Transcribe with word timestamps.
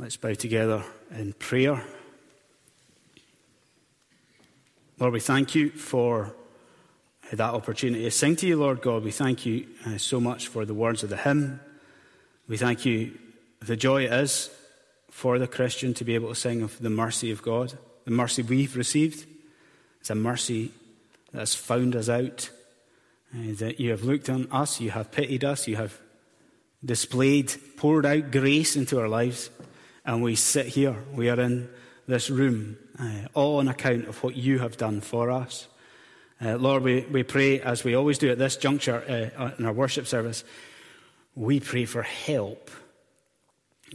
Let's 0.00 0.16
bow 0.16 0.32
together 0.32 0.84
in 1.10 1.32
prayer. 1.32 1.82
Lord, 5.00 5.12
we 5.12 5.18
thank 5.18 5.56
you 5.56 5.70
for 5.70 6.36
that 7.32 7.52
opportunity 7.52 8.04
to 8.04 8.10
sing 8.12 8.36
to 8.36 8.46
you, 8.46 8.58
Lord 8.58 8.80
God. 8.80 9.02
We 9.02 9.10
thank 9.10 9.44
you 9.44 9.66
uh, 9.84 9.98
so 9.98 10.20
much 10.20 10.46
for 10.46 10.64
the 10.64 10.72
words 10.72 11.02
of 11.02 11.10
the 11.10 11.16
hymn. 11.16 11.58
We 12.46 12.56
thank 12.56 12.86
you 12.86 13.18
the 13.58 13.76
joy 13.76 14.04
it 14.04 14.12
is 14.12 14.50
for 15.10 15.36
the 15.40 15.48
Christian 15.48 15.94
to 15.94 16.04
be 16.04 16.14
able 16.14 16.28
to 16.28 16.36
sing 16.36 16.62
of 16.62 16.78
the 16.78 16.90
mercy 16.90 17.32
of 17.32 17.42
God, 17.42 17.76
the 18.04 18.12
mercy 18.12 18.42
we've 18.42 18.76
received. 18.76 19.26
It's 19.98 20.10
a 20.10 20.14
mercy 20.14 20.70
that 21.32 21.40
has 21.40 21.56
found 21.56 21.96
us 21.96 22.08
out, 22.08 22.50
uh, 23.34 23.52
that 23.54 23.80
you 23.80 23.90
have 23.90 24.04
looked 24.04 24.30
on 24.30 24.46
us, 24.52 24.80
you 24.80 24.92
have 24.92 25.10
pitied 25.10 25.42
us, 25.42 25.66
you 25.66 25.74
have 25.74 25.98
displayed, 26.84 27.52
poured 27.76 28.06
out 28.06 28.30
grace 28.30 28.76
into 28.76 29.00
our 29.00 29.08
lives 29.08 29.50
and 30.08 30.22
we 30.22 30.34
sit 30.34 30.66
here. 30.66 30.96
We 31.12 31.28
are 31.28 31.38
in 31.38 31.68
this 32.06 32.30
room, 32.30 32.78
uh, 32.98 33.28
all 33.34 33.58
on 33.58 33.68
account 33.68 34.08
of 34.08 34.22
what 34.22 34.34
you 34.34 34.58
have 34.58 34.78
done 34.78 35.02
for 35.02 35.30
us. 35.30 35.68
Uh, 36.40 36.56
Lord, 36.56 36.82
we, 36.82 37.02
we 37.02 37.22
pray, 37.22 37.60
as 37.60 37.84
we 37.84 37.94
always 37.94 38.16
do 38.16 38.30
at 38.30 38.38
this 38.38 38.56
juncture 38.56 39.04
uh, 39.36 39.50
in 39.58 39.66
our 39.66 39.72
worship 39.72 40.06
service, 40.06 40.44
we 41.34 41.60
pray 41.60 41.84
for 41.84 42.00
help. 42.00 42.70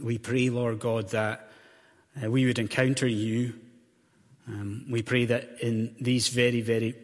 We 0.00 0.18
pray, 0.18 0.50
Lord 0.50 0.78
God, 0.78 1.08
that 1.08 1.50
uh, 2.22 2.30
we 2.30 2.46
would 2.46 2.60
encounter 2.60 3.08
you. 3.08 3.54
Um, 4.46 4.86
we 4.88 5.02
pray 5.02 5.24
that 5.24 5.56
in 5.62 5.96
these 6.00 6.28
very, 6.28 6.60
very 6.60 6.94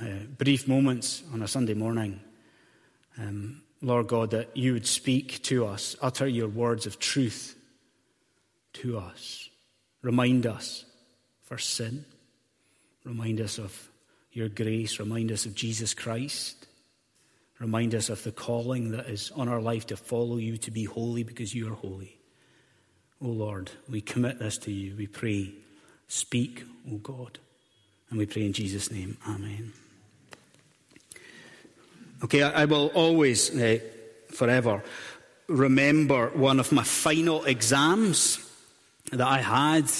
uh, 0.00 0.24
brief 0.38 0.66
moments 0.66 1.22
on 1.34 1.42
a 1.42 1.48
Sunday 1.48 1.74
morning, 1.74 2.18
um, 3.18 3.60
Lord 3.82 4.06
God, 4.06 4.30
that 4.30 4.56
you 4.56 4.72
would 4.72 4.86
speak 4.86 5.42
to 5.42 5.66
us, 5.66 5.96
utter 6.00 6.26
your 6.26 6.48
words 6.48 6.86
of 6.86 6.98
truth 6.98 7.56
to 8.82 8.98
us. 8.98 9.48
Remind 10.02 10.46
us 10.46 10.84
for 11.42 11.58
sin. 11.58 12.04
Remind 13.04 13.40
us 13.40 13.58
of 13.58 13.88
your 14.32 14.48
grace. 14.48 14.98
Remind 14.98 15.32
us 15.32 15.46
of 15.46 15.54
Jesus 15.54 15.94
Christ. 15.94 16.66
Remind 17.58 17.94
us 17.94 18.08
of 18.08 18.22
the 18.22 18.32
calling 18.32 18.92
that 18.92 19.06
is 19.06 19.32
on 19.32 19.48
our 19.48 19.60
life 19.60 19.86
to 19.86 19.96
follow 19.96 20.36
you, 20.36 20.56
to 20.58 20.70
be 20.70 20.84
holy 20.84 21.24
because 21.24 21.54
you 21.54 21.70
are 21.70 21.74
holy. 21.74 22.18
O 23.20 23.26
oh 23.26 23.30
Lord, 23.30 23.70
we 23.88 24.00
commit 24.00 24.38
this 24.38 24.58
to 24.58 24.70
you. 24.70 24.94
We 24.96 25.08
pray, 25.08 25.52
speak, 26.06 26.62
O 26.88 26.94
oh 26.94 26.98
God. 26.98 27.38
And 28.10 28.18
we 28.18 28.26
pray 28.26 28.46
in 28.46 28.52
Jesus' 28.52 28.92
name. 28.92 29.18
Amen. 29.26 29.72
Okay, 32.22 32.42
I, 32.42 32.64
will 32.64 32.88
always, 32.94 33.54
uh, 33.56 33.78
forever, 34.30 34.82
remember 35.48 36.28
one 36.28 36.60
of 36.60 36.70
my 36.72 36.84
final 36.84 37.44
exams 37.44 38.47
that 39.12 39.26
I 39.26 39.38
had 39.38 39.90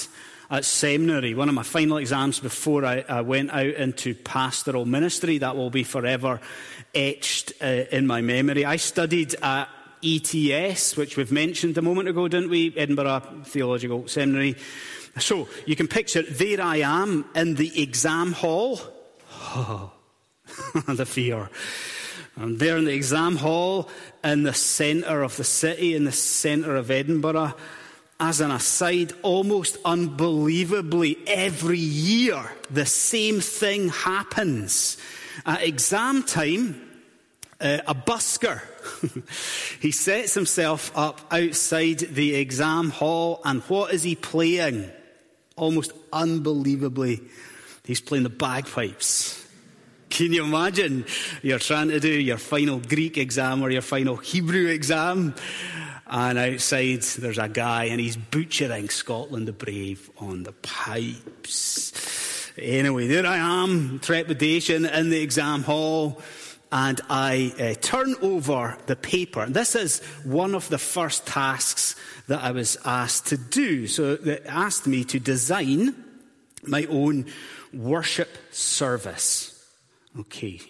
at 0.50 0.64
seminary, 0.64 1.34
one 1.34 1.48
of 1.48 1.54
my 1.54 1.62
final 1.62 1.98
exams 1.98 2.40
before 2.40 2.84
I, 2.84 3.04
I 3.08 3.20
went 3.20 3.50
out 3.50 3.66
into 3.66 4.14
pastoral 4.14 4.86
ministry. 4.86 5.38
That 5.38 5.56
will 5.56 5.70
be 5.70 5.84
forever 5.84 6.40
etched 6.94 7.52
uh, 7.60 7.84
in 7.92 8.06
my 8.06 8.22
memory. 8.22 8.64
I 8.64 8.76
studied 8.76 9.34
at 9.42 9.68
ETS, 10.02 10.96
which 10.96 11.16
we've 11.16 11.32
mentioned 11.32 11.76
a 11.76 11.82
moment 11.82 12.08
ago, 12.08 12.28
didn't 12.28 12.50
we? 12.50 12.72
Edinburgh 12.76 13.42
Theological 13.44 14.08
Seminary. 14.08 14.56
So 15.18 15.48
you 15.66 15.76
can 15.76 15.88
picture, 15.88 16.22
there 16.22 16.62
I 16.62 16.78
am 16.78 17.26
in 17.34 17.56
the 17.56 17.82
exam 17.82 18.32
hall. 18.32 18.80
Oh, 19.30 19.92
the 20.86 21.04
fear. 21.04 21.50
I'm 22.36 22.56
there 22.56 22.76
in 22.76 22.84
the 22.84 22.94
exam 22.94 23.36
hall 23.36 23.90
in 24.22 24.44
the 24.44 24.54
centre 24.54 25.22
of 25.22 25.36
the 25.36 25.44
city, 25.44 25.94
in 25.94 26.04
the 26.04 26.12
centre 26.12 26.76
of 26.76 26.90
Edinburgh 26.90 27.54
as 28.20 28.40
an 28.40 28.50
aside, 28.50 29.12
almost 29.22 29.78
unbelievably, 29.84 31.18
every 31.26 31.78
year 31.78 32.42
the 32.70 32.86
same 32.86 33.40
thing 33.40 33.88
happens. 33.88 34.96
At 35.46 35.62
exam 35.62 36.24
time, 36.24 36.82
uh, 37.60 37.78
a 37.86 37.94
busker, 37.94 38.60
he 39.80 39.92
sets 39.92 40.34
himself 40.34 40.90
up 40.96 41.20
outside 41.30 41.98
the 41.98 42.34
exam 42.34 42.90
hall, 42.90 43.40
and 43.44 43.62
what 43.62 43.94
is 43.94 44.02
he 44.02 44.16
playing? 44.16 44.90
Almost 45.56 45.92
unbelievably, 46.12 47.20
he's 47.84 48.00
playing 48.00 48.24
the 48.24 48.30
bagpipes. 48.30 49.46
Can 50.10 50.32
you 50.32 50.42
imagine? 50.44 51.04
You're 51.42 51.58
trying 51.58 51.88
to 51.88 52.00
do 52.00 52.08
your 52.08 52.38
final 52.38 52.80
Greek 52.80 53.18
exam 53.18 53.62
or 53.62 53.70
your 53.70 53.82
final 53.82 54.16
Hebrew 54.16 54.66
exam, 54.66 55.34
and 56.10 56.38
outside, 56.38 57.02
there's 57.02 57.38
a 57.38 57.48
guy, 57.48 57.84
and 57.84 58.00
he's 58.00 58.16
butchering 58.16 58.88
Scotland 58.88 59.48
the 59.48 59.52
Brave 59.52 60.10
on 60.18 60.42
the 60.42 60.52
pipes. 60.52 62.52
Anyway, 62.56 63.06
there 63.06 63.26
I 63.26 63.36
am, 63.36 64.00
trepidation 64.00 64.86
in 64.86 65.10
the 65.10 65.20
exam 65.20 65.62
hall, 65.62 66.20
and 66.72 67.00
I 67.08 67.52
uh, 67.58 67.74
turn 67.80 68.14
over 68.20 68.76
the 68.86 68.96
paper. 68.96 69.46
This 69.46 69.74
is 69.74 70.00
one 70.24 70.54
of 70.54 70.68
the 70.68 70.78
first 70.78 71.26
tasks 71.26 71.94
that 72.26 72.42
I 72.42 72.50
was 72.50 72.76
asked 72.84 73.28
to 73.28 73.36
do. 73.36 73.86
So 73.86 74.16
they 74.16 74.40
asked 74.40 74.86
me 74.86 75.04
to 75.04 75.20
design 75.20 75.94
my 76.66 76.84
own 76.86 77.26
worship 77.72 78.28
service. 78.50 79.54
Okay, 80.18 80.60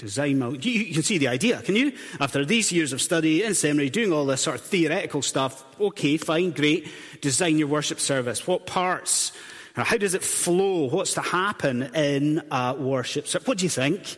design 0.00 0.38
my, 0.38 0.48
you, 0.48 0.70
you 0.70 0.94
can 0.94 1.02
see 1.02 1.18
the 1.18 1.28
idea, 1.28 1.60
can 1.60 1.76
you? 1.76 1.92
After 2.18 2.44
these 2.44 2.72
years 2.72 2.92
of 2.92 3.02
study 3.02 3.44
in 3.44 3.54
seminary, 3.54 3.90
doing 3.90 4.12
all 4.12 4.24
this 4.24 4.40
sort 4.40 4.56
of 4.56 4.62
theoretical 4.62 5.20
stuff, 5.20 5.64
okay, 5.78 6.16
fine, 6.16 6.50
great, 6.50 6.88
design 7.20 7.58
your 7.58 7.68
worship 7.68 8.00
service. 8.00 8.46
What 8.46 8.66
parts? 8.66 9.32
How 9.74 9.98
does 9.98 10.14
it 10.14 10.24
flow? 10.24 10.88
What's 10.88 11.14
to 11.14 11.20
happen 11.20 11.82
in 11.94 12.42
a 12.50 12.74
worship 12.74 13.28
service? 13.28 13.46
What 13.46 13.58
do 13.58 13.66
you 13.66 13.70
think? 13.70 14.16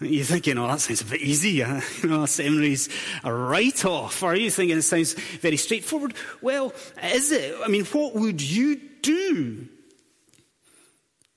You're 0.00 0.24
thinking, 0.24 0.58
oh, 0.58 0.66
that 0.66 0.80
sounds 0.80 1.00
a 1.00 1.06
bit 1.06 1.22
easy. 1.22 1.62
Uh, 1.62 1.80
you 2.02 2.08
know, 2.08 2.26
seminary's 2.26 2.88
a 3.22 3.32
write-off. 3.32 4.22
Or 4.22 4.32
are 4.32 4.36
you 4.36 4.50
thinking 4.50 4.76
it 4.76 4.82
sounds 4.82 5.14
very 5.14 5.56
straightforward? 5.56 6.14
Well, 6.42 6.72
is 7.02 7.32
it? 7.32 7.54
I 7.64 7.68
mean, 7.68 7.84
what 7.86 8.14
would 8.14 8.42
you 8.42 8.80
do? 9.02 9.68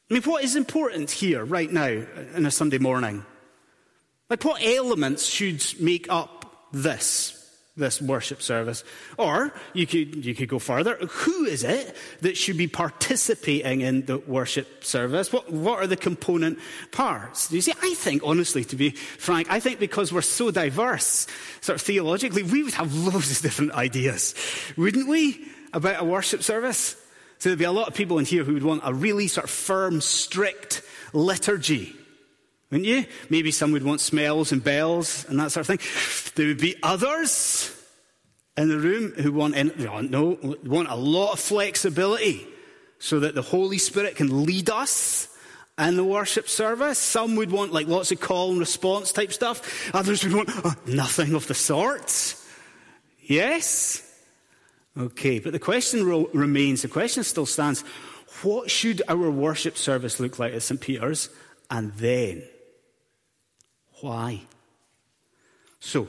I 0.09 0.13
mean, 0.13 0.23
what 0.23 0.43
is 0.43 0.55
important 0.55 1.11
here 1.11 1.43
right 1.43 1.71
now 1.71 1.87
in 1.87 2.45
a 2.45 2.51
Sunday 2.51 2.77
morning? 2.79 3.25
Like, 4.29 4.43
what 4.43 4.61
elements 4.61 5.25
should 5.25 5.63
make 5.79 6.07
up 6.09 6.67
this, 6.73 7.33
this 7.77 8.01
worship 8.01 8.41
service? 8.41 8.83
Or 9.17 9.53
you 9.73 9.87
could, 9.87 10.25
you 10.25 10.35
could 10.35 10.49
go 10.49 10.59
further. 10.59 10.95
Who 10.95 11.45
is 11.45 11.63
it 11.63 11.95
that 12.21 12.35
should 12.35 12.57
be 12.57 12.67
participating 12.67 13.81
in 13.81 14.05
the 14.05 14.17
worship 14.17 14.83
service? 14.83 15.31
What, 15.31 15.49
what 15.49 15.79
are 15.79 15.87
the 15.87 15.95
component 15.95 16.59
parts? 16.91 17.49
You 17.51 17.61
see? 17.61 17.73
I 17.81 17.93
think, 17.93 18.21
honestly, 18.25 18.65
to 18.65 18.75
be 18.75 18.89
frank, 18.89 19.49
I 19.49 19.61
think 19.61 19.79
because 19.79 20.11
we're 20.11 20.21
so 20.21 20.51
diverse, 20.51 21.27
sort 21.61 21.77
of 21.77 21.81
theologically, 21.81 22.43
we 22.43 22.63
would 22.63 22.73
have 22.73 22.93
loads 22.93 23.31
of 23.31 23.41
different 23.41 23.71
ideas, 23.71 24.35
wouldn't 24.75 25.07
we, 25.07 25.47
about 25.71 26.01
a 26.01 26.05
worship 26.05 26.43
service? 26.43 26.97
So 27.39 27.49
there'd 27.49 27.59
be 27.59 27.65
a 27.65 27.71
lot 27.71 27.87
of 27.87 27.93
people 27.93 28.17
in 28.17 28.25
here 28.25 28.43
who 28.43 28.55
would 28.55 28.63
want 28.63 28.81
a 28.83 28.93
really 28.93 29.27
sort 29.27 29.45
of 29.45 29.51
firm, 29.51 30.01
strict 30.01 30.81
liturgy. 31.13 31.95
Wouldn't 32.69 32.87
you? 32.87 33.05
Maybe 33.29 33.51
some 33.51 33.71
would 33.71 33.83
want 33.83 34.01
smells 34.01 34.51
and 34.51 34.63
bells 34.63 35.25
and 35.29 35.39
that 35.39 35.51
sort 35.51 35.67
of 35.69 35.79
thing. 35.79 36.31
There 36.35 36.47
would 36.47 36.59
be 36.59 36.75
others 36.83 37.73
in 38.57 38.69
the 38.69 38.79
room 38.79 39.11
who 39.11 39.31
want, 39.31 39.55
no, 40.09 40.37
want 40.65 40.89
a 40.89 40.95
lot 40.95 41.33
of 41.33 41.39
flexibility 41.39 42.45
so 42.99 43.21
that 43.21 43.35
the 43.35 43.41
Holy 43.41 43.77
Spirit 43.77 44.15
can 44.15 44.45
lead 44.45 44.69
us 44.69 45.29
in 45.77 45.95
the 45.95 46.03
worship 46.03 46.49
service. 46.49 46.97
Some 46.97 47.35
would 47.35 47.51
want 47.51 47.71
like 47.71 47.87
lots 47.87 48.11
of 48.11 48.19
call 48.19 48.49
and 48.49 48.59
response 48.59 49.11
type 49.11 49.31
stuff. 49.31 49.93
Others 49.93 50.23
would 50.23 50.33
want 50.33 50.49
oh, 50.65 50.75
nothing 50.87 51.35
of 51.35 51.47
the 51.47 51.53
sort. 51.53 52.35
Yes? 53.21 54.03
Okay, 54.97 55.39
but 55.39 55.53
the 55.53 55.59
question 55.59 56.05
ro- 56.05 56.29
remains, 56.33 56.81
the 56.81 56.87
question 56.87 57.23
still 57.23 57.45
stands, 57.45 57.83
what 58.41 58.71
should 58.71 59.03
our 59.07 59.29
worship 59.29 59.77
service 59.77 60.19
look 60.19 60.39
like 60.39 60.53
at 60.53 60.63
St. 60.63 60.81
Peter's? 60.81 61.29
And 61.69 61.93
then, 61.93 62.43
why? 64.01 64.41
So, 65.79 66.07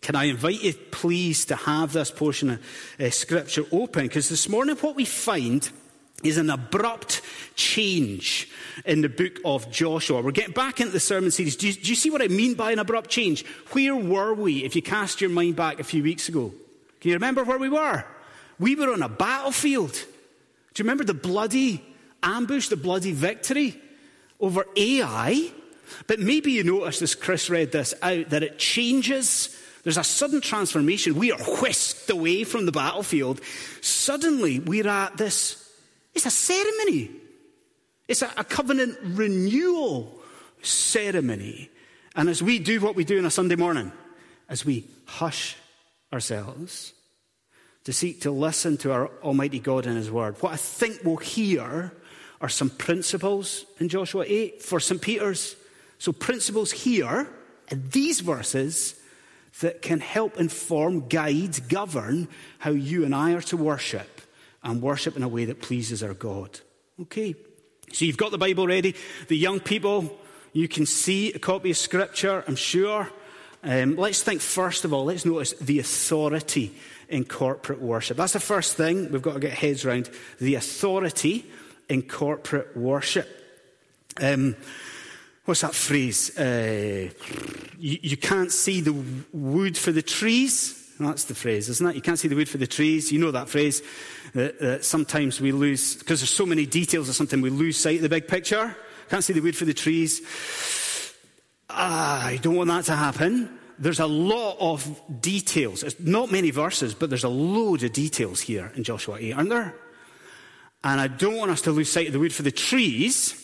can 0.00 0.16
I 0.16 0.24
invite 0.24 0.62
you, 0.62 0.72
please, 0.72 1.44
to 1.46 1.56
have 1.56 1.92
this 1.92 2.10
portion 2.10 2.50
of 2.50 2.60
uh, 2.98 3.10
Scripture 3.10 3.64
open? 3.70 4.04
Because 4.04 4.28
this 4.28 4.48
morning, 4.48 4.76
what 4.76 4.96
we 4.96 5.04
find 5.04 5.68
is 6.22 6.38
an 6.38 6.50
abrupt 6.50 7.20
change 7.56 8.48
in 8.84 9.00
the 9.00 9.08
book 9.08 9.38
of 9.44 9.70
Joshua. 9.70 10.22
We're 10.22 10.30
getting 10.30 10.54
back 10.54 10.80
into 10.80 10.92
the 10.92 11.00
sermon 11.00 11.30
series. 11.30 11.56
Do 11.56 11.66
you, 11.66 11.72
do 11.72 11.90
you, 11.90 11.94
see 11.94 12.10
what 12.10 12.22
I 12.22 12.28
mean 12.28 12.54
by 12.54 12.72
an 12.72 12.78
abrupt 12.78 13.10
change? 13.10 13.44
Where 13.72 13.94
were 13.94 14.32
we 14.34 14.64
if 14.64 14.76
you 14.76 14.82
cast 14.82 15.20
your 15.20 15.30
mind 15.30 15.56
back 15.56 15.80
a 15.80 15.84
few 15.84 16.02
weeks 16.02 16.28
ago? 16.28 16.52
Can 17.00 17.10
you 17.10 17.16
remember 17.16 17.44
where 17.44 17.58
we 17.58 17.68
were? 17.68 18.04
We 18.58 18.76
were 18.76 18.92
on 18.92 19.02
a 19.02 19.08
battlefield. 19.08 19.92
Do 19.92 20.80
you 20.80 20.84
remember 20.84 21.04
the 21.04 21.14
bloody 21.14 21.84
ambush, 22.22 22.68
the 22.68 22.76
bloody 22.76 23.12
victory 23.12 23.80
over 24.40 24.64
Ai? 24.76 25.50
But 26.06 26.20
maybe 26.20 26.52
you 26.52 26.64
noticed 26.64 27.02
as 27.02 27.14
Chris 27.14 27.50
read 27.50 27.72
this 27.72 27.94
out 28.02 28.30
that 28.30 28.42
it 28.42 28.58
changes 28.58 29.56
There's 29.82 29.98
a 29.98 30.04
sudden 30.04 30.40
transformation. 30.40 31.16
We 31.16 31.32
are 31.32 31.42
whisked 31.60 32.08
away 32.08 32.44
from 32.44 32.66
the 32.66 32.72
battlefield. 32.72 33.40
Suddenly, 33.80 34.60
we're 34.60 34.88
at 34.88 35.16
this. 35.16 35.70
It's 36.14 36.26
a 36.26 36.30
ceremony. 36.30 37.10
It's 38.06 38.22
a, 38.22 38.30
a 38.36 38.44
covenant 38.44 38.98
renewal 39.02 40.20
ceremony. 40.62 41.70
And 42.14 42.28
as 42.28 42.42
we 42.42 42.58
do 42.58 42.80
what 42.80 42.94
we 42.94 43.04
do 43.04 43.18
on 43.18 43.24
a 43.24 43.30
Sunday 43.30 43.56
morning, 43.56 43.90
as 44.48 44.64
we 44.64 44.86
hush 45.06 45.56
ourselves 46.12 46.92
to 47.84 47.92
seek 47.92 48.20
to 48.20 48.30
listen 48.30 48.76
to 48.76 48.92
our 48.92 49.08
Almighty 49.22 49.58
God 49.58 49.86
and 49.86 49.96
His 49.96 50.10
Word, 50.10 50.36
what 50.40 50.52
I 50.52 50.56
think 50.56 51.00
we'll 51.02 51.16
hear 51.16 51.92
are 52.40 52.48
some 52.48 52.70
principles 52.70 53.64
in 53.80 53.88
Joshua 53.88 54.24
8 54.26 54.62
for 54.62 54.78
St. 54.78 55.00
Peter's. 55.00 55.56
So, 56.02 56.12
principles 56.12 56.72
here 56.72 57.28
in 57.70 57.88
these 57.90 58.18
verses 58.18 58.96
that 59.60 59.82
can 59.82 60.00
help 60.00 60.36
inform, 60.36 61.06
guide, 61.06 61.68
govern 61.68 62.26
how 62.58 62.72
you 62.72 63.04
and 63.04 63.14
I 63.14 63.34
are 63.34 63.40
to 63.42 63.56
worship 63.56 64.20
and 64.64 64.82
worship 64.82 65.16
in 65.16 65.22
a 65.22 65.28
way 65.28 65.44
that 65.44 65.62
pleases 65.62 66.02
our 66.02 66.12
God. 66.12 66.58
Okay. 67.02 67.36
So 67.92 68.04
you've 68.04 68.16
got 68.16 68.32
the 68.32 68.38
Bible 68.38 68.66
ready. 68.66 68.96
The 69.28 69.36
young 69.36 69.60
people, 69.60 70.18
you 70.52 70.66
can 70.66 70.86
see 70.86 71.34
a 71.34 71.38
copy 71.38 71.70
of 71.70 71.76
Scripture, 71.76 72.42
I'm 72.48 72.56
sure. 72.56 73.08
Um, 73.62 73.94
let's 73.94 74.24
think 74.24 74.40
first 74.40 74.84
of 74.84 74.92
all, 74.92 75.04
let's 75.04 75.24
notice 75.24 75.52
the 75.52 75.78
authority 75.78 76.74
in 77.10 77.24
corporate 77.24 77.80
worship. 77.80 78.16
That's 78.16 78.32
the 78.32 78.40
first 78.40 78.76
thing 78.76 79.12
we've 79.12 79.22
got 79.22 79.34
to 79.34 79.38
get 79.38 79.52
heads 79.52 79.84
around 79.84 80.10
the 80.40 80.56
authority 80.56 81.46
in 81.88 82.02
corporate 82.02 82.76
worship. 82.76 83.28
Um, 84.20 84.56
what's 85.44 85.62
that 85.62 85.74
phrase? 85.74 86.36
Uh, 86.38 87.10
you, 87.78 87.98
you, 88.02 88.16
can't 88.16 88.52
see 88.52 88.80
the 88.80 88.94
wood 89.32 89.76
for 89.76 89.92
the 89.92 90.02
trees. 90.02 90.78
That's 91.00 91.24
the 91.24 91.34
phrase, 91.34 91.68
isn't 91.68 91.86
it? 91.86 91.96
You 91.96 92.02
can't 92.02 92.18
see 92.18 92.28
the 92.28 92.36
wood 92.36 92.48
for 92.48 92.58
the 92.58 92.66
trees. 92.66 93.10
You 93.10 93.18
know 93.18 93.32
that 93.32 93.48
phrase 93.48 93.82
that, 94.34 94.60
that 94.60 94.84
sometimes 94.84 95.40
we 95.40 95.52
lose, 95.52 95.96
because 95.96 96.20
there's 96.20 96.30
so 96.30 96.46
many 96.46 96.66
details 96.66 97.08
or 97.08 97.12
something, 97.12 97.40
we 97.40 97.50
lose 97.50 97.76
sight 97.76 97.96
of 97.96 98.02
the 98.02 98.08
big 98.08 98.28
picture. 98.28 98.76
Can't 99.10 99.24
see 99.24 99.32
the 99.32 99.40
wood 99.40 99.56
for 99.56 99.64
the 99.64 99.74
trees. 99.74 100.22
Ah, 101.68 102.26
I 102.26 102.36
don't 102.36 102.54
want 102.54 102.68
that 102.68 102.84
to 102.84 102.96
happen. 102.96 103.58
There's 103.78 104.00
a 104.00 104.06
lot 104.06 104.58
of 104.60 105.00
details. 105.20 105.82
It's 105.82 105.98
not 105.98 106.30
many 106.30 106.50
verses, 106.50 106.94
but 106.94 107.10
there's 107.10 107.24
a 107.24 107.28
load 107.28 107.82
of 107.82 107.92
details 107.92 108.40
here 108.40 108.70
in 108.76 108.84
Joshua 108.84 109.18
8, 109.18 109.32
aren't 109.32 109.50
there? 109.50 109.74
And 110.84 111.00
I 111.00 111.08
don't 111.08 111.36
want 111.36 111.50
us 111.50 111.62
to 111.62 111.72
lose 111.72 111.90
sight 111.90 112.06
of 112.06 112.12
the 112.12 112.18
wood 112.18 112.32
for 112.32 112.42
the 112.42 112.52
trees. 112.52 113.41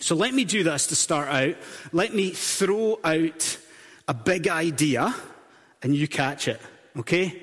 So 0.00 0.14
let 0.14 0.34
me 0.34 0.44
do 0.44 0.62
this 0.62 0.88
to 0.88 0.96
start 0.96 1.28
out. 1.28 1.56
Let 1.92 2.14
me 2.14 2.30
throw 2.30 2.98
out 3.04 3.58
a 4.08 4.14
big 4.14 4.48
idea 4.48 5.14
and 5.82 5.94
you 5.94 6.08
catch 6.08 6.48
it. 6.48 6.60
Okay? 6.98 7.42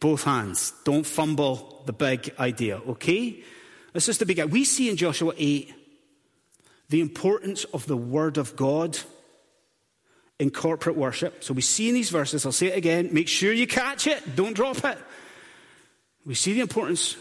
Both 0.00 0.24
hands. 0.24 0.72
Don't 0.84 1.06
fumble 1.06 1.82
the 1.86 1.92
big 1.92 2.34
idea. 2.38 2.78
Okay? 2.78 3.42
This 3.92 4.08
is 4.08 4.18
the 4.18 4.26
big 4.26 4.38
idea. 4.38 4.52
We 4.52 4.64
see 4.64 4.88
in 4.88 4.96
Joshua 4.96 5.32
8 5.36 5.74
the 6.88 7.00
importance 7.00 7.64
of 7.64 7.86
the 7.86 7.96
Word 7.96 8.36
of 8.36 8.56
God 8.56 8.98
in 10.38 10.50
corporate 10.50 10.96
worship. 10.96 11.44
So 11.44 11.52
we 11.52 11.62
see 11.62 11.88
in 11.88 11.94
these 11.94 12.10
verses, 12.10 12.46
I'll 12.46 12.52
say 12.52 12.68
it 12.68 12.76
again, 12.76 13.10
make 13.12 13.28
sure 13.28 13.52
you 13.52 13.66
catch 13.66 14.06
it, 14.06 14.34
don't 14.34 14.54
drop 14.54 14.84
it. 14.84 14.98
We 16.24 16.34
see 16.34 16.54
the 16.54 16.60
importance 16.60 17.16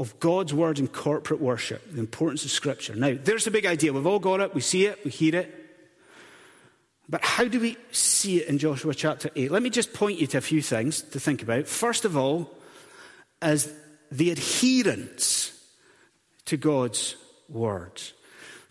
of 0.00 0.18
God's 0.18 0.54
word 0.54 0.78
in 0.78 0.88
corporate 0.88 1.42
worship, 1.42 1.92
the 1.92 2.00
importance 2.00 2.42
of 2.46 2.50
Scripture. 2.50 2.94
Now, 2.96 3.14
there's 3.22 3.44
the 3.44 3.50
big 3.50 3.66
idea. 3.66 3.92
We've 3.92 4.06
all 4.06 4.18
got 4.18 4.40
it, 4.40 4.54
we 4.54 4.62
see 4.62 4.86
it, 4.86 4.98
we 5.04 5.10
hear 5.10 5.36
it. 5.36 5.54
But 7.06 7.22
how 7.22 7.44
do 7.44 7.60
we 7.60 7.76
see 7.92 8.38
it 8.38 8.48
in 8.48 8.56
Joshua 8.56 8.94
chapter 8.94 9.30
8? 9.36 9.50
Let 9.50 9.62
me 9.62 9.68
just 9.68 9.92
point 9.92 10.18
you 10.18 10.26
to 10.28 10.38
a 10.38 10.40
few 10.40 10.62
things 10.62 11.02
to 11.02 11.20
think 11.20 11.42
about. 11.42 11.66
First 11.66 12.06
of 12.06 12.16
all, 12.16 12.50
as 13.42 13.70
the 14.10 14.30
adherence 14.30 15.52
to 16.46 16.56
God's 16.56 17.16
word. 17.50 18.00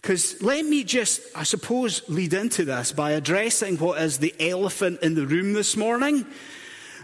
Because 0.01 0.41
let 0.41 0.65
me 0.65 0.83
just, 0.83 1.21
I 1.35 1.43
suppose, 1.43 2.01
lead 2.09 2.33
into 2.33 2.65
this 2.65 2.91
by 2.91 3.11
addressing 3.11 3.77
what 3.77 4.01
is 4.01 4.17
the 4.17 4.33
elephant 4.39 5.01
in 5.03 5.13
the 5.13 5.27
room 5.27 5.53
this 5.53 5.77
morning. 5.77 6.25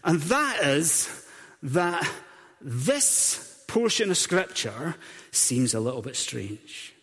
And 0.04 0.20
that 0.22 0.64
is 0.64 1.28
that 1.62 2.10
this 2.62 3.45
portion 3.68 4.12
of 4.12 4.18
Scripture 4.18 4.96
seems 5.32 5.74
a 5.74 5.80
little 5.80 6.02
bit 6.02 6.16
strange. 6.16 6.94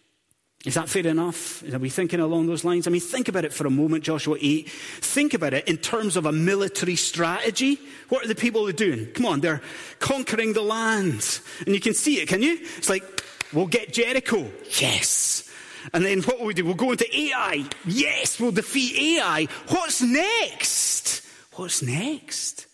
Is 0.64 0.74
that 0.74 0.88
fair 0.88 1.06
enough? 1.06 1.64
Are 1.72 1.78
we 1.78 1.88
thinking 1.88 2.20
along 2.20 2.46
those 2.46 2.64
lines? 2.64 2.86
I 2.86 2.90
mean, 2.90 3.00
think 3.00 3.26
about 3.26 3.44
it 3.44 3.52
for 3.52 3.66
a 3.66 3.70
moment, 3.70 4.04
Joshua 4.04 4.36
8. 4.40 4.70
Think 4.70 5.34
about 5.34 5.54
it 5.54 5.66
in 5.66 5.76
terms 5.76 6.16
of 6.16 6.24
a 6.24 6.30
military 6.30 6.94
strategy. 6.94 7.80
What 8.10 8.24
are 8.24 8.28
the 8.28 8.36
people 8.36 8.70
doing? 8.70 9.06
Come 9.06 9.26
on, 9.26 9.40
they're 9.40 9.60
conquering 9.98 10.52
the 10.52 10.62
land. 10.62 11.40
And 11.66 11.74
you 11.74 11.80
can 11.80 11.94
see 11.94 12.20
it, 12.20 12.28
can 12.28 12.42
you? 12.42 12.60
It's 12.76 12.88
like, 12.88 13.02
we'll 13.52 13.66
get 13.66 13.92
Jericho. 13.92 14.48
Yes. 14.78 15.50
And 15.92 16.04
then 16.04 16.22
what 16.22 16.38
will 16.38 16.46
we 16.46 16.54
do? 16.54 16.64
We'll 16.64 16.74
go 16.74 16.92
into 16.92 17.08
Ai. 17.12 17.64
Yes, 17.84 18.38
we'll 18.38 18.52
defeat 18.52 19.18
Ai. 19.18 19.48
What's 19.66 20.00
next? 20.00 21.26
What's 21.54 21.82
next? 21.82 22.66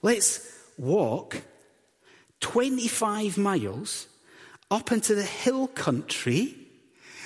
Let's 0.00 0.50
walk 0.78 1.42
25 2.40 3.38
miles 3.38 4.06
up 4.70 4.92
into 4.92 5.14
the 5.14 5.22
hill 5.22 5.68
country. 5.68 6.54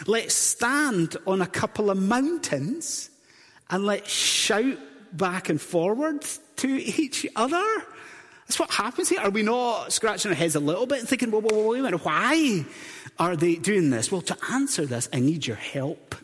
Let's 0.07 0.35
stand 0.35 1.17
on 1.27 1.43
a 1.43 1.47
couple 1.47 1.91
of 1.91 2.01
mountains 2.01 3.11
and 3.69 3.85
let's 3.85 4.11
shout 4.11 4.79
back 5.13 5.49
and 5.49 5.61
forward 5.61 6.25
to 6.57 6.69
each 6.69 7.27
other. 7.37 7.65
That's 8.47 8.59
what 8.59 8.71
happens 8.71 9.09
here. 9.09 9.21
Are 9.21 9.31
we 9.31 9.43
not 9.43 9.93
scratching 9.93 10.31
our 10.31 10.35
heads 10.35 10.57
a 10.57 10.61
little 10.61 10.87
bit 10.87 11.01
and 11.01 11.09
thinking, 11.09 11.31
well, 11.31 11.43
wait 11.43 11.81
a 11.81 11.83
minute, 11.83 12.05
why 12.05 12.65
are 13.19 13.37
they 13.37 13.57
doing 13.57 13.91
this? 13.91 14.11
Well, 14.11 14.23
to 14.23 14.37
answer 14.51 14.87
this, 14.87 15.09
I 15.13 15.21
need 15.21 15.47
your 15.47 15.57
help. 15.57 16.15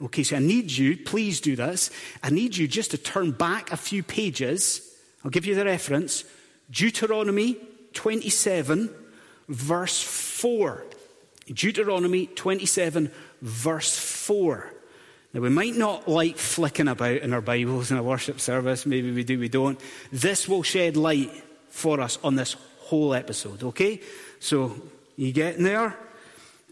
Okay, 0.00 0.22
so 0.22 0.36
I 0.36 0.40
need 0.40 0.70
you, 0.70 0.96
please 0.96 1.40
do 1.40 1.56
this. 1.56 1.90
I 2.22 2.30
need 2.30 2.56
you 2.56 2.68
just 2.68 2.92
to 2.92 2.98
turn 2.98 3.32
back 3.32 3.72
a 3.72 3.76
few 3.76 4.02
pages. 4.02 4.94
I'll 5.24 5.30
give 5.30 5.46
you 5.46 5.54
the 5.54 5.64
reference 5.64 6.24
Deuteronomy 6.70 7.56
27, 7.96 8.90
verse 9.48 10.02
4. 10.02 10.84
Deuteronomy 11.52 12.26
27, 12.26 13.10
verse 13.40 13.98
4. 13.98 14.72
Now, 15.32 15.40
we 15.40 15.48
might 15.48 15.76
not 15.76 16.06
like 16.06 16.36
flicking 16.36 16.88
about 16.88 17.16
in 17.16 17.32
our 17.32 17.40
Bibles 17.40 17.90
in 17.90 17.96
a 17.96 18.02
worship 18.02 18.38
service. 18.38 18.86
Maybe 18.86 19.12
we 19.12 19.24
do, 19.24 19.38
we 19.38 19.48
don't. 19.48 19.80
This 20.12 20.46
will 20.46 20.62
shed 20.62 20.96
light 20.96 21.30
for 21.68 22.00
us 22.00 22.18
on 22.22 22.36
this 22.36 22.54
whole 22.80 23.14
episode, 23.14 23.62
okay? 23.62 24.00
So, 24.40 24.76
you 25.16 25.32
getting 25.32 25.64
there? 25.64 25.98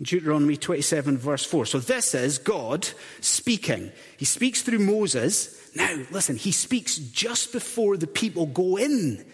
Deuteronomy 0.02 0.56
27, 0.56 1.16
verse 1.16 1.44
4. 1.44 1.66
So, 1.66 1.78
this 1.78 2.14
is 2.14 2.38
God 2.38 2.86
speaking. 3.20 3.92
He 4.18 4.26
speaks 4.26 4.62
through 4.62 4.80
Moses. 4.80 5.74
Now, 5.74 6.04
listen, 6.10 6.36
he 6.36 6.52
speaks 6.52 6.96
just 6.98 7.52
before 7.52 7.96
the 7.96 8.06
people 8.06 8.46
go 8.46 8.76
in 8.76 9.24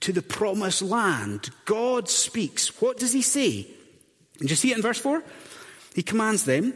to 0.00 0.12
the 0.12 0.22
promised 0.22 0.82
land. 0.82 1.50
God 1.64 2.08
speaks. 2.08 2.80
What 2.80 2.98
does 2.98 3.12
he 3.12 3.22
say? 3.22 3.66
And 4.40 4.50
you 4.50 4.56
see 4.56 4.70
it 4.70 4.76
in 4.76 4.82
verse 4.82 4.98
4? 4.98 5.22
He 5.94 6.02
commands 6.02 6.44
them, 6.44 6.74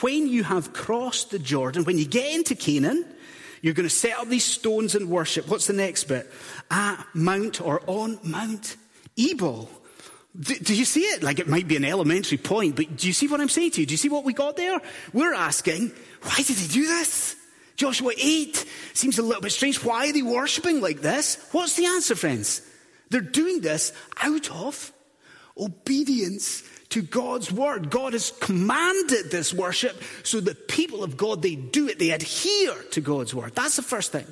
when 0.00 0.28
you 0.28 0.42
have 0.44 0.72
crossed 0.72 1.30
the 1.30 1.38
Jordan, 1.38 1.84
when 1.84 1.98
you 1.98 2.04
get 2.04 2.34
into 2.34 2.54
Canaan, 2.54 3.06
you're 3.62 3.74
going 3.74 3.88
to 3.88 3.94
set 3.94 4.18
up 4.18 4.28
these 4.28 4.44
stones 4.44 4.94
and 4.94 5.08
worship. 5.08 5.48
What's 5.48 5.66
the 5.66 5.72
next 5.72 6.04
bit? 6.04 6.30
At 6.70 7.02
Mount 7.14 7.60
or 7.60 7.82
on 7.86 8.18
Mount 8.22 8.76
Ebal. 9.16 9.70
Do, 10.38 10.54
do, 10.56 10.74
you 10.74 10.84
see 10.84 11.02
it? 11.02 11.22
Like 11.22 11.38
it 11.38 11.48
might 11.48 11.68
be 11.68 11.76
an 11.76 11.84
elementary 11.84 12.38
point, 12.38 12.74
but 12.74 12.96
do 12.96 13.06
you 13.06 13.12
see 13.12 13.28
what 13.28 13.40
I'm 13.40 13.48
saying 13.48 13.70
to 13.72 13.80
you? 13.80 13.86
Do 13.86 13.94
you 13.94 13.98
see 13.98 14.08
what 14.08 14.24
we 14.24 14.32
got 14.32 14.56
there? 14.56 14.80
We're 15.12 15.32
asking, 15.32 15.92
why 16.22 16.36
did 16.36 16.56
he 16.56 16.68
do 16.68 16.86
this? 16.86 17.36
Joshua 17.76 18.12
8 18.16 18.64
seems 18.92 19.18
a 19.18 19.22
little 19.22 19.42
bit 19.42 19.52
strange. 19.52 19.82
Why 19.82 20.08
are 20.08 20.12
they 20.12 20.22
worshipping 20.22 20.80
like 20.80 21.00
this? 21.00 21.44
What's 21.52 21.76
the 21.76 21.86
answer, 21.86 22.14
friends? 22.14 22.62
They're 23.10 23.20
doing 23.20 23.60
this 23.60 23.92
out 24.22 24.50
of 24.50 24.92
obedience 25.56 26.62
to 26.90 27.02
God's 27.02 27.50
word. 27.50 27.90
God 27.90 28.12
has 28.12 28.32
commanded 28.40 29.30
this 29.30 29.52
worship 29.52 30.00
so 30.22 30.40
the 30.40 30.54
people 30.54 31.02
of 31.02 31.16
God, 31.16 31.42
they 31.42 31.56
do 31.56 31.88
it. 31.88 31.98
They 31.98 32.10
adhere 32.10 32.74
to 32.92 33.00
God's 33.00 33.34
word. 33.34 33.54
That's 33.54 33.76
the 33.76 33.82
first 33.82 34.12
thing. 34.12 34.26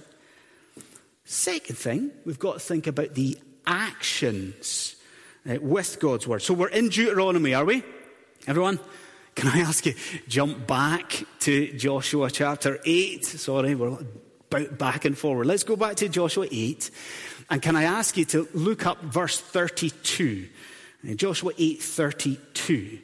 Second 1.24 1.76
thing, 1.76 2.10
we've 2.24 2.38
got 2.38 2.54
to 2.54 2.60
think 2.60 2.86
about 2.86 3.14
the 3.14 3.38
actions 3.66 4.96
uh, 5.48 5.56
with 5.60 5.98
God's 6.00 6.26
word. 6.26 6.42
So 6.42 6.54
we're 6.54 6.68
in 6.68 6.88
Deuteronomy, 6.88 7.54
are 7.54 7.64
we? 7.64 7.82
Everyone? 8.46 8.78
Can 9.34 9.48
I 9.48 9.60
ask 9.60 9.86
you, 9.86 9.94
jump 10.28 10.66
back 10.66 11.24
to 11.40 11.72
Joshua 11.72 12.30
chapter 12.30 12.78
8? 12.84 13.24
Sorry, 13.24 13.74
we're 13.74 13.98
back 14.50 15.04
and 15.06 15.16
forward. 15.16 15.46
Let's 15.46 15.64
go 15.64 15.74
back 15.74 15.96
to 15.96 16.08
Joshua 16.08 16.46
8. 16.50 16.90
And 17.50 17.62
can 17.62 17.74
I 17.74 17.84
ask 17.84 18.16
you 18.16 18.26
to 18.26 18.46
look 18.52 18.86
up 18.86 19.00
verse 19.02 19.40
32? 19.40 20.48
Uh, 21.08 21.14
Joshua 21.14 21.52
8 21.56 21.82
32. 21.82 22.98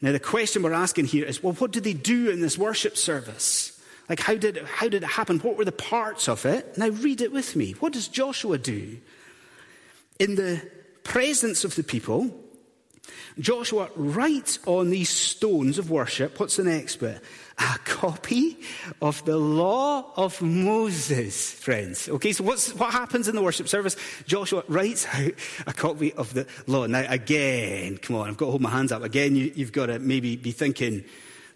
Now, 0.00 0.12
the 0.12 0.20
question 0.20 0.62
we're 0.62 0.72
asking 0.72 1.06
here 1.06 1.24
is 1.24 1.42
well, 1.42 1.54
what 1.54 1.70
did 1.70 1.84
they 1.84 1.94
do 1.94 2.30
in 2.30 2.40
this 2.40 2.58
worship 2.58 2.96
service? 2.96 3.80
Like, 4.08 4.20
how 4.20 4.36
did, 4.36 4.58
how 4.58 4.88
did 4.88 5.02
it 5.02 5.06
happen? 5.06 5.38
What 5.38 5.56
were 5.56 5.64
the 5.64 5.72
parts 5.72 6.28
of 6.28 6.44
it? 6.44 6.76
Now, 6.76 6.88
read 6.88 7.20
it 7.20 7.30
with 7.30 7.54
me. 7.54 7.72
What 7.72 7.92
does 7.92 8.08
Joshua 8.08 8.58
do? 8.58 8.98
In 10.18 10.34
the 10.34 10.68
presence 11.04 11.64
of 11.64 11.76
the 11.76 11.84
people, 11.84 12.34
Joshua 13.38 13.88
writes 13.94 14.58
on 14.66 14.90
these 14.90 15.10
stones 15.10 15.78
of 15.78 15.90
worship, 15.90 16.40
what's 16.40 16.56
the 16.56 16.64
next 16.64 16.96
bit? 16.96 17.20
A 17.58 17.78
copy 17.84 18.58
of 19.02 19.24
the 19.24 19.36
law 19.36 20.12
of 20.16 20.40
Moses, 20.42 21.52
friends. 21.52 22.08
Okay, 22.08 22.32
so 22.32 22.44
what's, 22.44 22.74
what 22.74 22.92
happens 22.92 23.28
in 23.28 23.34
the 23.34 23.42
worship 23.42 23.68
service? 23.68 23.96
Joshua 24.26 24.62
writes 24.68 25.06
out 25.12 25.32
a 25.66 25.72
copy 25.72 26.12
of 26.12 26.34
the 26.34 26.46
law. 26.66 26.86
Now, 26.86 27.04
again, 27.08 27.98
come 27.98 28.16
on, 28.16 28.28
I've 28.28 28.36
got 28.36 28.46
to 28.46 28.50
hold 28.52 28.62
my 28.62 28.70
hands 28.70 28.92
up. 28.92 29.02
Again, 29.02 29.36
you, 29.36 29.52
you've 29.54 29.72
got 29.72 29.86
to 29.86 29.98
maybe 29.98 30.36
be 30.36 30.52
thinking, 30.52 31.04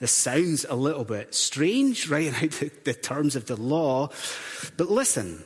this 0.01 0.13
sounds 0.13 0.65
a 0.69 0.75
little 0.75 1.05
bit 1.05 1.35
strange, 1.35 2.09
writing 2.09 2.35
out 2.35 2.51
the, 2.51 2.71
the 2.85 2.95
terms 2.95 3.37
of 3.37 3.47
the 3.47 3.57
law. 3.57 4.09
But 4.77 4.91
listen, 4.91 5.45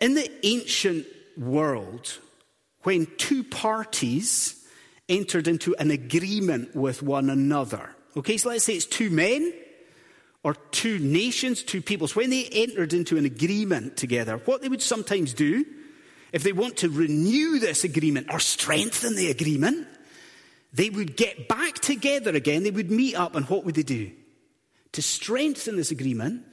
in 0.00 0.14
the 0.14 0.28
ancient 0.44 1.06
world, 1.36 2.18
when 2.82 3.06
two 3.18 3.44
parties 3.44 4.63
entered 5.08 5.48
into 5.48 5.74
an 5.76 5.90
agreement 5.90 6.74
with 6.74 7.02
one 7.02 7.30
another. 7.30 7.94
Okay, 8.16 8.36
so 8.36 8.48
let's 8.48 8.64
say 8.64 8.74
it's 8.74 8.86
two 8.86 9.10
men 9.10 9.52
or 10.42 10.54
two 10.54 10.98
nations, 10.98 11.62
two 11.62 11.82
peoples. 11.82 12.14
When 12.14 12.30
they 12.30 12.44
entered 12.44 12.92
into 12.92 13.16
an 13.16 13.24
agreement 13.24 13.96
together, 13.96 14.36
what 14.44 14.62
they 14.62 14.68
would 14.68 14.82
sometimes 14.82 15.32
do, 15.32 15.64
if 16.32 16.42
they 16.42 16.52
want 16.52 16.78
to 16.78 16.88
renew 16.88 17.58
this 17.58 17.84
agreement 17.84 18.28
or 18.30 18.40
strengthen 18.40 19.16
the 19.16 19.30
agreement, 19.30 19.86
they 20.72 20.90
would 20.90 21.16
get 21.16 21.48
back 21.48 21.74
together 21.76 22.34
again. 22.34 22.62
They 22.62 22.70
would 22.70 22.90
meet 22.90 23.14
up, 23.14 23.34
and 23.36 23.48
what 23.48 23.64
would 23.64 23.74
they 23.76 23.82
do? 23.82 24.10
To 24.92 25.02
strengthen 25.02 25.76
this 25.76 25.90
agreement, 25.90 26.44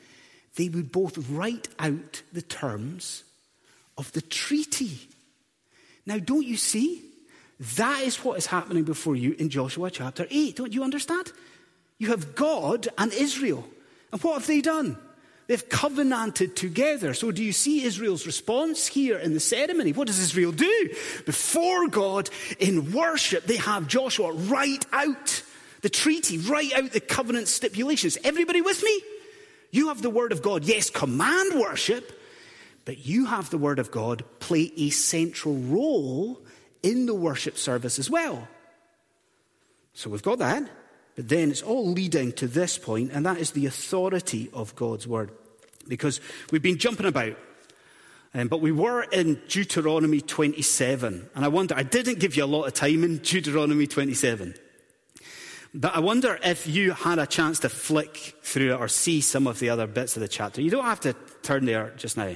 they 0.55 0.69
would 0.69 0.91
both 0.91 1.29
write 1.29 1.67
out 1.79 2.21
the 2.31 2.41
terms 2.41 3.23
of 3.97 4.11
the 4.11 4.21
treaty. 4.21 5.09
Now, 6.05 6.17
don't 6.17 6.45
you 6.45 6.57
see? 6.57 7.03
That 7.77 8.01
is 8.01 8.17
what 8.23 8.39
is 8.39 8.47
happening 8.47 8.83
before 8.83 9.15
you 9.15 9.35
in 9.37 9.49
Joshua 9.49 9.91
chapter 9.91 10.25
8. 10.29 10.55
Don't 10.55 10.73
you 10.73 10.83
understand? 10.83 11.31
You 11.99 12.07
have 12.07 12.33
God 12.33 12.87
and 12.97 13.13
Israel. 13.13 13.67
And 14.11 14.21
what 14.23 14.33
have 14.33 14.47
they 14.47 14.61
done? 14.61 14.97
They've 15.45 15.69
covenanted 15.69 16.55
together. 16.55 17.13
So, 17.13 17.31
do 17.31 17.43
you 17.43 17.51
see 17.51 17.83
Israel's 17.83 18.25
response 18.25 18.87
here 18.87 19.17
in 19.17 19.33
the 19.33 19.39
ceremony? 19.39 19.91
What 19.91 20.07
does 20.07 20.17
Israel 20.17 20.51
do? 20.51 20.89
Before 21.25 21.87
God, 21.87 22.29
in 22.57 22.93
worship, 22.93 23.45
they 23.45 23.57
have 23.57 23.87
Joshua 23.87 24.31
write 24.31 24.85
out 24.91 25.43
the 25.81 25.89
treaty, 25.89 26.39
write 26.39 26.73
out 26.73 26.91
the 26.91 26.99
covenant 26.99 27.47
stipulations. 27.47 28.17
Everybody 28.23 28.61
with 28.61 28.81
me? 28.81 29.01
You 29.69 29.89
have 29.89 30.01
the 30.01 30.09
word 30.09 30.31
of 30.31 30.41
God, 30.41 30.63
yes, 30.63 30.89
command 30.89 31.59
worship, 31.59 32.11
but 32.85 33.05
you 33.05 33.25
have 33.25 33.51
the 33.51 33.57
word 33.57 33.77
of 33.77 33.91
God 33.91 34.23
play 34.39 34.71
a 34.77 34.89
central 34.89 35.55
role 35.55 36.41
in 36.83 37.05
the 37.05 37.13
worship 37.13 37.57
service 37.57 37.99
as 37.99 38.09
well. 38.09 38.47
So 39.93 40.09
we've 40.09 40.23
got 40.23 40.39
that, 40.39 40.69
but 41.15 41.29
then 41.29 41.51
it's 41.51 41.61
all 41.61 41.87
leading 41.87 42.31
to 42.33 42.47
this 42.47 42.77
point, 42.77 43.11
and 43.11 43.25
that 43.25 43.37
is 43.37 43.51
the 43.51 43.65
authority 43.65 44.49
of 44.53 44.75
God's 44.75 45.07
word. 45.07 45.31
Because 45.87 46.21
we've 46.51 46.61
been 46.61 46.77
jumping 46.77 47.05
about, 47.05 47.37
um, 48.33 48.47
but 48.47 48.61
we 48.61 48.71
were 48.71 49.03
in 49.03 49.41
Deuteronomy 49.49 50.21
27, 50.21 51.29
and 51.35 51.45
I 51.45 51.49
wonder, 51.49 51.75
I 51.75 51.83
didn't 51.83 52.19
give 52.19 52.37
you 52.37 52.43
a 52.43 52.45
lot 52.45 52.63
of 52.65 52.73
time 52.73 53.03
in 53.03 53.17
Deuteronomy 53.17 53.87
27. 53.87 54.55
But 55.73 55.95
I 55.95 55.99
wonder 55.99 56.37
if 56.43 56.67
you 56.67 56.91
had 56.91 57.19
a 57.19 57.25
chance 57.25 57.59
to 57.59 57.69
flick 57.69 58.35
through 58.41 58.73
it 58.73 58.79
or 58.79 58.87
see 58.87 59.21
some 59.21 59.47
of 59.47 59.59
the 59.59 59.69
other 59.69 59.87
bits 59.87 60.15
of 60.15 60.21
the 60.21 60.27
chapter. 60.27 60.61
You 60.61 60.69
don't 60.69 60.85
have 60.85 60.99
to 61.01 61.15
turn 61.43 61.65
there 61.65 61.93
just 61.97 62.17
now. 62.17 62.35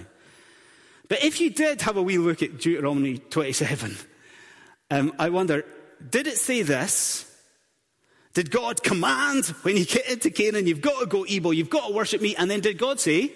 But 1.07 1.23
if 1.23 1.39
you 1.39 1.49
did 1.49 1.81
have 1.81 1.97
a 1.97 2.01
wee 2.01 2.17
look 2.17 2.41
at 2.41 2.57
Deuteronomy 2.59 3.17
27, 3.17 3.97
um, 4.91 5.13
I 5.17 5.29
wonder, 5.29 5.65
did 6.09 6.27
it 6.27 6.37
say 6.37 6.61
this? 6.61 7.31
Did 8.33 8.51
God 8.51 8.83
command 8.83 9.45
when 9.63 9.77
you 9.77 9.85
get 9.85 10.09
into 10.09 10.29
Canaan, 10.29 10.67
you've 10.67 10.81
got 10.81 10.99
to 10.99 11.05
go 11.05 11.23
Ebal, 11.23 11.53
you've 11.53 11.69
got 11.69 11.87
to 11.87 11.93
worship 11.93 12.21
me? 12.21 12.35
And 12.35 12.51
then 12.51 12.59
did 12.59 12.77
God 12.77 12.99
say, 12.99 13.31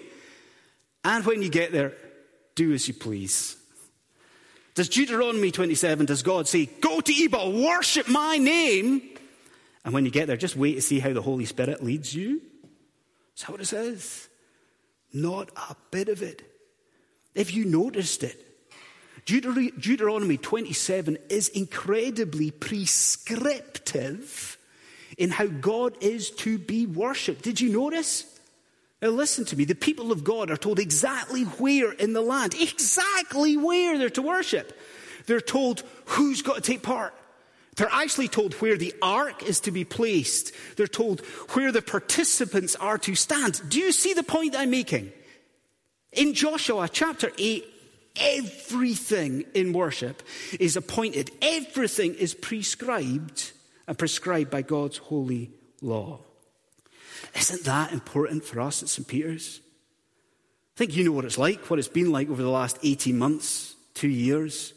and 1.04 1.24
when 1.24 1.42
you 1.42 1.48
get 1.48 1.72
there, 1.72 1.94
do 2.54 2.72
as 2.74 2.86
you 2.86 2.94
please? 2.94 3.56
Does 4.74 4.88
Deuteronomy 4.88 5.50
27, 5.50 6.06
does 6.06 6.22
God 6.22 6.46
say, 6.46 6.66
go 6.66 7.00
to 7.00 7.12
Ebal, 7.12 7.52
worship 7.52 8.08
my 8.08 8.36
name? 8.36 9.02
And 9.84 9.94
when 9.94 10.04
you 10.04 10.10
get 10.10 10.26
there, 10.26 10.36
just 10.36 10.56
wait 10.56 10.74
to 10.74 10.82
see 10.82 11.00
how 11.00 11.12
the 11.12 11.22
Holy 11.22 11.46
Spirit 11.46 11.82
leads 11.82 12.14
you? 12.14 12.42
Is 13.36 13.42
that 13.42 13.50
what 13.50 13.60
it 13.60 13.66
says? 13.66 14.28
Not 15.12 15.50
a 15.56 15.74
bit 15.90 16.08
of 16.08 16.22
it. 16.22 16.42
If 17.34 17.54
you 17.54 17.64
noticed 17.64 18.22
it, 18.22 18.49
Deuteronomy 19.30 20.36
27 20.36 21.16
is 21.28 21.48
incredibly 21.50 22.50
prescriptive 22.50 24.58
in 25.16 25.30
how 25.30 25.46
God 25.46 25.96
is 26.00 26.30
to 26.30 26.58
be 26.58 26.86
worshipped. 26.86 27.42
Did 27.42 27.60
you 27.60 27.70
notice? 27.70 28.24
Now, 29.00 29.10
listen 29.10 29.44
to 29.46 29.56
me. 29.56 29.64
The 29.64 29.76
people 29.76 30.10
of 30.10 30.24
God 30.24 30.50
are 30.50 30.56
told 30.56 30.80
exactly 30.80 31.44
where 31.44 31.92
in 31.92 32.12
the 32.12 32.20
land, 32.20 32.56
exactly 32.58 33.56
where 33.56 33.98
they're 33.98 34.10
to 34.10 34.22
worship. 34.22 34.76
They're 35.26 35.40
told 35.40 35.84
who's 36.06 36.42
got 36.42 36.56
to 36.56 36.60
take 36.60 36.82
part. 36.82 37.14
They're 37.76 37.88
actually 37.90 38.28
told 38.28 38.54
where 38.54 38.76
the 38.76 38.92
ark 39.00 39.44
is 39.44 39.60
to 39.60 39.70
be 39.70 39.84
placed. 39.84 40.52
They're 40.76 40.88
told 40.88 41.20
where 41.52 41.70
the 41.70 41.82
participants 41.82 42.74
are 42.76 42.98
to 42.98 43.14
stand. 43.14 43.60
Do 43.68 43.78
you 43.78 43.92
see 43.92 44.12
the 44.12 44.24
point 44.24 44.56
I'm 44.56 44.70
making? 44.70 45.12
In 46.12 46.34
Joshua 46.34 46.88
chapter 46.88 47.30
8, 47.38 47.64
everything 48.16 49.44
in 49.54 49.72
worship 49.72 50.22
is 50.58 50.76
appointed, 50.76 51.30
everything 51.40 52.14
is 52.14 52.34
prescribed 52.34 53.52
and 53.86 53.98
prescribed 53.98 54.50
by 54.50 54.62
God's 54.62 54.98
holy 54.98 55.50
law. 55.80 56.20
Isn't 57.36 57.64
that 57.64 57.92
important 57.92 58.44
for 58.44 58.60
us 58.60 58.82
at 58.82 58.88
St. 58.88 59.06
Peter's? 59.06 59.60
I 60.76 60.78
think 60.78 60.96
you 60.96 61.04
know 61.04 61.12
what 61.12 61.24
it's 61.24 61.38
like, 61.38 61.68
what 61.70 61.78
it's 61.78 61.88
been 61.88 62.10
like 62.10 62.30
over 62.30 62.42
the 62.42 62.48
last 62.48 62.78
18 62.82 63.18
months, 63.18 63.74
two 63.94 64.08
years. 64.08 64.72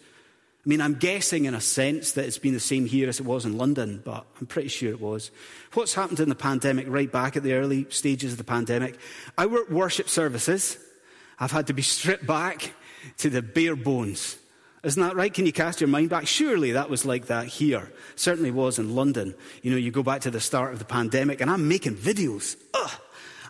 I 0.65 0.69
mean, 0.69 0.79
I'm 0.79 0.95
guessing 0.95 1.45
in 1.45 1.55
a 1.55 1.61
sense 1.61 2.13
that 2.13 2.25
it's 2.25 2.37
been 2.37 2.53
the 2.53 2.59
same 2.59 2.85
here 2.85 3.09
as 3.09 3.19
it 3.19 3.25
was 3.25 3.45
in 3.45 3.57
London, 3.57 4.01
but 4.03 4.25
I'm 4.39 4.47
pretty 4.47 4.69
sure 4.69 4.89
it 4.89 5.01
was. 5.01 5.29
What's 5.73 5.93
happened 5.93 6.21
in 6.21 6.29
the 6.29 6.35
pandemic, 6.35 6.85
right 6.87 7.11
back 7.11 7.35
at 7.35 7.43
the 7.43 7.53
early 7.53 7.85
stages 7.89 8.31
of 8.31 8.37
the 8.37 8.45
pandemic? 8.45 8.97
Our 9.37 9.65
worship 9.69 10.07
services 10.07 10.77
have 11.37 11.51
had 11.51 11.67
to 11.67 11.73
be 11.73 11.81
stripped 11.81 12.25
back 12.25 12.71
to 13.17 13.29
the 13.29 13.41
bare 13.41 13.75
bones. 13.75 14.37
Isn't 14.83 15.01
that 15.01 15.15
right? 15.15 15.33
Can 15.33 15.45
you 15.45 15.53
cast 15.53 15.79
your 15.79 15.87
mind 15.87 16.09
back? 16.09 16.27
Surely 16.27 16.73
that 16.73 16.89
was 16.89 17.05
like 17.05 17.27
that 17.27 17.47
here. 17.47 17.89
Certainly 18.15 18.51
was 18.51 18.79
in 18.79 18.95
London. 18.95 19.33
You 19.61 19.71
know, 19.71 19.77
you 19.77 19.91
go 19.91 20.03
back 20.03 20.21
to 20.21 20.31
the 20.31 20.41
start 20.41 20.73
of 20.73 20.79
the 20.79 20.85
pandemic 20.85 21.39
and 21.39 21.49
I'm 21.49 21.67
making 21.69 21.95
videos. 21.95 22.57
Ugh. 22.73 22.91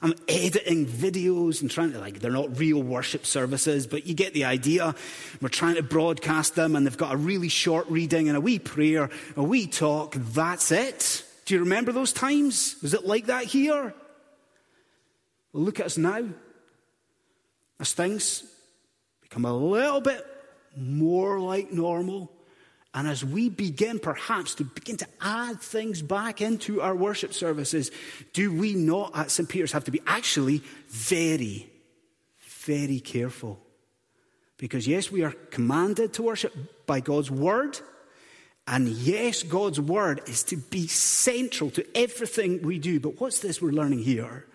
I'm 0.03 0.13
editing 0.27 0.85
videos 0.85 1.61
and 1.61 1.71
trying 1.71 1.93
to, 1.93 1.99
like, 1.99 2.19
they're 2.19 2.29
not 2.29 2.59
real 2.59 2.83
worship 2.83 3.25
services, 3.25 3.87
but 3.87 4.05
you 4.05 4.13
get 4.13 4.33
the 4.33 4.43
idea. 4.43 4.93
We're 5.41 5.47
trying 5.47 5.75
to 5.75 5.81
broadcast 5.81 6.55
them 6.55 6.75
and 6.75 6.85
they've 6.85 6.97
got 6.97 7.13
a 7.13 7.17
really 7.17 7.47
short 7.47 7.89
reading 7.89 8.27
and 8.27 8.35
a 8.35 8.41
wee 8.41 8.59
prayer, 8.59 9.09
a 9.37 9.43
wee 9.43 9.65
talk. 9.65 10.13
That's 10.15 10.73
it. 10.73 11.23
Do 11.45 11.53
you 11.53 11.61
remember 11.61 11.93
those 11.93 12.11
times? 12.11 12.75
Was 12.81 12.93
it 12.93 13.05
like 13.05 13.27
that 13.27 13.45
here? 13.45 13.95
Well, 15.53 15.63
look 15.63 15.79
at 15.79 15.85
us 15.85 15.97
now. 15.97 16.25
As 17.79 17.93
things 17.93 18.43
become 19.33 19.45
a 19.45 19.57
little 19.57 19.99
bit 19.99 20.23
more 20.77 21.39
like 21.39 21.71
normal. 21.71 22.31
And 22.93 23.07
as 23.07 23.25
we 23.25 23.49
begin 23.49 23.97
perhaps 23.97 24.53
to 24.55 24.63
begin 24.63 24.97
to 24.97 25.07
add 25.19 25.59
things 25.59 26.03
back 26.03 26.39
into 26.39 26.81
our 26.81 26.95
worship 26.95 27.33
services, 27.33 27.89
do 28.33 28.53
we 28.53 28.75
not 28.75 29.17
at 29.17 29.31
St. 29.31 29.49
Peter's 29.49 29.71
have 29.71 29.85
to 29.85 29.91
be 29.91 30.01
actually 30.05 30.61
very, 30.89 31.67
very 32.59 32.99
careful? 32.99 33.59
Because 34.57 34.87
yes, 34.87 35.11
we 35.11 35.23
are 35.23 35.31
commanded 35.49 36.13
to 36.13 36.21
worship 36.21 36.53
by 36.85 36.99
God's 36.99 37.31
word. 37.31 37.79
And 38.67 38.87
yes, 38.87 39.41
God's 39.41 39.79
word 39.79 40.21
is 40.27 40.43
to 40.43 40.57
be 40.57 40.85
central 40.85 41.71
to 41.71 41.97
everything 41.97 42.61
we 42.61 42.77
do. 42.77 42.99
But 42.99 43.19
what's 43.19 43.39
this 43.39 43.59
we're 43.59 43.71
learning 43.71 44.03
here? 44.03 44.45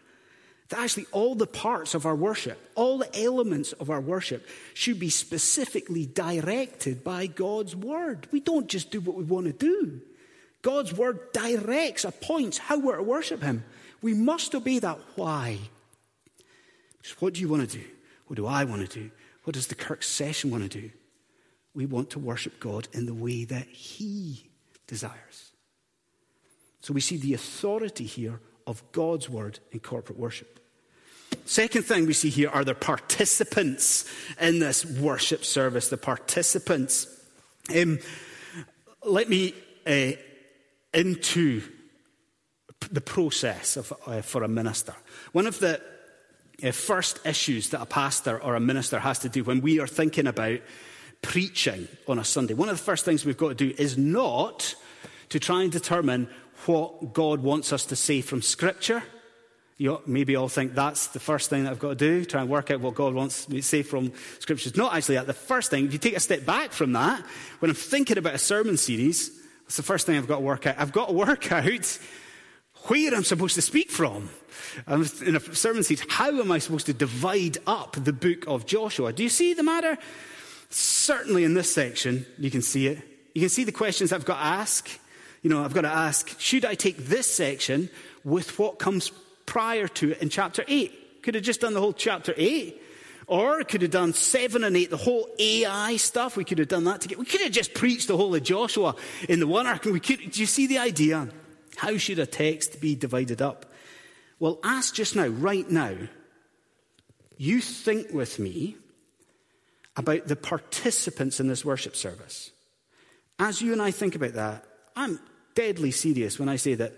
That 0.69 0.81
actually 0.81 1.07
all 1.13 1.35
the 1.35 1.47
parts 1.47 1.95
of 1.95 2.05
our 2.05 2.15
worship, 2.15 2.59
all 2.75 2.99
the 2.99 3.23
elements 3.23 3.73
of 3.75 3.91
our 3.91 4.01
worship 4.01 4.47
should 4.75 4.99
be 5.01 5.09
specifically 5.09 6.05
directed 6.05 7.03
by 7.03 7.27
God's 7.27 7.75
word. 7.75 8.29
We 8.33 8.41
don't 8.41 8.69
just 8.69 8.91
do 8.91 9.01
what 9.01 9.17
we 9.17 9.25
want 9.25 9.47
to 9.47 9.53
do. 9.53 10.01
God's 10.61 10.93
word 10.93 11.33
directs, 11.33 12.05
appoints 12.05 12.59
how 12.59 12.79
we're 12.79 12.97
to 12.97 13.03
worship 13.03 13.43
Him. 13.43 13.65
We 14.03 14.13
must 14.13 14.55
obey 14.55 14.79
that. 14.81 14.99
Why? 15.15 15.59
Because 16.99 17.21
what 17.21 17.35
do 17.35 17.41
you 17.41 17.49
want 17.49 17.69
to 17.69 17.79
do? 17.79 17.85
What 18.27 18.37
do 18.37 18.47
I 18.47 18.65
want 18.65 18.89
to 18.89 19.01
do? 19.01 19.11
What 19.45 19.55
does 19.55 19.69
the 19.69 19.75
Kirk 19.75 20.03
session 20.03 20.51
want 20.51 20.71
to 20.71 20.81
do? 20.81 20.91
We 21.75 21.87
want 21.87 22.11
to 22.11 22.19
worship 22.19 22.61
God 22.61 22.89
in 22.93 23.07
the 23.07 23.15
way 23.15 23.45
that 23.45 23.67
He 23.69 24.51
desires. 24.87 25.53
So 26.81 26.93
we 26.93 27.01
see 27.01 27.17
the 27.17 27.35
authority 27.35 28.05
here 28.05 28.41
of 28.69 28.83
God's 28.93 29.31
word 29.31 29.59
in 29.73 29.81
corporate 29.81 30.19
worship. 30.19 30.61
Second 31.47 31.85
thing 31.85 32.07
we 32.07 32.13
see 32.13 32.29
here 32.29 32.51
are 32.51 32.65
the 32.65 32.75
participants 32.75 34.05
in 34.41 34.59
this 34.59 34.85
worship 34.85 35.45
service, 35.45 35.89
the 35.89 35.97
participants. 35.97 37.07
Um, 37.75 37.99
let 39.05 39.29
me 39.29 39.55
uh, 39.87 40.13
into 40.93 41.63
the 42.93 43.01
process 43.01 43.77
of, 43.79 43.93
uh, 44.07 44.21
for 44.21 44.43
a 44.43 44.49
minister. 44.49 44.95
One 45.33 45.47
of 45.47 45.59
the 45.59 45.81
uh, 46.63 46.71
first 46.71 47.25
issues 47.25 47.71
that 47.71 47.81
a 47.81 47.87
pastor 47.87 48.41
or 48.43 48.55
a 48.55 48.61
minister 48.61 48.99
has 48.99 49.19
to 49.21 49.31
do 49.31 49.45
when 49.45 49.63
we 49.63 49.81
are 49.81 49.87
thinking 49.87 50.27
about 50.27 50.61
preaching 51.23 51.89
on 52.07 52.19
a 52.19 52.25
Sunday, 52.25 52.53
one 52.53 52.69
of 52.69 52.77
the 52.77 52.85
first 52.85 53.07
things 53.07 53.25
we've 53.25 53.39
got 53.39 53.49
to 53.49 53.55
do 53.55 53.75
is 53.79 53.97
not 53.97 54.75
to 55.31 55.41
try 55.41 55.63
and 55.63 55.73
determine 55.73 56.29
what 56.67 57.13
God 57.13 57.41
wants 57.41 57.73
us 57.73 57.87
to 57.87 57.97
say 57.97 58.21
from 58.21 58.43
Scripture. 58.43 59.03
You 59.77 60.03
maybe 60.07 60.35
all 60.35 60.49
think 60.49 60.75
that's 60.75 61.09
the 61.09 61.21
first 61.21 61.51
thing 61.51 61.65
that 61.65 61.71
I've 61.71 61.79
got 61.79 61.91
to 61.91 61.95
do, 61.95 62.25
try 62.25 62.41
and 62.41 62.51
work 62.51 62.71
out 62.71 62.81
what 62.81 62.95
God 62.95 63.15
wants 63.15 63.49
me 63.49 63.59
to 63.59 63.63
say 63.63 63.83
from 63.83 64.13
Scripture. 64.41 64.69
It's 64.69 64.77
not 64.77 64.95
actually 64.95 65.17
that. 65.17 65.29
The 65.29 65.35
first 65.35 65.71
thing, 65.71 65.87
if 65.87 65.93
you 65.93 65.99
take 65.99 66.17
a 66.17 66.21
step 66.21 66.45
back 66.45 66.73
from 66.73 66.93
that, 66.95 67.25
when 67.61 67.71
I'm 67.71 67.77
thinking 67.77 68.19
about 68.19 68.35
a 68.35 68.39
sermon 68.39 68.77
series, 68.77 69.31
it's 69.67 69.77
the 69.77 69.83
first 69.83 70.07
thing 70.07 70.17
I've 70.17 70.27
got 70.27 70.37
to 70.37 70.43
work 70.43 70.67
out. 70.67 70.77
I've 70.79 70.93
got 70.93 71.09
to 71.09 71.15
work 71.15 71.53
out 71.53 71.99
where 72.87 73.15
I'm 73.15 73.25
supposed 73.25 73.55
to 73.55 73.63
speak 73.63 73.91
from. 73.91 74.31
in 74.87 75.37
a 75.37 75.41
sermon 75.55 75.83
series, 75.83 76.05
how 76.09 76.29
am 76.29 76.51
I 76.51 76.59
supposed 76.59 76.87
to 76.87 76.93
divide 76.93 77.59
up 77.67 77.97
the 78.03 78.13
book 78.13 78.47
of 78.47 78.67
Joshua? 78.67 79.13
Do 79.13 79.23
you 79.23 79.29
see 79.29 79.55
the 79.55 79.63
matter? 79.63 79.97
Certainly 80.71 81.45
in 81.45 81.55
this 81.55 81.73
section, 81.73 82.27
you 82.39 82.51
can 82.51 82.63
see 82.63 82.89
it. 82.89 82.99
You 83.35 83.43
can 83.43 83.49
see 83.49 83.65
the 83.65 83.73
questions 83.73 84.13
I've 84.13 84.25
got 84.25 84.39
to 84.39 84.45
ask. 84.45 84.89
You 85.43 85.51
know, 85.51 85.65
I've 85.65 85.75
got 85.75 85.83
to 85.83 85.89
ask, 85.89 86.39
should 86.41 86.65
I 86.65 86.75
take 86.75 86.97
this 86.97 87.31
section 87.31 87.91
with 88.25 88.59
what 88.59 88.79
comes 88.79 89.11
prior 89.47 89.89
to 89.89 90.13
it 90.13 90.23
in 90.23 90.29
chapter 90.29 90.65
8? 90.67 91.23
Could 91.23 91.35
have 91.35 91.45
just 91.45 91.61
done 91.61 91.75
the 91.75 91.81
whole 91.81 91.93
chapter 91.93 92.35
8. 92.37 92.83
Or 93.27 93.63
could 93.63 93.83
have 93.83 93.91
done 93.91 94.15
7 94.15 94.65
and 94.65 94.75
8, 94.75 94.89
the 94.89 94.97
whole 94.97 95.29
Ai 95.39 95.97
stuff. 95.97 96.37
We 96.37 96.45
could 96.45 96.59
have 96.59 96.69
done 96.69 96.85
that 96.85 97.03
together. 97.03 97.21
We 97.21 97.27
could 97.27 97.43
have 97.43 97.53
just 97.53 97.75
preached 97.75 98.09
the 98.09 98.17
whole 98.17 98.35
of 98.35 98.43
Joshua 98.43 98.97
in 99.29 99.39
the 99.39 99.47
one 99.47 99.67
arc. 99.67 99.85
We 99.85 100.01
could, 100.01 100.31
do 100.31 100.41
you 100.41 100.47
see 100.47 100.67
the 100.67 100.79
idea? 100.79 101.29
How 101.77 101.97
should 101.99 102.19
a 102.19 102.27
text 102.27 102.81
be 102.81 102.95
divided 102.95 103.43
up? 103.43 103.67
Well, 104.41 104.59
ask 104.65 104.95
just 104.95 105.15
now, 105.15 105.27
right 105.27 105.71
now, 105.71 105.95
you 107.37 107.61
think 107.61 108.13
with 108.13 108.39
me 108.39 108.77
about 109.95 110.27
the 110.27 110.37
participants 110.37 111.39
in 111.39 111.49
this 111.49 111.65
worship 111.65 111.97
service. 111.97 112.51
As 113.39 113.61
you 113.61 113.73
and 113.73 113.83
I 113.83 113.91
think 113.91 114.15
about 114.15 114.33
that, 114.35 114.65
I'm 114.99 115.21
deadly 115.55 115.93
serious 115.93 116.39
when 116.39 116.49
I 116.49 116.57
say 116.57 116.75
that, 116.75 116.93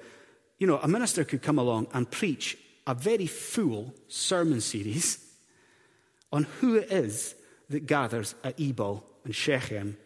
you 0.59 0.67
know, 0.67 0.79
a 0.79 0.89
minister 0.89 1.23
could 1.23 1.43
come 1.43 1.59
along 1.59 1.89
and 1.93 2.11
preach 2.11 2.57
a 2.87 2.95
very 2.95 3.27
full 3.27 3.95
sermon 4.09 4.63
series 4.63 5.23
on 6.33 6.45
who 6.45 6.77
it 6.77 6.91
is 6.91 7.35
that 7.69 7.87
gathers 7.87 8.35
at 8.43 8.59
Ebal 8.59 9.05
and 9.25 9.35
Shechem 9.35 9.99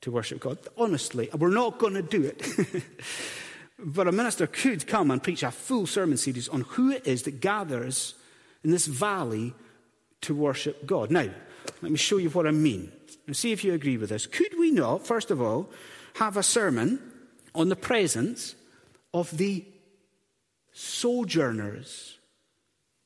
to 0.00 0.10
worship 0.10 0.40
God. 0.40 0.58
Honestly, 0.78 1.28
we're 1.36 1.48
not 1.48 1.78
going 1.78 1.94
to 1.94 2.02
do 2.02 2.22
it. 2.22 2.82
but 3.78 4.08
a 4.08 4.12
minister 4.12 4.46
could 4.46 4.86
come 4.86 5.10
and 5.10 5.22
preach 5.22 5.42
a 5.42 5.50
full 5.50 5.86
sermon 5.86 6.16
series 6.16 6.48
on 6.48 6.62
who 6.62 6.90
it 6.90 7.06
is 7.06 7.24
that 7.24 7.40
gathers 7.40 8.14
in 8.62 8.70
this 8.70 8.86
valley 8.86 9.52
to 10.22 10.34
worship 10.34 10.86
God. 10.86 11.10
Now, 11.10 11.28
let 11.82 11.92
me 11.92 11.98
show 11.98 12.16
you 12.16 12.30
what 12.30 12.46
I 12.46 12.52
mean 12.52 12.90
and 13.26 13.36
see 13.36 13.52
if 13.52 13.64
you 13.64 13.74
agree 13.74 13.98
with 13.98 14.08
this. 14.08 14.26
Could 14.26 14.58
we 14.58 14.70
not, 14.70 15.06
first 15.06 15.30
of 15.30 15.42
all, 15.42 15.70
have 16.14 16.36
a 16.36 16.42
sermon 16.42 17.10
on 17.54 17.68
the 17.68 17.76
presence 17.76 18.54
of 19.12 19.36
the 19.36 19.64
sojourners 20.72 22.18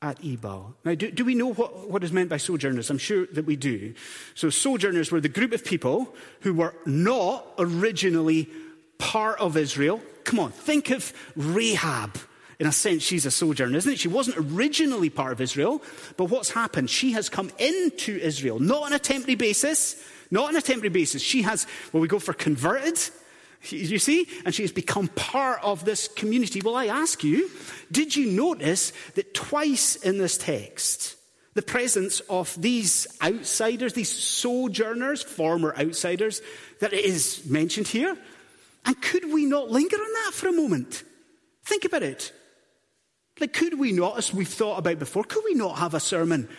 at 0.01 0.23
Ebal. 0.23 0.75
Now, 0.85 0.95
do, 0.95 1.11
do, 1.11 1.25
we 1.25 1.35
know 1.35 1.53
what, 1.53 1.89
what 1.89 2.03
is 2.03 2.11
meant 2.11 2.29
by 2.29 2.37
sojourners? 2.37 2.89
I'm 2.89 2.97
sure 2.97 3.27
that 3.33 3.45
we 3.45 3.55
do. 3.55 3.93
So, 4.33 4.49
sojourners 4.49 5.11
were 5.11 5.19
the 5.19 5.29
group 5.29 5.51
of 5.51 5.65
people 5.65 6.15
who 6.41 6.53
were 6.53 6.73
not 6.85 7.45
originally 7.59 8.47
part 8.97 9.39
of 9.39 9.57
Israel. 9.57 10.01
Come 10.23 10.39
on, 10.39 10.51
think 10.51 10.89
of 10.89 11.13
Rahab 11.35 12.17
in 12.59 12.67
a 12.67 12.71
sense, 12.73 13.03
she's 13.03 13.25
a 13.25 13.31
sojourner, 13.31 13.77
isn't 13.77 13.93
it? 13.93 13.99
She 13.99 14.09
wasn't 14.09 14.37
originally 14.37 15.09
part 15.09 15.31
of 15.31 15.39
Israel, 15.39 15.81
but 16.17 16.25
what's 16.25 16.51
happened? 16.51 16.89
She 16.89 17.13
has 17.13 17.29
come 17.29 17.49
into 17.57 18.17
Israel, 18.17 18.59
not 18.59 18.83
on 18.83 18.93
a 18.93 18.99
temporary 18.99 19.35
basis, 19.35 19.95
not 20.29 20.49
on 20.49 20.57
a 20.57 20.61
temporary 20.61 20.89
basis. 20.89 21.21
She 21.21 21.43
has, 21.43 21.65
well, 21.93 22.01
we 22.01 22.09
go 22.09 22.19
for 22.19 22.33
converted, 22.33 22.99
you 23.67 23.99
see? 23.99 24.27
And 24.45 24.55
she 24.55 24.63
has 24.63 24.71
become 24.71 25.07
part 25.09 25.59
of 25.63 25.85
this 25.85 26.07
community. 26.07 26.61
Well, 26.61 26.75
I 26.75 26.85
ask 26.85 27.23
you, 27.23 27.49
did 27.91 28.15
you 28.15 28.31
notice 28.31 28.93
that 29.15 29.33
twice 29.33 29.95
in 29.97 30.17
this 30.17 30.37
text, 30.37 31.17
the 31.55 31.61
presence 31.61 32.21
of 32.21 32.59
these 32.61 33.07
outsiders, 33.21 33.93
these 33.93 34.11
sojourners, 34.11 35.23
former 35.23 35.75
outsiders, 35.77 36.41
that 36.79 36.93
is 36.93 37.45
mentioned 37.45 37.87
here? 37.87 38.17
And 38.85 39.01
could 39.01 39.31
we 39.31 39.45
not 39.45 39.69
linger 39.69 39.97
on 39.97 40.13
that 40.13 40.31
for 40.33 40.47
a 40.47 40.53
moment? 40.53 41.03
Think 41.65 41.85
about 41.85 42.03
it. 42.03 42.31
Like, 43.39 43.53
could 43.53 43.77
we 43.79 43.91
not, 43.91 44.17
as 44.17 44.33
we've 44.33 44.47
thought 44.47 44.79
about 44.79 44.99
before, 44.99 45.23
could 45.23 45.43
we 45.45 45.53
not 45.53 45.77
have 45.77 45.93
a 45.93 45.99
sermon 45.99 46.49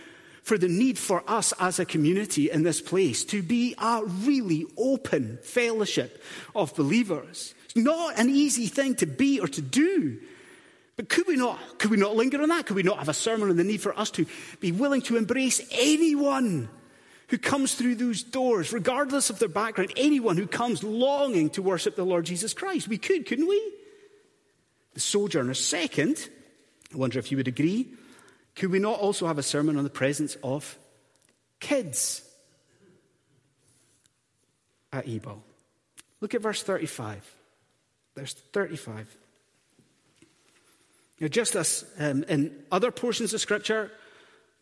for 0.50 0.58
the 0.58 0.66
need 0.66 0.98
for 0.98 1.22
us 1.28 1.54
as 1.60 1.78
a 1.78 1.84
community 1.84 2.50
in 2.50 2.64
this 2.64 2.80
place 2.80 3.24
to 3.24 3.40
be 3.40 3.72
a 3.78 4.02
really 4.04 4.66
open 4.76 5.38
fellowship 5.44 6.20
of 6.56 6.74
believers? 6.74 7.54
It's 7.66 7.76
not 7.76 8.18
an 8.18 8.28
easy 8.28 8.66
thing 8.66 8.96
to 8.96 9.06
be 9.06 9.38
or 9.38 9.46
to 9.46 9.62
do. 9.62 10.18
But 10.96 11.08
could 11.08 11.28
we 11.28 11.36
not, 11.36 11.78
could 11.78 11.92
we 11.92 11.98
not 11.98 12.16
linger 12.16 12.42
on 12.42 12.48
that? 12.48 12.66
Could 12.66 12.74
we 12.74 12.82
not 12.82 12.98
have 12.98 13.08
a 13.08 13.14
sermon 13.14 13.48
on 13.48 13.58
the 13.58 13.62
need 13.62 13.80
for 13.80 13.96
us 13.96 14.10
to 14.10 14.26
be 14.58 14.72
willing 14.72 15.02
to 15.02 15.16
embrace 15.16 15.60
anyone 15.70 16.68
who 17.28 17.38
comes 17.38 17.76
through 17.76 17.94
those 17.94 18.24
doors, 18.24 18.72
regardless 18.72 19.30
of 19.30 19.38
their 19.38 19.48
background, 19.48 19.92
anyone 19.96 20.36
who 20.36 20.48
comes 20.48 20.82
longing 20.82 21.50
to 21.50 21.62
worship 21.62 21.94
the 21.94 22.02
Lord 22.02 22.26
Jesus 22.26 22.54
Christ? 22.54 22.88
We 22.88 22.98
could, 22.98 23.24
couldn't 23.24 23.46
we? 23.46 23.72
The 24.94 25.00
sojourner. 25.00 25.54
Second, 25.54 26.28
I 26.92 26.96
wonder 26.96 27.20
if 27.20 27.30
you 27.30 27.36
would 27.36 27.46
agree. 27.46 27.94
Could 28.54 28.70
we 28.70 28.78
not 28.78 28.98
also 28.98 29.26
have 29.26 29.38
a 29.38 29.42
sermon 29.42 29.76
on 29.76 29.84
the 29.84 29.90
presence 29.90 30.36
of 30.42 30.78
kids 31.60 32.22
at 34.92 35.06
Ebal? 35.08 35.42
Look 36.20 36.34
at 36.34 36.42
verse 36.42 36.62
35. 36.62 37.28
Verse 38.16 38.34
35. 38.34 39.16
Now, 41.20 41.28
just 41.28 41.54
as 41.54 41.84
um, 41.98 42.24
in 42.24 42.54
other 42.72 42.90
portions 42.90 43.34
of 43.34 43.40
Scripture, 43.40 43.90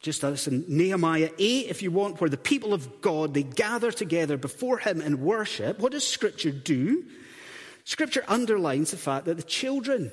just 0.00 0.22
as 0.22 0.46
in 0.46 0.64
Nehemiah 0.68 1.30
8, 1.38 1.66
if 1.68 1.82
you 1.82 1.90
want, 1.90 2.20
where 2.20 2.30
the 2.30 2.36
people 2.36 2.74
of 2.74 3.00
God, 3.00 3.34
they 3.34 3.42
gather 3.42 3.90
together 3.90 4.36
before 4.36 4.78
Him 4.78 5.00
in 5.00 5.22
worship, 5.22 5.78
what 5.78 5.92
does 5.92 6.06
Scripture 6.06 6.50
do? 6.50 7.04
Scripture 7.84 8.24
underlines 8.28 8.90
the 8.90 8.96
fact 8.96 9.24
that 9.26 9.36
the 9.36 9.42
children 9.42 10.12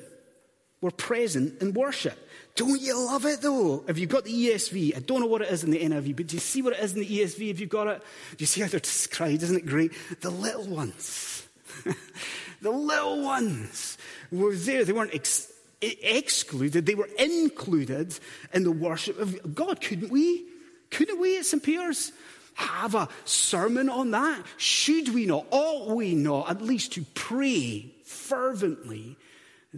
were 0.86 0.92
present 0.92 1.60
in 1.64 1.74
worship. 1.74 2.16
Don't 2.54 2.80
you 2.80 2.96
love 2.96 3.26
it 3.26 3.42
though? 3.42 3.84
Have 3.88 3.98
you've 3.98 4.12
got 4.12 4.24
the 4.24 4.32
ESV? 4.32 4.96
I 4.96 5.00
don't 5.00 5.20
know 5.20 5.26
what 5.26 5.42
it 5.42 5.50
is 5.50 5.64
in 5.64 5.72
the 5.72 5.80
NIV, 5.80 6.16
but 6.16 6.28
do 6.28 6.36
you 6.36 6.40
see 6.40 6.62
what 6.62 6.74
it 6.74 6.80
is 6.80 6.94
in 6.94 7.00
the 7.00 7.08
ESV 7.08 7.50
if 7.50 7.60
you've 7.60 7.70
got 7.70 7.88
it? 7.88 8.02
Do 8.30 8.38
you 8.38 8.46
see 8.46 8.62
how 8.62 8.68
they're 8.68 8.80
described? 8.80 9.42
Isn't 9.42 9.58
it 9.58 9.66
great? 9.66 9.92
The 10.22 10.30
little 10.30 10.68
ones. 10.68 11.48
the 12.62 12.70
little 12.70 13.24
ones 13.24 13.98
were 14.32 14.56
there. 14.56 14.86
They 14.86 14.94
weren't 14.94 15.16
ex- 15.16 15.52
excluded, 15.82 16.86
they 16.86 16.96
were 16.96 17.10
included 17.18 18.18
in 18.54 18.64
the 18.64 18.72
worship 18.72 19.20
of 19.20 19.56
God. 19.56 19.82
Couldn't 19.82 20.12
we? 20.12 20.46
Couldn't 20.92 21.20
we 21.20 21.40
at 21.40 21.46
St. 21.46 21.64
Peter's 21.64 22.12
have 22.54 22.94
a 22.94 23.10
sermon 23.26 23.90
on 23.90 24.12
that? 24.12 24.44
Should 24.58 25.16
we 25.16 25.26
not? 25.26 25.48
Ought 25.50 25.96
we 25.96 26.14
not 26.14 26.52
at 26.52 26.62
least 26.62 26.94
to 26.94 27.02
pray 27.16 27.92
fervently 28.04 29.18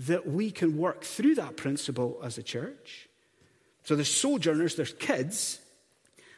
that 0.05 0.27
we 0.27 0.51
can 0.51 0.77
work 0.77 1.03
through 1.03 1.35
that 1.35 1.57
principle 1.57 2.19
as 2.23 2.37
a 2.37 2.43
church. 2.43 3.09
So 3.83 3.95
there's 3.95 4.13
sojourners, 4.13 4.75
there's 4.75 4.93
kids, 4.93 5.59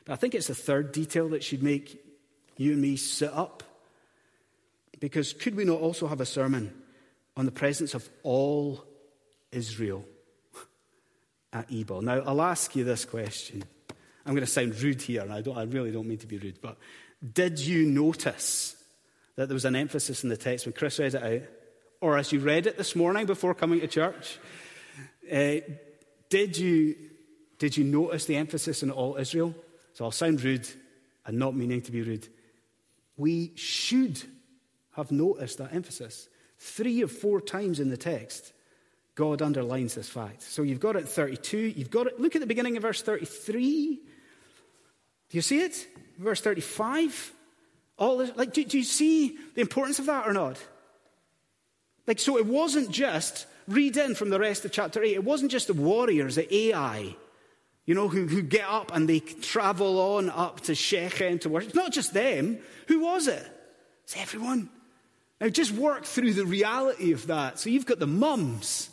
but 0.06 0.14
I 0.14 0.16
think 0.16 0.34
it's 0.34 0.48
the 0.48 0.56
third 0.56 0.94
detail 0.94 1.30
that 1.30 1.44
should 1.44 1.62
make 1.62 2.02
you 2.56 2.72
and 2.74 2.82
me 2.82 2.96
sit 2.96 3.34
up. 3.34 3.64
Because 5.00 5.34
could 5.34 5.56
we 5.56 5.66
not 5.66 5.80
also 5.80 6.08
have 6.08 6.22
a 6.22 6.26
sermon 6.26 6.74
on 7.36 7.46
the 7.46 7.52
presence 7.52 7.94
of 7.94 8.08
all 8.24 8.84
Israel 9.52 10.06
at 11.54 11.72
Ebal? 11.72 12.02
Now, 12.02 12.20
I'll 12.20 12.42
ask 12.42 12.76
you 12.76 12.86
this 12.86 13.04
question. 13.04 13.64
I'm 14.26 14.34
going 14.34 14.46
to 14.46 14.52
sound 14.52 14.80
rude 14.82 15.02
here, 15.02 15.22
and 15.22 15.34
I, 15.34 15.42
don't, 15.42 15.58
I 15.58 15.64
really 15.64 15.92
don't 15.92 16.08
mean 16.08 16.18
to 16.20 16.28
be 16.28 16.38
rude, 16.38 16.62
but 16.62 16.78
did 17.34 17.60
you 17.60 17.86
notice 17.86 18.82
that 19.36 19.48
there 19.48 19.54
was 19.54 19.66
an 19.66 19.76
emphasis 19.76 20.24
in 20.24 20.30
the 20.30 20.38
text 20.38 20.66
when 20.66 20.74
Chris 20.74 21.00
read 21.00 21.16
it 21.16 21.24
out? 21.24 21.59
Or 22.02 22.18
as 22.18 22.32
you 22.32 22.40
read 22.40 22.68
it 22.68 22.78
this 22.78 22.96
morning 22.96 23.26
before 23.26 23.54
coming 23.54 23.82
to 23.82 23.88
church, 23.88 24.40
uh, 25.32 25.56
did, 26.30 26.58
you, 26.58 26.96
did 27.58 27.76
you 27.76 27.84
notice 27.84 28.26
the 28.26 28.38
emphasis 28.38 28.84
on 28.84 28.92
all 28.92 29.18
Israel? 29.18 29.54
So 29.94 30.06
I'll 30.06 30.12
sound 30.12 30.42
rude 30.44 30.68
and 31.26 31.38
not 31.38 31.56
meaning 31.56 31.82
to 31.82 31.92
be 31.92 32.02
rude. 32.02 32.28
We 33.18 33.52
should 33.56 34.22
have 34.96 35.12
noticed 35.12 35.58
that 35.58 35.74
emphasis. 35.74 36.30
Three 36.58 37.04
or 37.04 37.08
four 37.08 37.42
times 37.42 37.80
in 37.80 37.90
the 37.90 37.98
text, 37.98 38.54
God 39.16 39.42
underlines 39.42 39.96
this 39.96 40.08
fact. 40.08 40.42
So 40.42 40.62
you've 40.62 40.80
got 40.80 40.96
it 40.96 41.08
32. 41.08 41.58
You've 41.58 41.92
got 41.92 42.08
it. 42.08 42.20
Look 42.20 42.36
at 42.36 42.42
the 42.42 42.48
beginning 42.48 42.78
of 42.78 42.84
verse 42.84 43.02
33. 43.02 44.00
Do 45.30 45.38
you 45.38 45.42
see 45.42 45.62
it? 45.62 45.88
Verse 46.18 46.42
35. 46.42 47.34
All 47.98 48.18
this, 48.18 48.32
like, 48.38 48.54
do, 48.54 48.64
do 48.64 48.78
you 48.78 48.84
see 48.86 49.38
the 49.56 49.62
importance 49.62 50.00
of 50.00 50.06
that 50.06 50.26
or 50.26 50.34
not? 50.34 50.58
Like, 52.10 52.18
so 52.18 52.40
it 52.40 52.48
wasn't 52.48 52.90
just, 52.90 53.46
read 53.68 53.96
in 53.96 54.16
from 54.16 54.32
the 54.32 54.40
rest 54.40 54.66
of 54.66 54.72
chapter 54.72 55.04
8, 55.04 55.14
it 55.14 55.24
wasn't 55.24 55.52
just 55.52 55.68
the 55.68 55.76
warriors, 55.76 56.34
the 56.34 56.52
Ai, 56.52 57.16
you 57.86 57.94
know, 57.94 58.08
who, 58.08 58.26
who 58.26 58.42
get 58.42 58.66
up 58.68 58.92
and 58.96 59.08
they 59.08 59.20
travel 59.20 60.00
on 60.16 60.32
up 60.32 60.62
to 60.62 60.74
Shechem 60.74 61.38
to 61.38 61.50
worship. 61.50 61.70
It's 61.70 61.76
not 61.76 61.92
just 61.92 62.12
them. 62.12 62.58
Who 62.88 63.02
was 63.02 63.28
it? 63.28 63.46
It's 64.06 64.18
everyone. 64.18 64.72
Now, 65.40 65.50
just 65.50 65.72
work 65.72 66.04
through 66.04 66.34
the 66.34 66.48
reality 66.48 67.12
of 67.12 67.28
that. 67.28 67.60
So 67.60 67.70
you've 67.70 67.86
got 67.86 68.00
the 68.00 68.08
mums. 68.08 68.90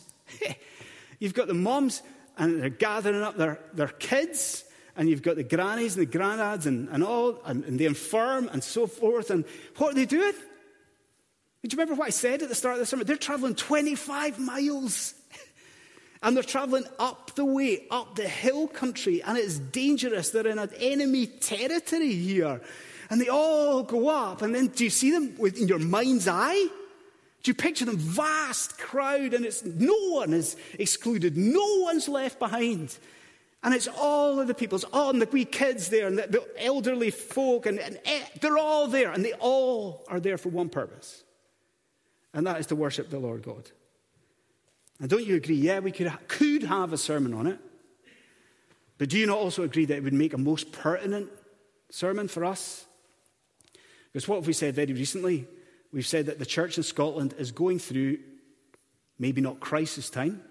you've 1.19 1.33
got 1.33 1.47
the 1.47 1.55
mums, 1.55 2.03
and 2.37 2.61
they're 2.61 2.69
gathering 2.69 3.23
up 3.23 3.35
their, 3.35 3.59
their 3.73 3.87
kids, 3.87 4.63
and 4.95 5.09
you've 5.09 5.23
got 5.23 5.37
the 5.37 5.43
grannies 5.43 5.97
and 5.97 6.07
the 6.07 6.17
granddads 6.19 6.67
and, 6.67 6.87
and 6.89 7.03
all, 7.03 7.41
and, 7.45 7.63
and 7.65 7.79
the 7.79 7.87
infirm 7.87 8.47
and 8.53 8.63
so 8.63 8.85
forth. 8.85 9.31
And 9.31 9.43
what 9.77 9.93
are 9.93 9.95
they 9.95 10.05
doing? 10.05 10.33
Do 11.67 11.75
you 11.75 11.81
remember 11.81 11.99
what 11.99 12.07
I 12.07 12.11
said 12.11 12.41
at 12.41 12.47
the 12.47 12.55
start 12.55 12.75
of 12.75 12.79
the 12.79 12.85
sermon? 12.85 13.05
They're 13.05 13.17
traveling 13.17 13.55
25 13.55 14.39
miles. 14.39 15.13
And 16.23 16.35
they're 16.35 16.43
traveling 16.43 16.85
up 16.97 17.35
the 17.35 17.45
way, 17.45 17.85
up 17.91 18.15
the 18.15 18.27
hill 18.27 18.67
country, 18.67 19.21
and 19.21 19.37
it's 19.37 19.59
dangerous. 19.59 20.31
They're 20.31 20.47
in 20.47 20.57
an 20.57 20.71
enemy 20.79 21.27
territory 21.27 22.11
here. 22.11 22.59
And 23.11 23.21
they 23.21 23.29
all 23.29 23.83
go 23.83 24.09
up, 24.09 24.41
and 24.41 24.53
then 24.53 24.69
do 24.69 24.83
you 24.83 24.89
see 24.89 25.11
them 25.11 25.35
in 25.39 25.67
your 25.67 25.77
mind's 25.77 26.27
eye? 26.27 26.69
Do 27.43 27.51
you 27.51 27.53
picture 27.53 27.85
them? 27.85 27.97
Vast 27.97 28.79
crowd, 28.79 29.35
and 29.35 29.45
it's 29.45 29.63
no 29.63 29.93
one 30.09 30.33
is 30.33 30.57
excluded, 30.79 31.37
no 31.37 31.81
one's 31.81 32.09
left 32.09 32.39
behind. 32.39 32.97
And 33.63 33.75
it's 33.75 33.87
all 33.87 34.39
of 34.39 34.47
the 34.47 34.55
people, 34.55 34.77
it's 34.77 34.85
all 34.85 35.13
the 35.13 35.29
wee 35.31 35.45
kids 35.45 35.89
there, 35.89 36.07
and 36.07 36.17
the, 36.17 36.25
the 36.25 36.65
elderly 36.65 37.11
folk, 37.11 37.67
and, 37.67 37.77
and 37.79 37.99
eh, 38.05 38.23
they're 38.41 38.57
all 38.57 38.87
there, 38.87 39.11
and 39.11 39.23
they 39.23 39.33
all 39.33 40.03
are 40.07 40.19
there 40.19 40.39
for 40.39 40.49
one 40.49 40.69
purpose. 40.69 41.23
And 42.33 42.45
that 42.45 42.59
is 42.59 42.67
to 42.67 42.75
worship 42.75 43.09
the 43.09 43.19
Lord 43.19 43.43
God. 43.43 43.69
And 44.99 45.09
don't 45.09 45.25
you 45.25 45.35
agree? 45.35 45.55
Yeah, 45.55 45.79
we 45.79 45.91
could, 45.91 46.11
could 46.27 46.63
have 46.63 46.93
a 46.93 46.97
sermon 46.97 47.33
on 47.33 47.47
it. 47.47 47.59
But 48.97 49.09
do 49.09 49.17
you 49.17 49.27
not 49.27 49.37
also 49.37 49.63
agree 49.63 49.85
that 49.85 49.97
it 49.97 50.03
would 50.03 50.13
make 50.13 50.33
a 50.33 50.37
most 50.37 50.71
pertinent 50.71 51.29
sermon 51.89 52.27
for 52.27 52.43
us? 52.43 52.85
Because 54.11 54.27
what 54.27 54.37
have 54.37 54.47
we 54.47 54.53
said 54.53 54.73
very 54.75 54.93
recently? 54.93 55.47
We've 55.91 56.07
said 56.07 56.25
that 56.25 56.39
the 56.39 56.45
church 56.45 56.77
in 56.77 56.83
Scotland 56.83 57.35
is 57.37 57.51
going 57.51 57.79
through 57.79 58.17
maybe 59.19 59.41
not 59.41 59.59
crisis 59.59 60.09
time, 60.09 60.41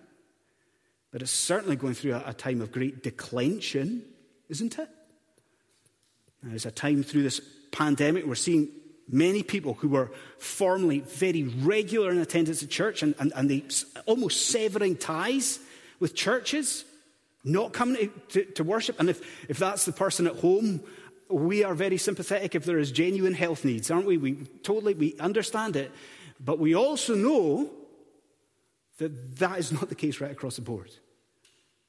but 1.10 1.22
it's 1.22 1.30
certainly 1.30 1.76
going 1.76 1.94
through 1.94 2.20
a, 2.24 2.32
time 2.32 2.60
of 2.60 2.72
great 2.72 3.02
declension, 3.02 4.04
isn't 4.48 4.78
it? 4.78 4.88
There's 6.42 6.66
a 6.66 6.70
time 6.70 7.02
through 7.02 7.22
this 7.22 7.40
pandemic, 7.72 8.26
we're 8.26 8.34
seeing 8.34 8.68
many 9.08 9.42
people 9.42 9.74
who 9.74 9.88
were 9.88 10.10
formerly 10.38 11.00
very 11.00 11.44
regular 11.44 12.10
in 12.10 12.18
attendance 12.18 12.62
at 12.62 12.70
church 12.70 13.02
and, 13.02 13.14
and, 13.18 13.32
and 13.34 13.84
almost 14.06 14.46
severing 14.46 14.96
ties 14.96 15.60
with 16.00 16.14
churches, 16.14 16.84
not 17.44 17.72
coming 17.72 17.96
to, 17.96 18.08
to, 18.28 18.44
to 18.52 18.64
worship. 18.64 18.98
And 18.98 19.08
if, 19.08 19.48
if 19.48 19.58
that's 19.58 19.84
the 19.84 19.92
person 19.92 20.26
at 20.26 20.36
home, 20.36 20.80
we 21.28 21.64
are 21.64 21.74
very 21.74 21.98
sympathetic 21.98 22.54
if 22.54 22.64
there 22.64 22.78
is 22.78 22.90
genuine 22.90 23.34
health 23.34 23.64
needs, 23.64 23.90
aren't 23.90 24.06
we? 24.06 24.16
We 24.16 24.34
totally 24.62 24.94
we 24.94 25.16
understand 25.18 25.76
it. 25.76 25.90
But 26.38 26.58
we 26.58 26.74
also 26.74 27.14
know 27.14 27.70
that 28.98 29.38
that 29.38 29.58
is 29.58 29.72
not 29.72 29.88
the 29.88 29.94
case 29.94 30.20
right 30.20 30.30
across 30.30 30.56
the 30.56 30.62
board. 30.62 30.90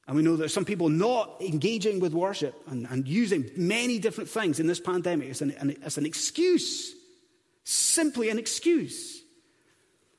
And 0.06 0.16
we 0.16 0.22
know 0.22 0.36
that 0.36 0.50
some 0.50 0.64
people 0.64 0.88
not 0.88 1.36
engaging 1.40 2.00
with 2.00 2.14
worship 2.14 2.54
and, 2.68 2.86
and 2.88 3.06
using 3.06 3.50
many 3.56 3.98
different 3.98 4.30
things 4.30 4.58
in 4.58 4.66
this 4.66 4.80
pandemic 4.80 5.28
as 5.28 5.42
an, 5.42 5.50
an, 5.52 5.76
as 5.82 5.98
an 5.98 6.06
excuse 6.06 6.94
simply 7.68 8.30
an 8.30 8.38
excuse. 8.38 9.22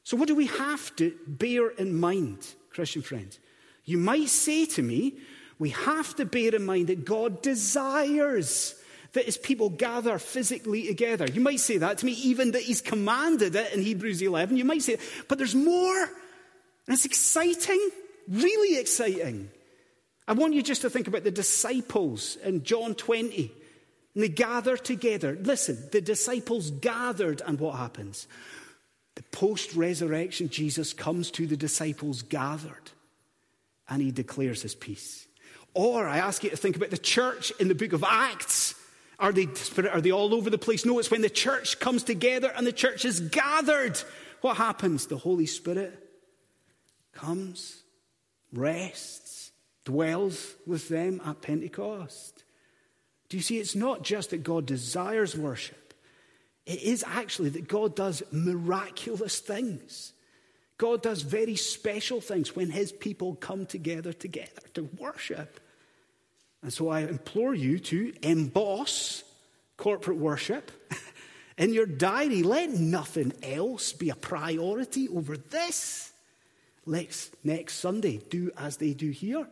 So, 0.03 0.17
what 0.17 0.27
do 0.27 0.35
we 0.35 0.47
have 0.47 0.95
to 0.97 1.13
bear 1.27 1.69
in 1.69 1.99
mind, 1.99 2.47
Christian 2.69 3.01
friends? 3.01 3.39
You 3.85 3.97
might 3.97 4.29
say 4.29 4.65
to 4.67 4.83
me, 4.83 5.15
we 5.57 5.69
have 5.71 6.15
to 6.17 6.25
bear 6.25 6.55
in 6.55 6.65
mind 6.65 6.87
that 6.87 7.05
God 7.05 7.41
desires 7.41 8.75
that 9.13 9.25
his 9.25 9.37
people 9.37 9.69
gather 9.69 10.19
physically 10.19 10.85
together. 10.85 11.25
You 11.25 11.41
might 11.41 11.59
say 11.59 11.77
that 11.79 11.97
to 11.97 12.05
me, 12.05 12.11
even 12.11 12.51
that 12.51 12.61
he's 12.61 12.81
commanded 12.81 13.55
it 13.55 13.73
in 13.73 13.81
Hebrews 13.81 14.21
11. 14.21 14.55
You 14.55 14.65
might 14.65 14.83
say, 14.83 14.97
but 15.27 15.39
there's 15.39 15.55
more. 15.55 16.03
And 16.03 16.93
it's 16.93 17.05
exciting, 17.05 17.89
really 18.27 18.79
exciting. 18.79 19.49
I 20.27 20.33
want 20.33 20.53
you 20.53 20.61
just 20.61 20.83
to 20.83 20.89
think 20.91 21.07
about 21.07 21.23
the 21.23 21.31
disciples 21.31 22.35
in 22.43 22.63
John 22.63 22.93
20. 22.93 23.51
And 24.19 24.25
they 24.25 24.27
gather 24.27 24.75
together. 24.75 25.37
Listen, 25.41 25.81
the 25.93 26.01
disciples 26.01 26.71
gathered, 26.71 27.41
and 27.47 27.57
what 27.57 27.77
happens? 27.77 28.27
The 29.15 29.23
post 29.31 29.75
resurrection, 29.75 30.49
Jesus 30.49 30.91
comes 30.91 31.31
to 31.31 31.47
the 31.47 31.55
disciples 31.55 32.21
gathered 32.23 32.91
and 33.87 34.01
he 34.01 34.11
declares 34.11 34.61
his 34.61 34.75
peace. 34.75 35.25
Or 35.73 36.05
I 36.05 36.17
ask 36.17 36.43
you 36.43 36.49
to 36.49 36.57
think 36.57 36.75
about 36.75 36.89
the 36.89 36.97
church 36.97 37.53
in 37.61 37.69
the 37.69 37.75
book 37.75 37.93
of 37.93 38.03
Acts. 38.03 38.75
Are 39.19 39.31
they, 39.31 39.47
are 39.89 40.01
they 40.01 40.11
all 40.11 40.33
over 40.33 40.49
the 40.49 40.57
place? 40.57 40.85
No, 40.85 40.99
it's 40.99 41.09
when 41.09 41.21
the 41.21 41.29
church 41.29 41.79
comes 41.79 42.03
together 42.03 42.51
and 42.57 42.67
the 42.67 42.73
church 42.73 43.05
is 43.05 43.21
gathered. 43.21 43.97
What 44.41 44.57
happens? 44.57 45.05
The 45.05 45.15
Holy 45.15 45.45
Spirit 45.45 45.97
comes, 47.13 47.83
rests, 48.51 49.51
dwells 49.85 50.55
with 50.67 50.89
them 50.89 51.21
at 51.25 51.41
Pentecost. 51.41 52.38
Do 53.29 53.37
you 53.37 53.43
see? 53.43 53.59
It's 53.59 53.75
not 53.75 54.03
just 54.03 54.31
that 54.31 54.43
God 54.43 54.65
desires 54.65 55.37
worship, 55.37 55.93
it 56.65 56.81
is 56.81 57.03
actually 57.07 57.49
that 57.49 57.67
God 57.67 57.95
does 57.95 58.23
miraculous 58.31 59.39
things. 59.39 60.13
God 60.77 61.01
does 61.01 61.23
very 61.23 61.57
special 61.57 62.21
things 62.21 62.55
when 62.55 62.69
his 62.69 62.93
people 62.93 63.35
come 63.35 63.65
together 63.65 64.13
together 64.13 64.61
to 64.75 64.89
worship. 64.97 65.59
And 66.61 66.71
so 66.71 66.87
I 66.87 67.01
implore 67.01 67.53
you 67.53 67.79
to 67.79 68.13
emboss 68.21 69.23
corporate 69.75 70.17
worship 70.17 70.71
in 71.57 71.73
your 71.73 71.85
diary. 71.85 72.43
Let 72.43 72.69
nothing 72.69 73.33
else 73.43 73.91
be 73.91 74.09
a 74.09 74.15
priority 74.15 75.09
over 75.09 75.35
this. 75.35 76.13
Let's 76.85 77.29
next 77.43 77.75
Sunday 77.75 78.21
do 78.29 78.51
as 78.57 78.77
they 78.77 78.93
do 78.93 79.09
here. 79.09 79.47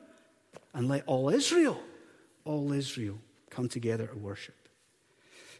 And 0.73 0.87
let 0.87 1.03
all 1.07 1.27
Israel, 1.27 1.77
all 2.45 2.71
Israel 2.71 3.19
come 3.57 3.67
together 3.67 4.05
to 4.05 4.15
worship. 4.15 4.53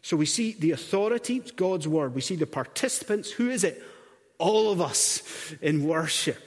So 0.02 0.16
we 0.16 0.24
see 0.24 0.52
the 0.52 0.70
authority, 0.70 1.42
God's 1.56 1.88
word. 1.88 2.14
We 2.14 2.20
see 2.20 2.36
the 2.36 2.46
participants. 2.46 3.32
Who 3.32 3.50
is 3.50 3.64
it? 3.64 3.82
All 4.38 4.70
of 4.70 4.80
us 4.80 5.52
in 5.60 5.84
worship. 5.84 6.40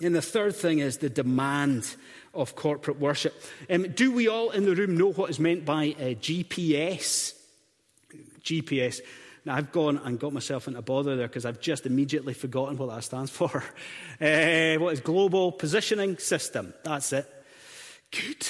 And 0.00 0.14
the 0.14 0.22
third 0.22 0.54
thing 0.54 0.78
is 0.78 0.98
the 0.98 1.10
demand 1.10 1.96
of 2.32 2.54
corporate 2.54 3.00
worship. 3.00 3.34
Um, 3.68 3.88
do 3.90 4.12
we 4.12 4.28
all 4.28 4.50
in 4.50 4.66
the 4.66 4.76
room 4.76 4.96
know 4.96 5.10
what 5.10 5.30
is 5.30 5.40
meant 5.40 5.64
by 5.64 5.96
uh, 5.98 6.14
GPS? 6.14 7.34
GPS. 8.44 9.00
Now, 9.44 9.56
I've 9.56 9.72
gone 9.72 10.00
and 10.04 10.20
got 10.20 10.32
myself 10.32 10.68
into 10.68 10.80
bother 10.80 11.16
there 11.16 11.26
because 11.26 11.44
I've 11.44 11.60
just 11.60 11.86
immediately 11.86 12.34
forgotten 12.34 12.78
what 12.78 12.90
that 12.90 13.02
stands 13.02 13.30
for. 13.38 13.64
Uh, 14.20 14.76
what 14.78 14.92
is 14.92 15.00
Global 15.00 15.50
Positioning 15.50 16.18
System? 16.18 16.72
That's 16.84 17.12
it. 17.12 17.26
Good. 18.12 18.46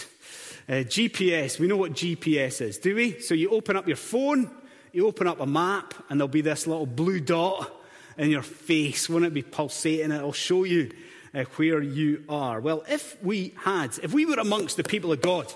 Uh, 0.69 0.85
GPS, 0.85 1.59
we 1.59 1.67
know 1.67 1.79
what 1.79 1.93
GPS 1.93 2.61
is, 2.61 2.77
do 2.77 2.95
we? 2.95 3.21
So 3.21 3.33
you 3.33 3.49
open 3.49 3.75
up 3.75 3.87
your 3.87 3.97
phone, 3.97 4.51
you 4.93 5.07
open 5.07 5.27
up 5.27 5.41
a 5.41 5.47
map, 5.47 5.95
and 6.11 6.21
there'll 6.21 6.29
be 6.29 6.43
this 6.43 6.67
little 6.67 6.85
blue 6.85 7.21
dot 7.21 7.75
in 8.19 8.29
your 8.29 8.43
face. 8.43 9.09
Won't 9.09 9.25
it 9.25 9.33
be 9.33 9.41
pulsating? 9.41 10.13
It'll 10.13 10.35
show 10.35 10.65
you 10.65 10.91
uh, 11.35 11.45
where 11.57 11.81
you 11.81 12.23
are. 12.29 12.61
Well, 12.61 12.85
if 12.87 13.17
we 13.23 13.55
had, 13.57 13.99
if 14.03 14.13
we 14.13 14.27
were 14.27 14.35
amongst 14.35 14.77
the 14.77 14.85
people 14.85 15.11
of 15.11 15.23
God 15.23 15.51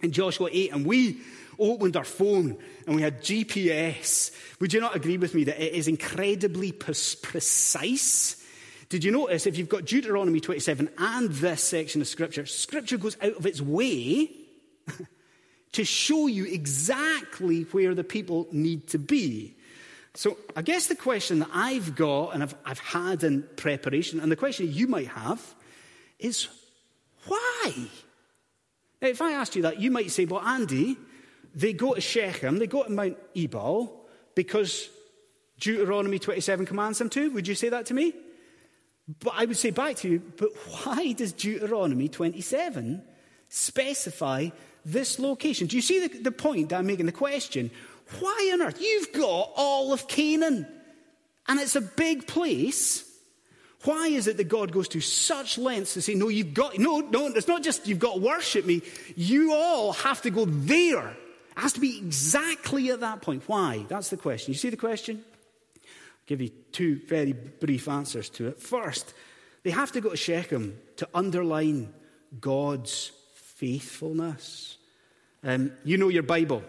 in 0.00 0.12
Joshua 0.12 0.48
8 0.52 0.72
and 0.74 0.86
we 0.86 1.18
opened 1.58 1.96
our 1.96 2.04
phone 2.04 2.56
and 2.86 2.94
we 2.94 3.02
had 3.02 3.22
GPS, 3.22 4.30
would 4.60 4.72
you 4.72 4.78
not 4.78 4.94
agree 4.94 5.18
with 5.18 5.34
me 5.34 5.42
that 5.42 5.60
it 5.60 5.72
is 5.72 5.88
incredibly 5.88 6.70
precise? 6.70 8.45
Did 8.88 9.02
you 9.02 9.10
notice 9.10 9.46
if 9.46 9.58
you've 9.58 9.68
got 9.68 9.84
Deuteronomy 9.84 10.40
27 10.40 10.90
and 10.96 11.30
this 11.30 11.62
section 11.62 12.00
of 12.00 12.06
Scripture, 12.06 12.46
Scripture 12.46 12.98
goes 12.98 13.16
out 13.20 13.36
of 13.36 13.46
its 13.46 13.60
way 13.60 14.30
to 15.72 15.84
show 15.84 16.26
you 16.26 16.44
exactly 16.44 17.62
where 17.72 17.94
the 17.94 18.04
people 18.04 18.46
need 18.52 18.86
to 18.88 18.98
be. 18.98 19.56
So 20.14 20.38
I 20.54 20.62
guess 20.62 20.86
the 20.86 20.94
question 20.94 21.40
that 21.40 21.50
I've 21.52 21.94
got 21.94 22.30
and 22.30 22.42
I've, 22.42 22.54
I've 22.64 22.78
had 22.78 23.24
in 23.24 23.42
preparation, 23.56 24.20
and 24.20 24.30
the 24.30 24.36
question 24.36 24.72
you 24.72 24.86
might 24.86 25.08
have, 25.08 25.54
is 26.18 26.48
why? 27.26 27.72
Now, 29.02 29.08
if 29.08 29.20
I 29.20 29.32
asked 29.32 29.56
you 29.56 29.62
that, 29.62 29.80
you 29.80 29.90
might 29.90 30.10
say, 30.10 30.24
well, 30.24 30.40
Andy, 30.40 30.96
they 31.54 31.72
go 31.72 31.94
to 31.94 32.00
Shechem, 32.00 32.58
they 32.58 32.66
go 32.66 32.84
to 32.84 32.90
Mount 32.90 33.18
Ebal 33.34 34.06
because 34.34 34.88
Deuteronomy 35.58 36.18
27 36.18 36.64
commands 36.64 36.98
them 36.98 37.10
to. 37.10 37.30
Would 37.32 37.48
you 37.48 37.54
say 37.54 37.68
that 37.68 37.86
to 37.86 37.94
me? 37.94 38.14
But 39.20 39.34
I 39.36 39.44
would 39.44 39.56
say 39.56 39.70
back 39.70 39.96
to 39.96 40.08
you, 40.08 40.22
but 40.36 40.50
why 40.84 41.12
does 41.12 41.32
Deuteronomy 41.32 42.08
27 42.08 43.02
specify 43.48 44.48
this 44.84 45.18
location? 45.18 45.68
Do 45.68 45.76
you 45.76 45.82
see 45.82 46.06
the, 46.06 46.18
the 46.18 46.32
point 46.32 46.70
that 46.70 46.78
I'm 46.78 46.86
making? 46.86 47.06
The 47.06 47.12
question 47.12 47.70
why 48.20 48.50
on 48.52 48.62
earth? 48.62 48.80
You've 48.80 49.12
got 49.12 49.50
all 49.56 49.92
of 49.92 50.06
Canaan, 50.06 50.66
and 51.48 51.60
it's 51.60 51.76
a 51.76 51.80
big 51.80 52.26
place. 52.26 53.04
Why 53.84 54.08
is 54.08 54.26
it 54.26 54.36
that 54.36 54.48
God 54.48 54.72
goes 54.72 54.88
to 54.88 55.00
such 55.00 55.58
lengths 55.58 55.94
to 55.94 56.02
say, 56.02 56.14
no, 56.14 56.28
you've 56.28 56.54
got, 56.54 56.78
no, 56.78 57.00
no, 57.00 57.26
it's 57.26 57.48
not 57.48 57.62
just 57.62 57.86
you've 57.86 57.98
got 57.98 58.14
to 58.14 58.20
worship 58.20 58.64
me. 58.64 58.82
You 59.16 59.54
all 59.54 59.92
have 59.92 60.22
to 60.22 60.30
go 60.30 60.44
there. 60.44 61.08
It 61.08 61.16
has 61.56 61.72
to 61.74 61.80
be 61.80 61.98
exactly 61.98 62.90
at 62.90 63.00
that 63.00 63.22
point. 63.22 63.44
Why? 63.46 63.84
That's 63.88 64.08
the 64.08 64.16
question. 64.16 64.52
You 64.52 64.58
see 64.58 64.70
the 64.70 64.76
question? 64.76 65.24
Give 66.26 66.40
you 66.40 66.50
two 66.72 67.00
very 67.06 67.32
brief 67.32 67.88
answers 67.88 68.28
to 68.30 68.48
it. 68.48 68.60
First, 68.60 69.14
they 69.62 69.70
have 69.70 69.92
to 69.92 70.00
go 70.00 70.10
to 70.10 70.16
Shechem 70.16 70.78
to 70.96 71.08
underline 71.14 71.92
God's 72.40 73.12
faithfulness. 73.34 74.76
Um, 75.42 75.72
you 75.84 75.98
know 75.98 76.08
your 76.08 76.24
Bible. 76.24 76.62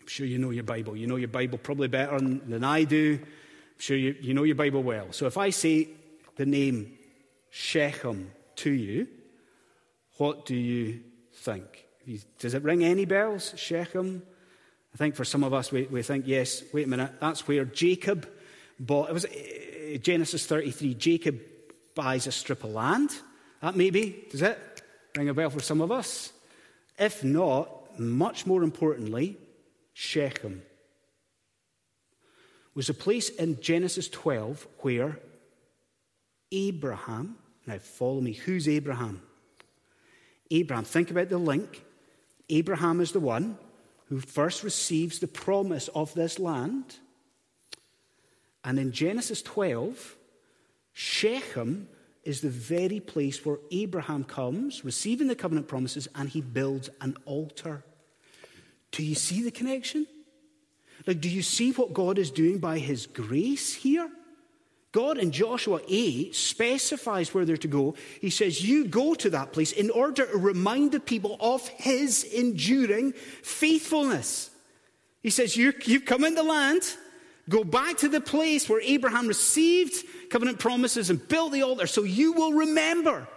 I'm 0.00 0.06
sure 0.06 0.26
you 0.26 0.38
know 0.38 0.50
your 0.50 0.64
Bible. 0.64 0.96
You 0.96 1.06
know 1.06 1.16
your 1.16 1.28
Bible 1.28 1.58
probably 1.58 1.88
better 1.88 2.18
than 2.20 2.62
I 2.62 2.84
do. 2.84 3.18
I'm 3.22 3.78
sure 3.78 3.96
you, 3.96 4.14
you 4.20 4.34
know 4.34 4.44
your 4.44 4.54
Bible 4.54 4.82
well. 4.82 5.12
So 5.12 5.26
if 5.26 5.38
I 5.38 5.50
say 5.50 5.88
the 6.36 6.46
name 6.46 6.98
Shechem 7.50 8.30
to 8.56 8.70
you, 8.70 9.08
what 10.18 10.44
do 10.44 10.54
you 10.54 11.00
think? 11.32 11.86
Does 12.38 12.54
it 12.54 12.62
ring 12.62 12.84
any 12.84 13.06
bells, 13.06 13.54
Shechem? 13.56 14.22
I 14.94 14.96
think 14.96 15.16
for 15.16 15.24
some 15.24 15.42
of 15.42 15.52
us, 15.52 15.72
we, 15.72 15.84
we 15.84 16.02
think, 16.02 16.26
yes, 16.26 16.62
wait 16.72 16.86
a 16.86 16.88
minute, 16.88 17.12
that's 17.20 17.48
where 17.48 17.64
Jacob 17.64 18.28
bought. 18.78 19.10
It 19.10 19.12
was 19.12 19.24
uh, 19.24 19.98
Genesis 20.02 20.46
33. 20.46 20.94
Jacob 20.94 21.40
buys 21.94 22.26
a 22.26 22.32
strip 22.32 22.64
of 22.64 22.70
land. 22.70 23.10
That 23.60 23.76
maybe, 23.76 24.26
does 24.30 24.42
it 24.42 24.58
ring 25.16 25.28
a 25.28 25.34
bell 25.34 25.50
for 25.50 25.60
some 25.60 25.80
of 25.80 25.92
us? 25.92 26.32
If 26.98 27.24
not, 27.24 27.98
much 27.98 28.46
more 28.46 28.62
importantly, 28.62 29.38
Shechem 29.92 30.62
was 32.74 32.88
a 32.88 32.94
place 32.94 33.28
in 33.28 33.60
Genesis 33.60 34.08
12 34.08 34.66
where 34.78 35.20
Abraham, 36.50 37.36
now 37.66 37.78
follow 37.78 38.20
me, 38.20 38.32
who's 38.32 38.68
Abraham? 38.68 39.22
Abraham, 40.50 40.84
think 40.84 41.10
about 41.10 41.28
the 41.28 41.38
link. 41.38 41.84
Abraham 42.50 43.00
is 43.00 43.12
the 43.12 43.20
one 43.20 43.58
who 44.08 44.20
first 44.20 44.62
receives 44.62 45.18
the 45.18 45.26
promise 45.26 45.88
of 45.88 46.12
this 46.14 46.38
land. 46.38 46.96
And 48.64 48.78
in 48.78 48.92
Genesis 48.92 49.42
12, 49.42 50.16
Shechem 50.94 51.88
is 52.24 52.40
the 52.40 52.48
very 52.48 53.00
place 53.00 53.44
where 53.44 53.58
Abraham 53.70 54.24
comes, 54.24 54.84
receiving 54.84 55.26
the 55.28 55.34
covenant 55.34 55.68
promises, 55.68 56.08
and 56.14 56.28
he 56.28 56.40
builds 56.40 56.88
an 57.00 57.16
altar. 57.26 57.84
Do 58.90 59.04
you 59.04 59.14
see 59.14 59.42
the 59.42 59.50
connection? 59.50 60.06
Like, 61.06 61.20
do 61.20 61.28
you 61.28 61.42
see 61.42 61.72
what 61.72 61.92
God 61.92 62.18
is 62.18 62.30
doing 62.30 62.58
by 62.58 62.78
his 62.78 63.06
grace 63.06 63.74
here? 63.74 64.10
God 64.92 65.18
in 65.18 65.32
Joshua 65.32 65.80
8 65.88 66.34
specifies 66.34 67.34
where 67.34 67.44
they're 67.44 67.56
to 67.56 67.68
go. 67.68 67.96
He 68.20 68.30
says, 68.30 68.64
You 68.64 68.86
go 68.86 69.14
to 69.14 69.30
that 69.30 69.52
place 69.52 69.72
in 69.72 69.90
order 69.90 70.24
to 70.24 70.38
remind 70.38 70.92
the 70.92 71.00
people 71.00 71.36
of 71.40 71.66
his 71.66 72.22
enduring 72.22 73.12
faithfulness. 73.42 74.50
He 75.20 75.30
says, 75.30 75.56
you, 75.56 75.72
You've 75.84 76.04
come 76.04 76.24
in 76.24 76.36
the 76.36 76.44
land, 76.44 76.82
go 77.48 77.64
back 77.64 77.98
to 77.98 78.08
the 78.08 78.20
place 78.20 78.68
where 78.68 78.80
Abraham 78.80 79.28
received 79.28 80.04
covenant 80.30 80.58
promises 80.58 81.10
and 81.10 81.26
built 81.28 81.52
the 81.52 81.62
altar, 81.62 81.86
so 81.86 82.02
you 82.02 82.32
will 82.32 82.52
remember 82.52 83.28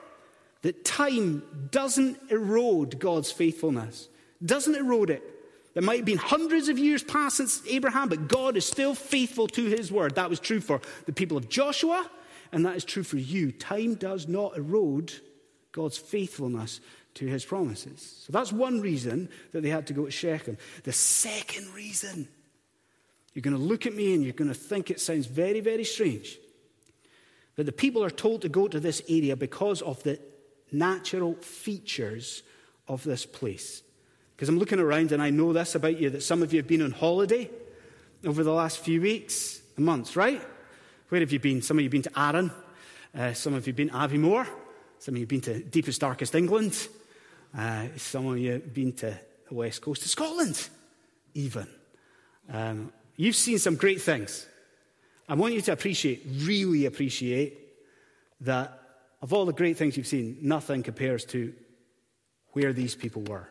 that 0.61 0.83
time 0.83 1.43
doesn't 1.71 2.17
erode 2.31 2.99
God's 2.99 3.31
faithfulness, 3.31 4.09
doesn't 4.43 4.75
erode 4.75 5.09
it. 5.09 5.23
There 5.73 5.83
might 5.83 5.97
have 5.97 6.05
been 6.05 6.17
hundreds 6.17 6.69
of 6.69 6.79
years 6.79 7.03
past 7.03 7.37
since 7.37 7.61
Abraham, 7.67 8.09
but 8.09 8.27
God 8.27 8.57
is 8.57 8.65
still 8.65 8.95
faithful 8.95 9.47
to 9.49 9.65
his 9.65 9.91
word. 9.91 10.15
That 10.15 10.29
was 10.29 10.39
true 10.39 10.59
for 10.59 10.81
the 11.05 11.13
people 11.13 11.37
of 11.37 11.49
Joshua, 11.49 12.09
and 12.51 12.65
that 12.65 12.75
is 12.75 12.83
true 12.83 13.03
for 13.03 13.17
you. 13.17 13.51
Time 13.51 13.93
does 13.93 14.27
not 14.27 14.57
erode 14.57 15.13
God's 15.71 15.97
faithfulness 15.97 16.81
to 17.13 17.27
his 17.27 17.45
promises. 17.45 18.23
So 18.25 18.31
that's 18.31 18.51
one 18.51 18.81
reason 18.81 19.29
that 19.51 19.61
they 19.61 19.69
had 19.69 19.87
to 19.87 19.93
go 19.93 20.05
to 20.05 20.11
Shechem. 20.11 20.57
The 20.83 20.93
second 20.93 21.71
reason, 21.73 22.27
you're 23.37 23.43
going 23.43 23.55
to 23.55 23.61
look 23.61 23.85
at 23.85 23.93
me 23.93 24.15
and 24.15 24.23
you're 24.23 24.33
going 24.33 24.47
to 24.47 24.55
think 24.55 24.89
it 24.89 24.99
sounds 24.99 25.27
very, 25.27 25.59
very 25.59 25.83
strange. 25.83 26.39
But 27.55 27.67
the 27.67 27.71
people 27.71 28.03
are 28.03 28.09
told 28.09 28.41
to 28.41 28.49
go 28.49 28.67
to 28.67 28.79
this 28.79 29.03
area 29.07 29.35
because 29.35 29.83
of 29.83 30.01
the 30.01 30.19
natural 30.71 31.35
features 31.35 32.41
of 32.87 33.03
this 33.03 33.27
place. 33.27 33.83
Because 34.35 34.49
I'm 34.49 34.57
looking 34.57 34.79
around 34.79 35.11
and 35.11 35.21
I 35.21 35.29
know 35.29 35.53
this 35.53 35.75
about 35.75 35.99
you 35.99 36.09
that 36.09 36.23
some 36.23 36.41
of 36.41 36.51
you 36.51 36.57
have 36.57 36.67
been 36.67 36.81
on 36.81 36.89
holiday 36.89 37.47
over 38.25 38.43
the 38.43 38.51
last 38.51 38.79
few 38.79 38.99
weeks 39.03 39.61
and 39.75 39.85
months, 39.85 40.15
right? 40.15 40.41
Where 41.09 41.21
have 41.21 41.31
you 41.31 41.39
been? 41.39 41.61
Some 41.61 41.77
of 41.77 41.81
you 41.83 41.89
have 41.89 41.91
been 41.91 42.11
to 42.11 42.19
Arran. 42.19 42.51
Uh, 43.15 43.33
some 43.33 43.53
of 43.53 43.67
you 43.67 43.71
have 43.71 43.77
been 43.77 43.89
to 43.89 43.93
Aviemore. 43.93 44.47
Some 44.97 45.13
of 45.13 45.19
you 45.19 45.25
have 45.25 45.29
been 45.29 45.41
to 45.41 45.59
deepest, 45.59 46.01
darkest 46.01 46.33
England. 46.33 46.87
Uh, 47.55 47.89
some 47.97 48.25
of 48.25 48.39
you 48.39 48.53
have 48.53 48.73
been 48.73 48.93
to 48.93 49.15
the 49.47 49.53
west 49.53 49.83
coast 49.83 50.01
of 50.01 50.09
Scotland, 50.09 50.69
even. 51.35 51.67
Um, 52.51 52.91
you've 53.17 53.35
seen 53.35 53.59
some 53.59 53.75
great 53.75 54.01
things. 54.01 54.47
I 55.27 55.33
want 55.33 55.53
you 55.53 55.61
to 55.61 55.73
appreciate, 55.73 56.25
really 56.43 56.85
appreciate, 56.85 57.57
that 58.41 58.81
of 59.21 59.33
all 59.33 59.45
the 59.45 59.53
great 59.53 59.75
things 59.77 59.97
you've 59.97 60.07
seen, 60.07 60.37
nothing 60.41 60.83
compares 60.83 61.25
to 61.25 61.53
where 62.53 62.71
these 62.71 62.95
people 62.95 63.23
were. 63.23 63.49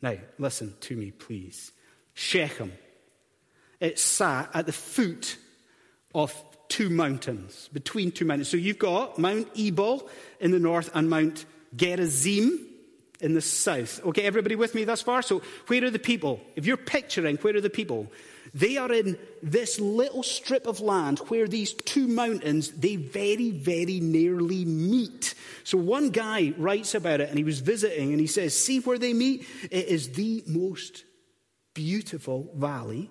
Now, 0.00 0.16
listen 0.38 0.74
to 0.82 0.96
me, 0.96 1.10
please. 1.10 1.72
Shechem. 2.12 2.72
It 3.80 3.98
sat 3.98 4.50
at 4.54 4.66
the 4.66 4.72
foot 4.72 5.36
of 6.14 6.32
two 6.68 6.90
mountains, 6.90 7.68
between 7.72 8.12
two 8.12 8.24
mountains. 8.24 8.48
So 8.48 8.56
you've 8.56 8.78
got 8.78 9.18
Mount 9.18 9.48
Ebal 9.58 10.08
in 10.40 10.52
the 10.52 10.58
north 10.58 10.90
and 10.94 11.10
Mount 11.10 11.44
Gerizim 11.74 12.66
in 13.20 13.34
the 13.34 13.40
south. 13.40 14.04
Okay, 14.04 14.22
everybody 14.22 14.56
with 14.56 14.74
me 14.74 14.84
thus 14.84 15.02
far? 15.02 15.22
So 15.22 15.42
where 15.68 15.84
are 15.84 15.90
the 15.90 15.98
people? 15.98 16.40
If 16.56 16.66
you're 16.66 16.76
picturing, 16.76 17.36
where 17.36 17.56
are 17.56 17.60
the 17.60 17.70
people? 17.70 18.10
They 18.52 18.76
are 18.76 18.92
in 18.92 19.18
this 19.42 19.80
little 19.80 20.22
strip 20.22 20.66
of 20.66 20.80
land 20.80 21.18
where 21.28 21.48
these 21.48 21.72
two 21.72 22.06
mountains, 22.06 22.70
they 22.70 22.96
very, 22.96 23.50
very 23.50 24.00
nearly 24.00 24.64
meet. 24.64 25.34
So 25.64 25.78
one 25.78 26.10
guy 26.10 26.54
writes 26.58 26.94
about 26.94 27.20
it 27.20 27.28
and 27.28 27.38
he 27.38 27.44
was 27.44 27.60
visiting 27.60 28.10
and 28.12 28.20
he 28.20 28.26
says, 28.26 28.58
see 28.58 28.80
where 28.80 28.98
they 28.98 29.12
meet? 29.12 29.46
It 29.70 29.86
is 29.86 30.10
the 30.10 30.44
most 30.46 31.04
beautiful 31.72 32.50
valley 32.54 33.10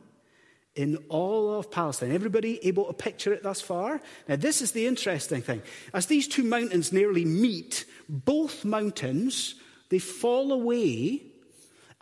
in 0.76 0.98
all 1.10 1.60
of 1.60 1.70
Palestine. 1.72 2.12
Everybody 2.12 2.66
able 2.66 2.86
to 2.86 2.94
picture 2.94 3.34
it 3.34 3.44
thus 3.44 3.62
far? 3.62 4.02
Now, 4.28 4.38
this 4.38 4.62
is 4.62 4.72
the 4.72 4.88
interesting 4.88 5.42
thing. 5.42 5.62
As 5.94 6.08
these 6.08 6.28
two 6.28 6.44
mountains 6.44 6.92
nearly 6.92 7.26
meet, 7.26 7.86
both 8.10 8.66
mountains, 8.66 9.56
they 9.94 10.00
fall 10.00 10.52
away 10.52 11.22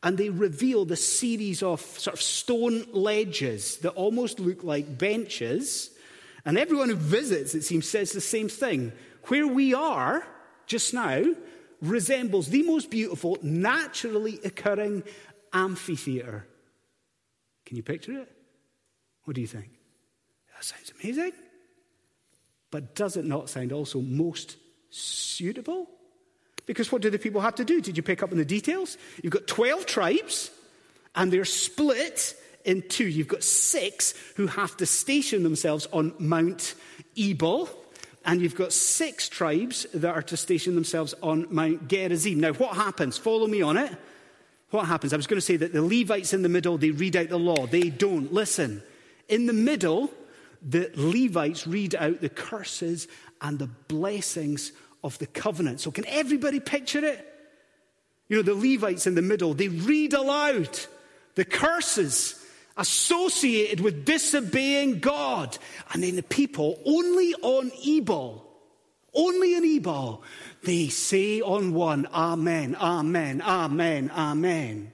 and 0.03 0.17
they 0.17 0.29
reveal 0.29 0.85
the 0.85 0.95
series 0.95 1.61
of 1.61 1.81
sort 1.81 2.15
of 2.15 2.21
stone 2.21 2.85
ledges 2.91 3.77
that 3.77 3.91
almost 3.91 4.39
look 4.39 4.63
like 4.63 4.97
benches. 4.97 5.91
And 6.45 6.57
everyone 6.57 6.89
who 6.89 6.95
visits, 6.95 7.53
it 7.53 7.63
seems, 7.63 7.87
says 7.87 8.11
the 8.11 8.21
same 8.21 8.49
thing. 8.49 8.93
Where 9.25 9.45
we 9.45 9.73
are 9.73 10.25
just 10.65 10.93
now 10.93 11.23
resembles 11.81 12.47
the 12.47 12.63
most 12.63 12.89
beautiful, 12.89 13.37
naturally 13.43 14.39
occurring 14.43 15.03
amphitheater. 15.53 16.47
Can 17.65 17.77
you 17.77 17.83
picture 17.83 18.21
it? 18.21 18.31
What 19.25 19.35
do 19.35 19.41
you 19.41 19.47
think? 19.47 19.69
That 20.55 20.63
sounds 20.63 20.91
amazing. 21.01 21.33
But 22.71 22.95
does 22.95 23.17
it 23.17 23.25
not 23.25 23.49
sound 23.49 23.71
also 23.71 24.01
most 24.01 24.55
suitable? 24.89 25.89
Because 26.65 26.91
what 26.91 27.01
do 27.01 27.09
the 27.09 27.19
people 27.19 27.41
have 27.41 27.55
to 27.55 27.65
do? 27.65 27.81
Did 27.81 27.97
you 27.97 28.03
pick 28.03 28.23
up 28.23 28.31
on 28.31 28.37
the 28.37 28.45
details? 28.45 28.97
You've 29.21 29.33
got 29.33 29.47
12 29.47 29.85
tribes, 29.85 30.51
and 31.15 31.31
they're 31.31 31.45
split 31.45 32.35
in 32.63 32.83
two. 32.83 33.07
You've 33.07 33.27
got 33.27 33.43
six 33.43 34.13
who 34.35 34.47
have 34.47 34.77
to 34.77 34.85
station 34.85 35.43
themselves 35.43 35.87
on 35.91 36.13
Mount 36.19 36.75
Ebal, 37.17 37.69
and 38.25 38.41
you've 38.41 38.55
got 38.55 38.71
six 38.71 39.27
tribes 39.27 39.87
that 39.93 40.13
are 40.13 40.21
to 40.21 40.37
station 40.37 40.75
themselves 40.75 41.13
on 41.23 41.47
Mount 41.49 41.87
Gerizim. 41.87 42.39
Now, 42.39 42.53
what 42.53 42.75
happens? 42.75 43.17
Follow 43.17 43.47
me 43.47 43.61
on 43.61 43.77
it. 43.77 43.91
What 44.69 44.85
happens? 44.85 45.11
I 45.11 45.17
was 45.17 45.27
going 45.27 45.39
to 45.39 45.45
say 45.45 45.57
that 45.57 45.73
the 45.73 45.81
Levites 45.81 46.33
in 46.33 46.43
the 46.43 46.49
middle, 46.49 46.77
they 46.77 46.91
read 46.91 47.15
out 47.15 47.29
the 47.29 47.39
law. 47.39 47.65
They 47.67 47.89
don't. 47.89 48.31
Listen. 48.31 48.81
In 49.27 49.45
the 49.45 49.53
middle, 49.53 50.11
the 50.61 50.91
Levites 50.95 51.67
read 51.67 51.95
out 51.95 52.21
the 52.21 52.29
curses 52.29 53.07
and 53.41 53.59
the 53.59 53.67
blessings 53.67 54.71
of 55.03 55.17
the 55.19 55.27
covenant. 55.27 55.81
So, 55.81 55.91
can 55.91 56.05
everybody 56.07 56.59
picture 56.59 57.03
it? 57.03 57.27
You 58.27 58.37
know, 58.37 58.43
the 58.43 58.55
Levites 58.55 59.07
in 59.07 59.15
the 59.15 59.21
middle, 59.21 59.53
they 59.53 59.67
read 59.67 60.13
aloud 60.13 60.79
the 61.35 61.45
curses 61.45 62.37
associated 62.77 63.81
with 63.81 64.05
disobeying 64.05 64.99
God. 64.99 65.57
And 65.93 66.01
then 66.01 66.15
the 66.15 66.23
people, 66.23 66.79
only 66.85 67.33
on 67.41 67.71
Ebal, 67.85 68.47
Only 69.13 69.55
on 69.55 69.65
Ebal, 69.65 70.23
they 70.63 70.87
say 70.87 71.41
on 71.41 71.73
one, 71.73 72.07
Amen, 72.13 72.75
Amen, 72.79 73.41
Amen, 73.41 74.09
Amen. 74.15 74.91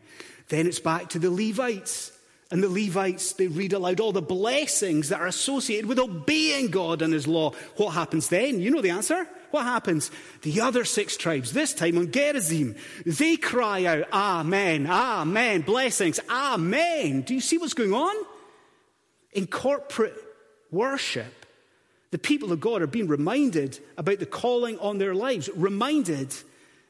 Then 0.49 0.65
it's 0.65 0.79
back 0.79 1.09
to 1.09 1.19
the 1.19 1.29
Levites. 1.29 2.11
And 2.49 2.63
the 2.63 2.69
Levites, 2.69 3.33
they 3.33 3.47
read 3.47 3.73
aloud 3.73 3.99
all 3.99 4.13
the 4.13 4.21
blessings 4.21 5.09
that 5.09 5.19
are 5.19 5.27
associated 5.27 5.85
with 5.85 5.99
obeying 5.99 6.71
God 6.71 7.01
and 7.01 7.13
His 7.13 7.27
law. 7.27 7.51
What 7.75 7.91
happens 7.91 8.29
then? 8.29 8.59
You 8.59 8.71
know 8.71 8.81
the 8.81 8.89
answer. 8.89 9.27
What 9.51 9.63
happens? 9.63 10.11
The 10.41 10.61
other 10.61 10.83
six 10.83 11.15
tribes, 11.17 11.53
this 11.53 11.73
time 11.73 11.97
on 11.97 12.11
Gerizim, 12.11 12.75
they 13.05 13.37
cry 13.37 13.85
out, 13.85 14.11
Amen, 14.11 14.87
Amen, 14.87 15.61
blessings, 15.61 16.19
Amen. 16.29 17.21
Do 17.21 17.33
you 17.33 17.41
see 17.41 17.57
what's 17.57 17.73
going 17.73 17.93
on? 17.93 18.15
In 19.33 19.47
corporate 19.47 20.15
worship, 20.71 21.45
the 22.11 22.17
people 22.17 22.51
of 22.51 22.59
God 22.59 22.81
are 22.81 22.87
being 22.87 23.07
reminded 23.07 23.79
about 23.97 24.19
the 24.19 24.25
calling 24.25 24.79
on 24.79 24.97
their 24.97 25.15
lives, 25.15 25.49
reminded 25.55 26.33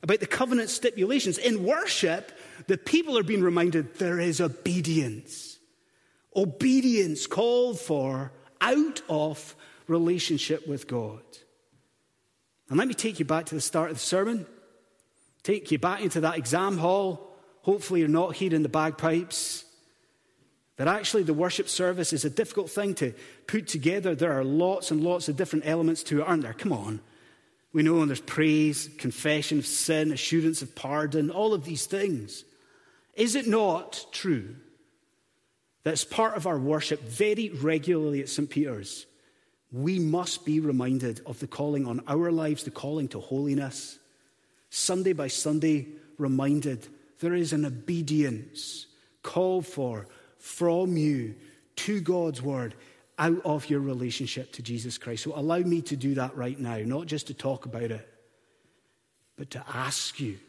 about 0.03 0.19
the 0.19 0.27
covenant 0.27 0.69
stipulations. 0.69 1.37
In 1.37 1.63
worship, 1.63 2.31
the 2.67 2.77
people 2.77 3.17
are 3.17 3.23
being 3.23 3.41
reminded 3.41 3.95
there 3.95 4.19
is 4.19 4.39
obedience. 4.41 5.57
Obedience 6.35 7.25
called 7.25 7.79
for 7.79 8.31
out 8.61 9.01
of 9.09 9.55
relationship 9.87 10.67
with 10.67 10.87
God. 10.87 11.21
And 12.69 12.77
let 12.77 12.87
me 12.87 12.93
take 12.93 13.19
you 13.19 13.25
back 13.25 13.45
to 13.47 13.55
the 13.55 13.61
start 13.61 13.91
of 13.91 13.97
the 13.97 14.01
sermon, 14.01 14.45
take 15.43 15.71
you 15.71 15.79
back 15.79 16.01
into 16.01 16.21
that 16.21 16.37
exam 16.37 16.77
hall. 16.77 17.35
Hopefully, 17.61 18.01
you're 18.01 18.09
not 18.09 18.35
hearing 18.35 18.63
the 18.63 18.69
bagpipes. 18.69 19.65
That 20.77 20.87
actually 20.87 21.23
the 21.23 21.33
worship 21.33 21.67
service 21.67 22.13
is 22.13 22.23
a 22.23 22.29
difficult 22.29 22.69
thing 22.69 22.93
to 22.95 23.13
put 23.47 23.67
together. 23.67 24.13
There 24.13 24.33
are 24.33 24.43
lots 24.43 24.91
and 24.91 25.03
lots 25.03 25.27
of 25.27 25.35
different 25.35 25.65
elements 25.65 26.03
to 26.03 26.21
it, 26.21 26.27
aren't 26.27 26.43
there? 26.43 26.53
Come 26.53 26.71
on. 26.71 27.01
We 27.73 27.83
know 27.83 28.05
there's 28.05 28.21
praise, 28.21 28.89
confession 28.97 29.59
of 29.59 29.65
sin, 29.65 30.11
assurance 30.11 30.61
of 30.61 30.75
pardon, 30.75 31.29
all 31.29 31.53
of 31.53 31.65
these 31.65 31.85
things. 31.85 32.43
Is 33.15 33.35
it 33.35 33.47
not 33.47 34.05
true 34.11 34.55
that 35.83 35.93
as 35.93 36.03
part 36.03 36.35
of 36.35 36.45
our 36.45 36.59
worship 36.59 37.01
very 37.01 37.49
regularly 37.49 38.21
at 38.21 38.29
St. 38.29 38.49
Peter's, 38.49 39.05
we 39.83 39.99
must 39.99 40.45
be 40.45 40.59
reminded 40.59 41.21
of 41.25 41.39
the 41.39 41.47
calling 41.47 41.85
on 41.87 42.01
our 42.07 42.31
lives, 42.31 42.63
the 42.63 42.71
calling 42.71 43.07
to 43.09 43.19
holiness? 43.19 43.99
Sunday 44.69 45.13
by 45.13 45.27
Sunday, 45.27 45.87
reminded 46.17 46.87
there 47.19 47.33
is 47.33 47.53
an 47.53 47.65
obedience 47.65 48.87
called 49.23 49.65
for 49.65 50.07
from 50.37 50.97
you 50.97 51.35
to 51.75 52.01
God's 52.01 52.41
word 52.41 52.75
out 53.19 53.41
of 53.45 53.69
your 53.69 53.79
relationship 53.79 54.51
to 54.53 54.61
Jesus 54.61 54.97
Christ. 54.97 55.23
So 55.23 55.33
allow 55.35 55.59
me 55.59 55.81
to 55.83 55.95
do 55.95 56.15
that 56.15 56.35
right 56.35 56.59
now, 56.59 56.77
not 56.77 57.07
just 57.07 57.27
to 57.27 57.33
talk 57.33 57.65
about 57.65 57.91
it, 57.91 58.07
but 59.37 59.51
to 59.51 59.63
ask 59.73 60.19
you 60.19 60.39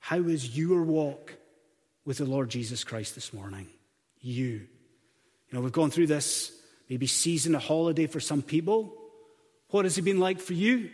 how 0.00 0.18
is 0.18 0.56
your 0.56 0.82
walk 0.82 1.34
with 2.04 2.18
the 2.18 2.24
Lord 2.24 2.48
Jesus 2.48 2.84
Christ 2.84 3.14
this 3.14 3.32
morning? 3.32 3.66
You. 4.20 4.46
You 4.48 4.68
know, 5.52 5.60
we've 5.60 5.72
gone 5.72 5.90
through 5.90 6.06
this 6.06 6.57
maybe 6.88 7.06
season, 7.06 7.54
a 7.54 7.58
holiday 7.58 8.06
for 8.06 8.20
some 8.20 8.42
people. 8.42 8.94
What 9.70 9.84
has 9.84 9.98
it 9.98 10.02
been 10.02 10.20
like 10.20 10.40
for 10.40 10.54
you? 10.54 10.90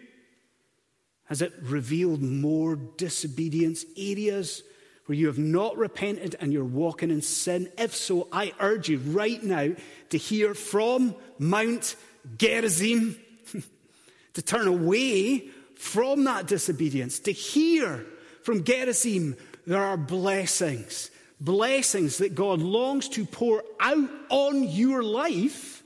Has 1.26 1.40
it 1.40 1.52
revealed 1.62 2.22
more 2.22 2.76
disobedience, 2.76 3.84
areas 3.96 4.62
where 5.06 5.16
you 5.16 5.26
have 5.26 5.38
not 5.38 5.76
repented 5.76 6.36
and 6.40 6.52
you're 6.52 6.64
walking 6.64 7.10
in 7.10 7.22
sin? 7.22 7.70
If 7.78 7.94
so, 7.94 8.28
I 8.32 8.52
urge 8.60 8.88
you 8.88 8.98
right 8.98 9.42
now 9.42 9.74
to 10.10 10.18
hear 10.18 10.54
from 10.54 11.14
Mount 11.38 11.96
Gerizim, 12.36 13.16
to 14.34 14.42
turn 14.42 14.66
away 14.66 15.48
from 15.76 16.24
that 16.24 16.46
disobedience, 16.46 17.20
to 17.20 17.32
hear 17.32 18.04
from 18.42 18.64
Gerizim 18.64 19.36
there 19.66 19.82
are 19.82 19.96
blessings, 19.96 21.10
blessings 21.40 22.18
that 22.18 22.34
God 22.34 22.60
longs 22.60 23.08
to 23.10 23.24
pour 23.24 23.62
out 23.80 24.10
on 24.28 24.64
your 24.64 25.02
life. 25.02 25.82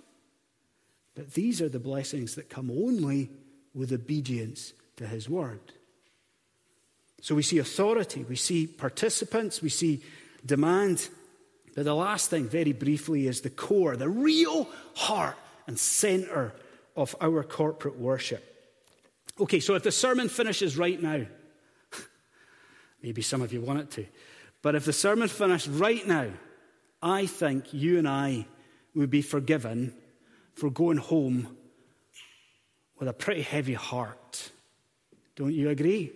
But 1.19 1.35
these 1.35 1.61
are 1.61 1.69
the 1.69 1.81
blessings 1.81 2.37
that 2.37 2.49
come 2.49 2.71
only 2.71 3.29
with 3.75 3.93
obedience 3.93 4.73
to 4.99 5.07
His 5.09 5.29
word. 5.29 5.59
So 7.23 7.35
we 7.35 7.43
see 7.43 7.59
authority, 7.59 8.23
we 8.23 8.37
see 8.37 8.69
participants, 8.69 9.61
we 9.61 9.69
see 9.69 10.01
demand. 10.47 11.09
But 11.75 11.87
the 11.87 11.95
last 11.97 12.31
thing, 12.31 12.49
very 12.49 12.73
briefly, 12.73 13.27
is 13.27 13.41
the 13.41 13.51
core, 13.51 13.97
the 13.97 14.09
real 14.09 14.69
heart 14.95 15.35
and 15.67 15.77
center 15.77 16.53
of 16.95 17.17
our 17.21 17.43
corporate 17.43 17.99
worship. 17.99 18.73
Okay, 19.41 19.59
so 19.59 19.75
if 19.75 19.83
the 19.83 19.91
sermon 19.91 20.29
finishes 20.29 20.77
right 20.79 21.03
now, 21.03 21.27
maybe 23.03 23.23
some 23.23 23.43
of 23.43 23.53
you 23.53 23.61
want 23.61 23.81
it 23.81 23.91
to, 23.91 24.07
but 24.63 24.77
if 24.77 24.85
the 24.85 24.93
sermon 24.93 25.27
finished 25.27 25.67
right 25.69 26.07
now, 26.07 26.29
I 27.03 27.27
think 27.27 27.75
you 27.75 27.99
and 27.99 28.07
I 28.07 28.47
would 28.95 29.11
be 29.11 29.23
forgiven 29.23 29.95
for 30.59 30.71
going 30.71 30.97
home 30.97 31.57
with 32.99 33.09
a 33.09 33.13
pretty 33.13 33.43
heavy 33.43 33.75
heart. 33.75 34.51
Don't 35.37 35.55
you 35.55 35.71
agree? 35.71 36.11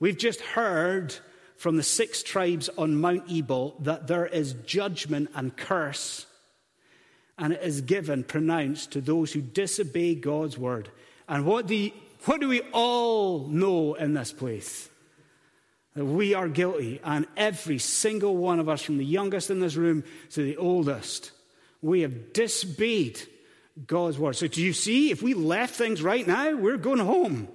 We've 0.00 0.16
just 0.16 0.40
heard 0.40 1.14
from 1.56 1.76
the 1.76 1.82
six 1.82 2.22
tribes 2.22 2.70
on 2.78 2.96
Mount 2.96 3.30
Ebal 3.30 3.76
that 3.80 4.06
there 4.06 4.26
is 4.26 4.54
judgment 4.64 5.30
and 5.34 5.54
curse, 5.54 6.26
and 7.38 7.52
it 7.52 7.62
is 7.62 7.82
given, 7.82 8.24
pronounced 8.24 8.92
to 8.92 9.02
those 9.02 9.32
who 9.32 9.42
disobey 9.42 10.14
God's 10.14 10.56
word. 10.56 10.88
And 11.28 11.44
what 11.44 11.66
do, 11.66 11.74
you, 11.74 11.92
what 12.24 12.40
do 12.40 12.48
we 12.48 12.62
all 12.72 13.46
know 13.48 13.94
in 13.94 14.14
this 14.14 14.32
place? 14.32 14.88
That 15.94 16.06
we 16.06 16.32
are 16.32 16.48
guilty, 16.48 17.00
and 17.04 17.26
every 17.36 17.78
single 17.78 18.34
one 18.34 18.60
of 18.60 18.68
us, 18.68 18.80
from 18.80 18.96
the 18.96 19.04
youngest 19.04 19.50
in 19.50 19.60
this 19.60 19.76
room 19.76 20.04
to 20.30 20.42
the 20.42 20.56
oldest, 20.56 21.32
we 21.82 22.00
have 22.00 22.32
disobeyed 22.32 23.20
God's 23.86 24.18
word. 24.18 24.36
So, 24.36 24.46
do 24.46 24.62
you 24.62 24.72
see? 24.72 25.10
If 25.10 25.22
we 25.22 25.34
left 25.34 25.74
things 25.74 26.02
right 26.02 26.26
now, 26.26 26.54
we're 26.54 26.76
going 26.76 26.98
home. 26.98 27.48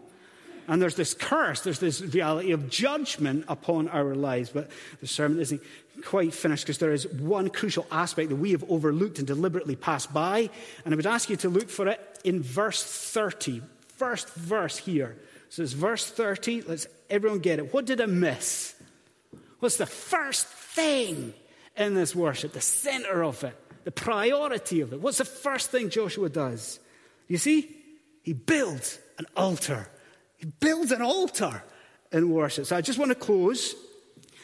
And 0.67 0.79
there's 0.79 0.95
this 0.95 1.15
curse, 1.15 1.61
there's 1.61 1.79
this 1.79 1.99
reality 1.99 2.51
of 2.51 2.69
judgment 2.69 3.45
upon 3.47 3.87
our 3.87 4.13
lives. 4.13 4.51
But 4.51 4.69
the 5.01 5.07
sermon 5.07 5.39
isn't 5.39 5.61
quite 6.05 6.31
finished 6.31 6.63
because 6.63 6.77
there 6.77 6.91
is 6.91 7.07
one 7.07 7.49
crucial 7.49 7.87
aspect 7.91 8.29
that 8.29 8.35
we 8.35 8.51
have 8.51 8.63
overlooked 8.69 9.17
and 9.17 9.25
deliberately 9.25 9.75
passed 9.75 10.13
by. 10.13 10.49
And 10.85 10.93
I 10.93 10.95
would 10.95 11.07
ask 11.07 11.27
you 11.27 11.37
to 11.37 11.49
look 11.49 11.69
for 11.69 11.87
it 11.87 12.19
in 12.23 12.43
verse 12.43 12.83
30. 12.83 13.63
First 13.97 14.31
verse 14.35 14.77
here. 14.77 15.17
So 15.49 15.63
it's 15.63 15.73
verse 15.73 16.05
30. 16.05 16.61
Let's 16.61 16.87
everyone 17.09 17.39
get 17.39 17.57
it. 17.57 17.73
What 17.73 17.85
did 17.85 17.99
I 17.99 18.05
miss? 18.05 18.75
What's 19.59 19.77
the 19.77 19.87
first 19.87 20.45
thing 20.45 21.33
in 21.75 21.95
this 21.95 22.15
worship? 22.15 22.53
The 22.53 22.61
center 22.61 23.23
of 23.23 23.43
it, 23.43 23.55
the 23.83 23.91
priority 23.91 24.81
of 24.81 24.93
it. 24.93 25.01
What's 25.01 25.19
the 25.19 25.25
first 25.25 25.71
thing 25.71 25.89
Joshua 25.89 26.29
does? 26.29 26.79
You 27.27 27.37
see? 27.37 27.75
He 28.23 28.33
builds 28.33 28.99
an 29.17 29.25
altar 29.35 29.89
he 30.39 30.45
builds 30.45 30.91
an 30.91 31.01
altar 31.01 31.63
in 32.11 32.29
worship. 32.31 32.65
So 32.65 32.75
I 32.75 32.81
just 32.81 32.97
want 32.97 33.09
to 33.09 33.15
close 33.15 33.75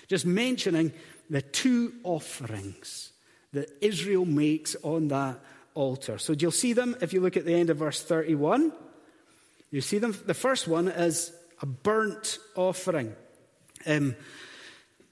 just 0.08 0.26
mentioning 0.26 0.92
the 1.30 1.42
two 1.42 1.94
offerings 2.04 3.14
that 3.54 3.70
Israel 3.82 4.26
makes 4.26 4.76
on 4.84 5.08
that 5.08 5.40
altar. 5.74 6.18
So 6.18 6.34
you'll 6.34 6.52
see 6.52 6.74
them 6.74 6.98
if 7.02 7.14
you 7.14 7.22
look 7.22 7.38
at 7.38 7.46
the 7.46 7.54
end 7.56 7.70
of 7.70 7.78
verse 7.78 8.04
31. 8.04 8.74
You 9.72 9.82
see 9.82 9.98
them. 9.98 10.16
The 10.26 10.34
first 10.34 10.68
one 10.68 10.90
is 10.90 11.32
a 11.62 11.66
burnt 11.66 12.40
offering. 12.56 13.16
Um, 13.88 14.18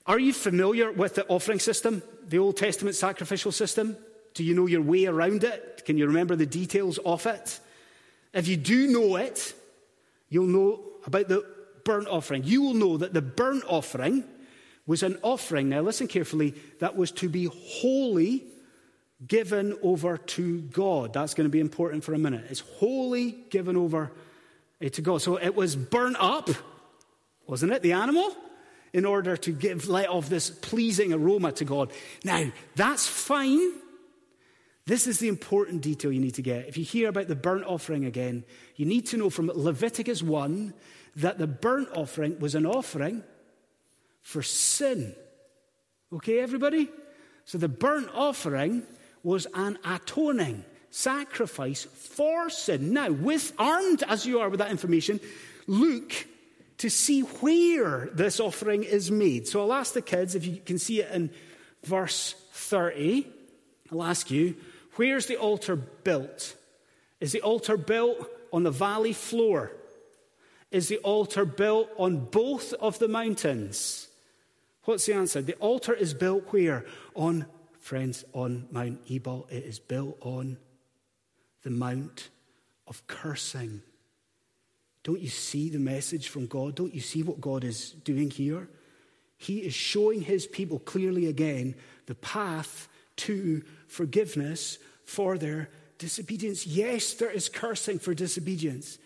are 0.06 0.20
you 0.20 0.34
familiar 0.34 0.92
with 0.92 1.16
the 1.16 1.26
offering 1.28 1.60
system, 1.60 2.04
the 2.28 2.40
Old 2.40 2.58
Testament 2.58 2.98
sacrificial 2.98 3.54
system? 3.54 3.96
Do 4.34 4.44
you 4.44 4.56
know 4.56 4.68
your 4.68 4.82
way 4.82 5.06
around 5.06 5.44
it? 5.44 5.84
Can 5.86 5.98
you 5.98 6.08
remember 6.08 6.36
the 6.36 6.46
details 6.46 6.98
of 7.00 7.26
it? 7.26 7.60
If 8.34 8.48
you 8.48 8.58
do 8.58 8.88
know 8.88 9.16
it, 9.16 9.54
you'll 10.30 10.48
know 10.48 10.82
about 11.06 11.28
the 11.28 11.46
burnt 11.84 12.08
offering. 12.08 12.44
You 12.44 12.62
will 12.62 12.74
know 12.74 12.98
that 12.98 13.14
the 13.14 13.22
burnt 13.22 13.64
offering 13.68 14.24
was 14.86 15.04
an 15.04 15.18
offering, 15.22 15.70
now 15.70 15.82
listen 15.82 16.08
carefully, 16.08 16.54
that 16.80 16.98
was 16.98 17.12
to 17.12 17.30
be 17.30 17.46
wholly 17.46 18.44
given 19.26 19.78
over 19.82 20.18
to 20.18 20.62
God. 20.62 21.14
That's 21.14 21.34
going 21.34 21.46
to 21.46 21.52
be 21.52 21.62
important 21.62 22.04
for 22.04 22.14
a 22.14 22.18
minute. 22.18 22.46
It's 22.50 22.60
wholly 22.60 23.32
given 23.50 23.78
over 23.78 24.12
eh, 24.82 24.90
to 24.90 25.02
God. 25.02 25.22
So 25.22 25.38
it 25.38 25.56
was 25.56 25.78
burnt 25.78 26.18
up, 26.20 26.50
wasn't 27.48 27.72
it, 27.72 27.82
the 27.82 27.94
animal? 27.94 28.36
In 28.92 29.06
order 29.06 29.38
to 29.38 29.52
give 29.52 29.88
let 29.88 30.10
off 30.10 30.28
this 30.28 30.50
pleasing 30.50 31.14
aroma 31.14 31.54
to 31.54 31.66
God. 31.66 31.92
Now, 32.26 32.52
that's 32.76 33.08
fine 33.08 33.72
this 34.86 35.08
is 35.08 35.20
the 35.20 35.30
important 35.30 35.82
detail 35.82 36.12
you 36.12 36.20
need 36.20 36.36
to 36.36 36.42
get. 36.42 36.68
If 36.68 36.78
you 36.78 36.84
hear 36.84 37.10
about 37.10 37.28
the 37.28 37.36
burnt 37.36 37.66
offering 37.66 38.06
again, 38.06 38.44
you 38.76 38.86
need 38.86 39.06
to 39.08 39.18
know 39.18 39.30
from 39.30 39.50
Leviticus 39.54 40.22
1 40.22 40.74
that 41.18 41.38
the 41.38 41.48
burnt 41.48 41.90
offering 41.96 42.40
was 42.40 42.56
an 42.56 42.66
offering 42.66 43.24
for 44.22 44.42
sin. 44.42 45.16
Okay, 46.12 46.40
everybody? 46.40 46.90
So 47.46 47.58
the 47.58 47.70
burnt 47.70 48.10
offering 48.14 48.84
was 49.24 49.48
an 49.54 49.78
atoning, 49.86 50.66
sacrifice 50.90 51.84
for 51.84 52.50
sin. 52.50 52.94
Now, 52.94 53.10
with 53.12 53.54
armed 53.58 54.04
as 54.04 54.26
you 54.26 54.40
are 54.40 54.50
with 54.50 54.60
that 54.60 54.72
information, 54.72 55.20
look 55.66 56.12
to 56.80 56.90
see 56.90 57.22
where 57.22 58.10
this 58.14 58.42
offering 58.42 58.84
is 58.84 59.10
made. 59.10 59.48
So 59.48 59.62
I'll 59.62 59.74
ask 59.74 59.94
the 59.94 60.02
kids 60.02 60.36
if 60.36 60.46
you 60.46 60.58
can 60.58 60.78
see 60.78 61.02
it 61.02 61.12
in 61.12 61.30
verse 61.84 62.36
30. 62.52 63.28
I'll 63.92 64.04
ask 64.04 64.30
you, 64.30 64.56
where's 64.96 65.26
the 65.28 65.38
altar 65.38 65.76
built? 65.76 66.56
Is 67.20 67.32
the 67.32 67.42
altar 67.42 67.78
built 67.78 68.30
on 68.52 68.64
the 68.64 68.72
valley 68.72 69.14
floor? 69.14 69.72
Is 70.72 70.88
the 70.88 70.98
altar 70.98 71.46
built 71.46 71.90
on 71.98 72.26
both 72.26 72.74
of 72.74 73.00
the 73.00 73.08
mountains? 73.08 74.08
What's 74.86 75.06
the 75.06 75.14
answer? 75.14 75.42
The 75.42 75.54
altar 75.56 75.94
is 75.94 76.14
built 76.14 76.52
where? 76.52 76.86
On, 77.16 77.46
friends, 77.80 78.26
on 78.34 78.68
Mount 78.72 79.00
Ebal. 79.10 79.48
It 79.50 79.64
is 79.64 79.80
built 79.80 80.18
on 80.22 80.58
the 81.64 81.70
Mount 81.70 82.30
of 82.88 83.06
cursing. 83.08 83.82
Don't 85.04 85.22
you 85.22 85.30
see 85.30 85.70
the 85.70 85.80
message 85.80 86.30
from 86.30 86.48
God? 86.48 86.76
Don't 86.76 86.94
you 86.94 87.02
see 87.02 87.24
what 87.24 87.42
God 87.42 87.64
is 87.64 87.92
doing 87.92 88.30
here? 88.30 88.68
He 89.38 89.60
is 89.60 89.74
showing 89.74 90.22
his 90.22 90.48
people 90.48 90.80
clearly 90.80 91.28
again 91.28 91.76
the 92.06 92.16
path 92.16 92.88
to 93.18 93.64
forgiveness 93.88 94.78
for 95.06 95.38
their 95.38 95.70
disobedience. 95.98 96.66
Yes, 96.66 97.14
there 97.14 97.32
is 97.32 97.50
cursing 97.50 98.00
for 98.00 98.14
disobedience. 98.14 98.98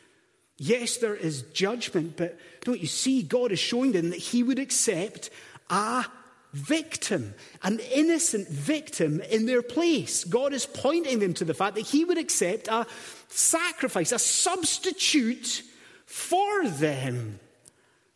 Yes, 0.57 0.97
there 0.97 1.15
is 1.15 1.43
judgment, 1.53 2.17
but 2.17 2.37
don't 2.61 2.79
you 2.79 2.87
see 2.87 3.21
God 3.21 3.51
is 3.51 3.59
showing 3.59 3.91
them 3.91 4.09
that 4.09 4.19
he 4.19 4.41
would 4.41 4.59
accept 4.59 5.29
a 5.69 6.05
victim, 6.53 7.35
an 7.63 7.79
innocent 7.93 8.47
victim 8.47 9.21
in 9.21 9.45
their 9.45 9.61
place. 9.61 10.23
God 10.23 10.53
is 10.53 10.65
pointing 10.65 11.19
them 11.19 11.33
to 11.35 11.45
the 11.45 11.53
fact 11.53 11.75
that 11.75 11.85
He 11.85 12.03
would 12.03 12.17
accept 12.17 12.67
a 12.67 12.87
sacrifice, 13.27 14.11
a 14.11 14.19
substitute 14.19 15.61
for 16.05 16.67
them. 16.67 17.39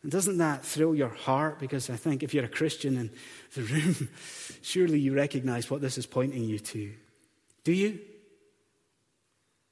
And 0.02 0.10
doesn't 0.10 0.38
that 0.38 0.64
thrill 0.64 0.94
your 0.94 1.08
heart? 1.08 1.58
Because 1.58 1.88
I 1.88 1.96
think 1.96 2.22
if 2.22 2.34
you're 2.34 2.44
a 2.44 2.48
Christian 2.48 2.96
in 2.96 3.10
the 3.54 3.62
room, 3.62 4.08
surely 4.62 4.98
you 4.98 5.14
recognize 5.14 5.70
what 5.70 5.80
this 5.80 5.96
is 5.96 6.06
pointing 6.06 6.44
you 6.44 6.58
to. 6.58 6.92
Do 7.64 7.72
you? 7.72 8.00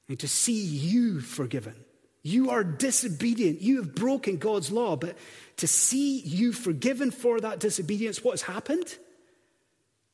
And 0.08 0.18
to 0.20 0.28
see 0.28 0.62
you 0.62 1.20
forgiven. 1.20 1.74
You 2.22 2.50
are 2.50 2.62
disobedient. 2.62 3.62
You 3.62 3.78
have 3.78 3.94
broken 3.94 4.36
God's 4.36 4.70
law, 4.70 4.94
but 4.96 5.16
to 5.56 5.66
see 5.66 6.20
you 6.20 6.52
forgiven 6.52 7.10
for 7.10 7.40
that 7.40 7.60
disobedience, 7.60 8.22
what 8.22 8.32
has 8.32 8.42
happened? 8.42 8.96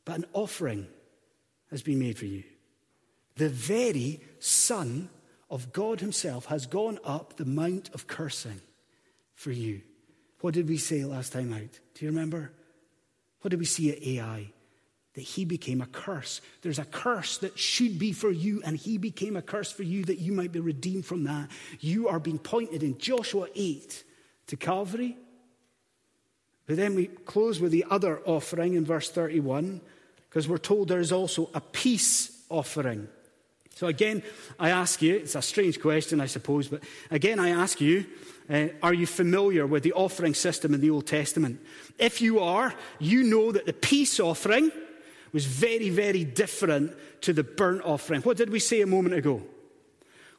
But 0.04 0.18
an 0.18 0.24
offering 0.32 0.86
has 1.70 1.82
been 1.82 1.98
made 1.98 2.16
for 2.16 2.26
you. 2.26 2.44
The 3.36 3.48
very 3.48 4.20
Son 4.38 5.10
of 5.50 5.72
God 5.72 6.00
Himself 6.00 6.46
has 6.46 6.66
gone 6.66 6.98
up 7.04 7.36
the 7.36 7.44
mount 7.44 7.90
of 7.92 8.06
cursing 8.06 8.60
for 9.34 9.50
you. 9.50 9.82
What 10.40 10.54
did 10.54 10.68
we 10.68 10.76
say 10.76 11.04
last 11.04 11.32
time 11.32 11.52
out? 11.52 11.80
Do 11.94 12.04
you 12.04 12.10
remember? 12.10 12.52
What 13.40 13.50
did 13.50 13.60
we 13.60 13.66
see 13.66 13.90
at 13.90 14.02
Ai? 14.02 14.52
That 15.14 15.22
he 15.22 15.44
became 15.46 15.80
a 15.80 15.86
curse. 15.86 16.42
There's 16.60 16.78
a 16.78 16.84
curse 16.84 17.38
that 17.38 17.58
should 17.58 17.98
be 17.98 18.12
for 18.12 18.30
you, 18.30 18.60
and 18.64 18.76
he 18.76 18.98
became 18.98 19.34
a 19.34 19.42
curse 19.42 19.72
for 19.72 19.82
you 19.82 20.04
that 20.04 20.18
you 20.18 20.32
might 20.32 20.52
be 20.52 20.60
redeemed 20.60 21.06
from 21.06 21.24
that. 21.24 21.48
You 21.80 22.08
are 22.08 22.20
being 22.20 22.38
pointed 22.38 22.82
in 22.82 22.98
Joshua 22.98 23.48
8 23.54 24.04
to 24.48 24.56
Calvary, 24.56 25.16
but 26.66 26.76
then 26.76 26.94
we 26.94 27.06
close 27.06 27.60
with 27.60 27.72
the 27.72 27.86
other 27.88 28.20
offering 28.26 28.74
in 28.74 28.84
verse 28.84 29.10
31, 29.10 29.80
because 30.28 30.48
we're 30.48 30.58
told 30.58 30.88
there 30.88 31.00
is 31.00 31.12
also 31.12 31.48
a 31.54 31.60
peace 31.60 32.44
offering. 32.50 33.08
So 33.76 33.86
again, 33.86 34.22
I 34.58 34.70
ask 34.70 35.00
you, 35.00 35.16
it's 35.16 35.34
a 35.34 35.42
strange 35.42 35.80
question, 35.80 36.20
I 36.20 36.26
suppose, 36.26 36.68
but 36.68 36.82
again, 37.10 37.38
I 37.38 37.50
ask 37.50 37.80
you, 37.80 38.04
uh, 38.48 38.68
are 38.82 38.94
you 38.94 39.06
familiar 39.06 39.66
with 39.66 39.82
the 39.82 39.92
offering 39.92 40.34
system 40.34 40.74
in 40.74 40.80
the 40.80 40.90
Old 40.90 41.06
Testament? 41.06 41.60
If 41.98 42.20
you 42.20 42.40
are, 42.40 42.74
you 42.98 43.22
know 43.22 43.52
that 43.52 43.66
the 43.66 43.72
peace 43.72 44.20
offering 44.20 44.70
was 45.32 45.46
very, 45.46 45.90
very 45.90 46.24
different 46.24 46.96
to 47.22 47.32
the 47.32 47.44
burnt 47.44 47.82
offering. 47.82 48.22
What 48.22 48.36
did 48.36 48.50
we 48.50 48.60
say 48.60 48.80
a 48.80 48.86
moment 48.86 49.14
ago? 49.14 49.42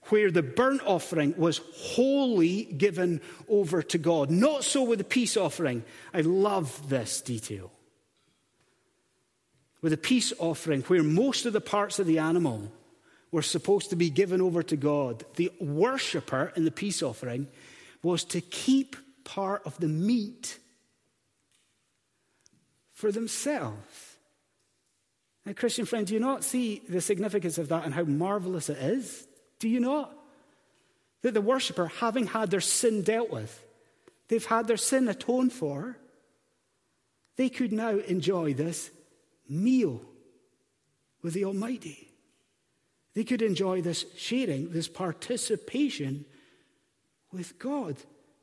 where 0.10 0.32
the 0.32 0.44
burnt 0.44 0.82
offering 0.86 1.34
was 1.38 1.62
wholly 1.74 2.64
given 2.64 3.22
over 3.50 3.82
to 3.84 3.98
God. 3.98 4.30
Not 4.30 4.64
so 4.64 4.84
with 4.84 5.00
the 5.00 5.06
peace 5.06 5.38
offering. 5.38 5.84
I 6.14 6.22
love 6.22 6.90
this 6.90 7.22
detail. 7.22 7.72
With 9.82 9.92
the 9.92 9.98
peace 9.98 10.34
offering, 10.40 10.82
where 10.84 11.04
most 11.04 11.46
of 11.46 11.54
the 11.54 11.62
parts 11.62 12.00
of 12.00 12.08
the 12.08 12.20
animal 12.20 12.72
were 13.32 13.42
supposed 13.42 13.90
to 13.90 13.96
be 13.96 14.10
given 14.10 14.42
over 14.42 14.64
to 14.64 14.76
God, 14.76 15.26
the 15.36 15.52
worshipper 15.60 16.52
in 16.56 16.66
the 16.66 16.72
peace 16.72 17.04
offering 17.04 17.48
was 18.04 18.24
to 18.26 18.42
keep 18.42 18.96
part 19.24 19.62
of 19.66 19.78
the 19.80 19.88
meat 19.88 20.58
for 22.94 23.12
themselves. 23.12 24.16
Now, 25.46 25.54
Christian 25.54 25.86
friend, 25.86 26.06
do 26.06 26.14
you 26.14 26.20
not 26.20 26.44
see 26.44 26.82
the 26.90 27.00
significance 27.02 27.58
of 27.58 27.70
that 27.70 27.86
and 27.86 27.94
how 27.94 28.04
marvelous 28.04 28.70
it 28.70 28.78
is? 28.80 29.28
Do 29.60 29.70
you 29.70 29.80
not? 29.80 30.14
That 31.22 31.34
the 31.34 31.42
worshiper, 31.42 31.88
having 31.88 32.28
had 32.28 32.52
their 32.52 32.62
sin 32.62 33.02
dealt 33.04 33.30
with, 33.30 33.64
they've 34.28 34.46
had 34.46 34.68
their 34.68 34.78
sin 34.78 35.08
atoned 35.08 35.54
for, 35.54 35.98
they 37.38 37.50
could 37.50 37.72
now 37.72 37.98
enjoy 37.98 38.54
this 38.54 38.90
meal 39.48 40.02
with 41.22 41.34
the 41.34 41.46
Almighty. 41.46 42.10
They 43.14 43.24
could 43.24 43.42
enjoy 43.42 43.82
this 43.82 44.06
sharing, 44.16 44.72
this 44.72 44.88
participation 44.88 46.26
with 47.32 47.60
God. 47.60 47.98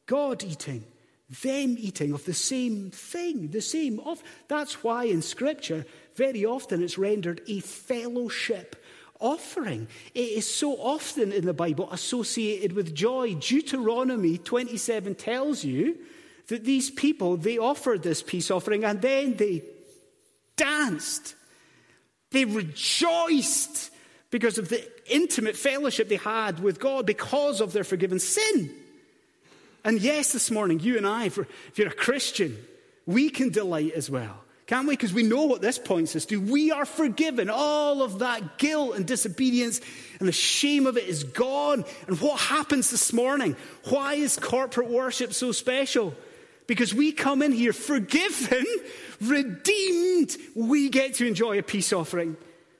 God 0.06 0.44
eating, 0.44 0.84
them 1.42 1.76
eating 1.78 2.12
of 2.12 2.24
the 2.24 2.34
same 2.34 2.90
thing, 2.90 3.48
the 3.48 3.62
same 3.62 4.00
of. 4.00 4.22
That's 4.48 4.84
why 4.84 5.04
in 5.04 5.22
Scripture, 5.22 5.86
very 6.14 6.44
often 6.44 6.82
it's 6.82 6.98
rendered 6.98 7.40
a 7.48 7.60
fellowship 7.60 8.76
offering. 9.20 9.88
It 10.14 10.20
is 10.20 10.52
so 10.52 10.74
often 10.74 11.32
in 11.32 11.46
the 11.46 11.54
Bible 11.54 11.90
associated 11.90 12.72
with 12.74 12.94
joy. 12.94 13.34
Deuteronomy 13.34 14.38
27 14.38 15.14
tells 15.14 15.64
you 15.64 15.96
that 16.48 16.64
these 16.64 16.90
people, 16.90 17.36
they 17.36 17.56
offered 17.56 18.02
this 18.02 18.22
peace 18.22 18.50
offering 18.50 18.84
and 18.84 19.00
then 19.00 19.36
they 19.36 19.62
danced. 20.56 21.34
They 22.30 22.44
rejoiced 22.44 23.90
because 24.34 24.58
of 24.58 24.68
the 24.68 24.84
intimate 25.06 25.54
fellowship 25.54 26.08
they 26.08 26.16
had 26.16 26.58
with 26.58 26.80
God 26.80 27.06
because 27.06 27.60
of 27.60 27.72
their 27.72 27.84
forgiven 27.84 28.18
sin. 28.18 28.68
And 29.84 30.00
yes, 30.00 30.32
this 30.32 30.50
morning, 30.50 30.80
you 30.80 30.96
and 30.96 31.06
I, 31.06 31.26
if 31.26 31.38
you're 31.76 31.86
a 31.86 31.94
Christian, 31.94 32.58
we 33.06 33.30
can 33.30 33.50
delight 33.50 33.92
as 33.92 34.10
well. 34.10 34.36
Can't 34.66 34.88
we? 34.88 34.94
Because 34.94 35.14
we 35.14 35.22
know 35.22 35.44
what 35.44 35.60
this 35.60 35.78
points 35.78 36.16
us 36.16 36.24
to. 36.26 36.40
We 36.40 36.72
are 36.72 36.84
forgiven. 36.84 37.48
All 37.48 38.02
of 38.02 38.18
that 38.18 38.58
guilt 38.58 38.96
and 38.96 39.06
disobedience 39.06 39.80
and 40.18 40.26
the 40.26 40.32
shame 40.32 40.88
of 40.88 40.96
it 40.96 41.04
is 41.04 41.22
gone. 41.22 41.84
And 42.08 42.20
what 42.20 42.40
happens 42.40 42.90
this 42.90 43.12
morning? 43.12 43.54
Why 43.84 44.14
is 44.14 44.36
corporate 44.36 44.90
worship 44.90 45.32
so 45.32 45.52
special? 45.52 46.12
Because 46.66 46.92
we 46.92 47.12
come 47.12 47.40
in 47.40 47.52
here 47.52 47.72
forgiven, 47.72 48.66
redeemed. 49.20 50.36
We 50.56 50.88
get 50.88 51.14
to 51.14 51.26
enjoy 51.28 51.60
a 51.60 51.62
peace 51.62 51.92
offering. 51.92 52.36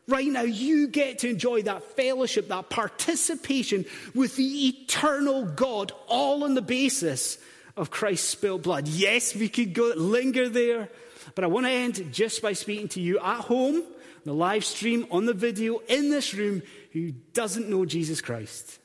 Right 0.07 0.26
now, 0.26 0.42
you 0.42 0.88
get 0.88 1.20
to 1.20 1.30
enjoy 1.30 1.62
that 1.62 1.82
fellowship, 1.96 2.48
that 2.48 2.68
participation 2.68 3.86
with 4.14 4.36
the 4.36 4.68
eternal 4.68 5.46
God, 5.46 5.92
all 6.09 6.44
on 6.44 6.55
the 6.55 6.62
basis 6.62 7.38
of 7.76 7.90
Christ's 7.90 8.28
spilled 8.28 8.62
blood. 8.62 8.86
Yes, 8.86 9.34
we 9.34 9.48
could 9.48 9.72
go 9.72 9.92
linger 9.96 10.48
there. 10.48 10.90
But 11.34 11.44
I 11.44 11.46
want 11.46 11.66
to 11.66 11.72
end 11.72 12.12
just 12.12 12.42
by 12.42 12.52
speaking 12.52 12.88
to 12.88 13.00
you 13.00 13.18
at 13.18 13.40
home, 13.40 13.82
the 14.24 14.34
live 14.34 14.64
stream, 14.64 15.07
on 15.11 15.24
the 15.24 15.32
video, 15.32 15.78
in 15.88 16.11
this 16.11 16.34
room, 16.34 16.62
who 16.92 17.12
doesn't 17.32 17.70
know 17.70 17.86
Jesus 17.86 18.20
Christ. 18.20 18.78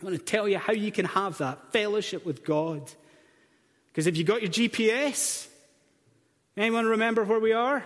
I 0.00 0.04
want 0.04 0.16
to 0.16 0.22
tell 0.22 0.48
you 0.48 0.58
how 0.58 0.72
you 0.72 0.92
can 0.92 1.06
have 1.06 1.38
that 1.38 1.72
fellowship 1.72 2.24
with 2.24 2.44
God. 2.44 2.88
Because 3.88 4.06
if 4.06 4.16
you 4.16 4.24
got 4.24 4.42
your 4.42 4.50
GPS, 4.50 5.48
anyone 6.56 6.86
remember 6.86 7.24
where 7.24 7.40
we 7.40 7.52
are? 7.52 7.82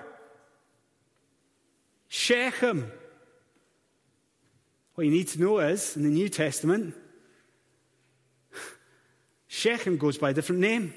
Shechem. 2.13 2.91
What 4.95 5.07
you 5.07 5.13
need 5.13 5.29
to 5.29 5.41
know 5.41 5.61
is, 5.61 5.97
in 5.97 6.03
the 6.03 6.09
New 6.09 6.29
Testament, 6.29 6.95
Shechem 9.47 9.97
goes 9.97 10.19
by 10.19 10.31
a 10.31 10.35
different 10.35 10.61
name. 10.61 10.93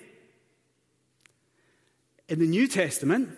In 2.28 2.39
the 2.39 2.47
New 2.47 2.68
Testament, 2.68 3.30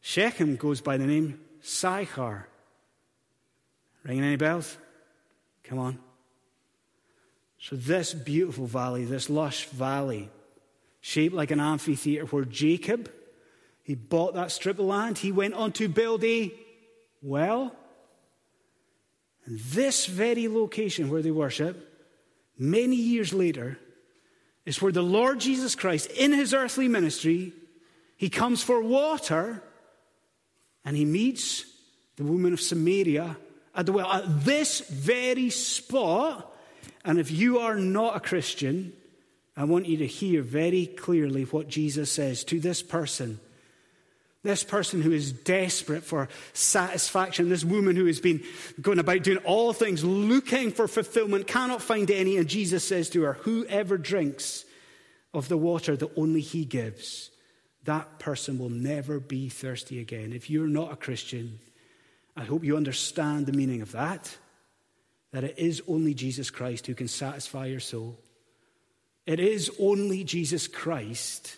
Shechem 0.00 0.56
goes 0.56 0.80
by 0.80 0.96
the 0.96 1.06
name 1.06 1.40
Sychar. 1.60 2.48
Ringing 4.02 4.24
any 4.24 4.36
bells? 4.36 4.76
Come 5.62 5.78
on. 5.78 5.98
So, 7.60 7.76
this 7.76 8.12
beautiful 8.12 8.66
valley, 8.66 9.04
this 9.04 9.30
lush 9.30 9.66
valley, 9.66 10.30
shaped 11.00 11.34
like 11.34 11.52
an 11.52 11.60
amphitheater, 11.60 12.26
where 12.26 12.44
Jacob, 12.44 13.08
he 13.86 13.94
bought 13.94 14.34
that 14.34 14.50
strip 14.50 14.80
of 14.80 14.84
land, 14.84 15.18
he 15.18 15.30
went 15.30 15.54
on 15.54 15.70
to 15.74 15.88
build 15.88 16.24
a 16.24 16.52
well. 17.22 17.72
And 19.44 19.60
this 19.60 20.06
very 20.06 20.48
location 20.48 21.08
where 21.08 21.22
they 21.22 21.30
worship, 21.30 21.88
many 22.58 22.96
years 22.96 23.32
later, 23.32 23.78
is 24.64 24.82
where 24.82 24.90
the 24.90 25.04
Lord 25.04 25.38
Jesus 25.38 25.76
Christ, 25.76 26.10
in 26.10 26.32
his 26.32 26.52
earthly 26.52 26.88
ministry, 26.88 27.52
he 28.16 28.28
comes 28.28 28.60
for 28.60 28.82
water 28.82 29.62
and 30.84 30.96
he 30.96 31.04
meets 31.04 31.64
the 32.16 32.24
woman 32.24 32.52
of 32.52 32.60
Samaria 32.60 33.36
at 33.72 33.86
the 33.86 33.92
well, 33.92 34.10
at 34.10 34.44
this 34.44 34.80
very 34.80 35.50
spot. 35.50 36.52
And 37.04 37.20
if 37.20 37.30
you 37.30 37.60
are 37.60 37.76
not 37.76 38.16
a 38.16 38.20
Christian, 38.20 38.94
I 39.56 39.62
want 39.62 39.86
you 39.86 39.98
to 39.98 40.06
hear 40.08 40.42
very 40.42 40.86
clearly 40.86 41.44
what 41.44 41.68
Jesus 41.68 42.10
says 42.10 42.42
to 42.44 42.58
this 42.58 42.82
person. 42.82 43.38
This 44.46 44.62
person 44.62 45.02
who 45.02 45.10
is 45.10 45.32
desperate 45.32 46.04
for 46.04 46.28
satisfaction, 46.52 47.48
this 47.48 47.64
woman 47.64 47.96
who 47.96 48.06
has 48.06 48.20
been 48.20 48.44
going 48.80 49.00
about 49.00 49.24
doing 49.24 49.38
all 49.38 49.72
things, 49.72 50.04
looking 50.04 50.70
for 50.70 50.86
fulfillment, 50.86 51.48
cannot 51.48 51.82
find 51.82 52.08
any. 52.10 52.36
And 52.36 52.48
Jesus 52.48 52.86
says 52.86 53.10
to 53.10 53.22
her, 53.22 53.32
Whoever 53.42 53.98
drinks 53.98 54.64
of 55.34 55.48
the 55.48 55.56
water 55.56 55.96
that 55.96 56.12
only 56.16 56.40
He 56.40 56.64
gives, 56.64 57.30
that 57.84 58.20
person 58.20 58.58
will 58.58 58.70
never 58.70 59.18
be 59.18 59.48
thirsty 59.48 60.00
again. 60.00 60.32
If 60.32 60.48
you're 60.48 60.68
not 60.68 60.92
a 60.92 60.96
Christian, 60.96 61.58
I 62.36 62.44
hope 62.44 62.62
you 62.62 62.76
understand 62.76 63.46
the 63.46 63.52
meaning 63.52 63.82
of 63.82 63.92
that. 63.92 64.36
That 65.32 65.42
it 65.42 65.58
is 65.58 65.82
only 65.88 66.14
Jesus 66.14 66.50
Christ 66.50 66.86
who 66.86 66.94
can 66.94 67.08
satisfy 67.08 67.66
your 67.66 67.80
soul. 67.80 68.16
It 69.26 69.40
is 69.40 69.72
only 69.80 70.22
Jesus 70.22 70.68
Christ 70.68 71.56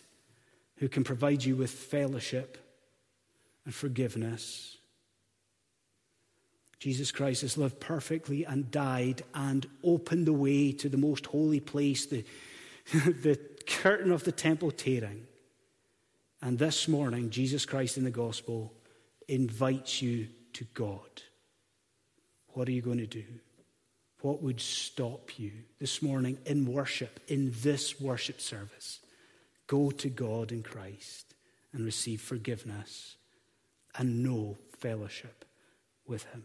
who 0.79 0.89
can 0.89 1.05
provide 1.05 1.45
you 1.45 1.55
with 1.55 1.71
fellowship 1.71 2.57
and 3.69 3.75
forgiveness. 3.75 4.79
Jesus 6.79 7.13
Christ 7.13 7.43
has 7.43 7.59
lived 7.59 7.79
perfectly 7.81 8.47
and 8.47 8.71
died 8.71 9.21
and 9.35 9.67
opened 9.85 10.27
the 10.27 10.33
way 10.33 10.73
to 10.73 10.89
the 10.89 10.97
most 10.97 11.27
holy 11.27 11.61
place, 11.61 12.07
the, 12.07 12.25
the 12.95 13.39
curtain 13.67 14.11
of 14.11 14.25
the 14.25 14.33
temple 14.33 14.71
tearing. 14.71 15.27
And 16.41 16.59
this 16.59 16.89
morning, 16.89 17.29
Jesus 17.29 17.67
Christ 17.67 17.99
in 17.99 18.05
the 18.05 18.11
gospel 18.11 18.73
invites 19.29 20.01
you 20.01 20.29
to 20.55 20.65
God. 20.73 21.21
What 22.55 22.69
are 22.69 22.73
you 22.73 22.81
going 22.81 23.01
to 23.01 23.07
do? 23.07 23.27
What 24.23 24.43
would 24.43 24.63
stop 24.63 25.39
you 25.39 25.53
this 25.79 26.01
morning 26.01 26.39
in 26.47 26.65
worship, 26.65 27.21
in 27.29 27.53
this 27.61 28.01
worship 28.01 28.41
service? 28.41 29.01
Go 29.67 29.91
to 29.91 30.09
God 30.09 30.53
in 30.53 30.63
Christ 30.63 31.35
and 31.75 31.85
receive 31.85 32.23
forgiveness 32.23 33.18
and 33.99 34.23
know 34.23 34.57
fellowship 34.79 35.45
with 36.07 36.25
Him. 36.27 36.45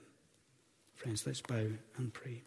Friends, 0.96 1.26
let's 1.26 1.42
bow 1.42 1.68
and 1.98 2.14
pray. 2.14 2.42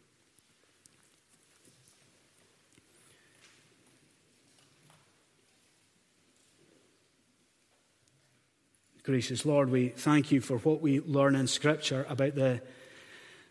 Gracious 9.04 9.46
Lord, 9.46 9.70
we 9.70 9.90
thank 9.90 10.32
you 10.32 10.40
for 10.40 10.58
what 10.58 10.82
we 10.82 10.98
learn 10.98 11.36
in 11.36 11.46
Scripture 11.46 12.04
about 12.08 12.34
the 12.34 12.60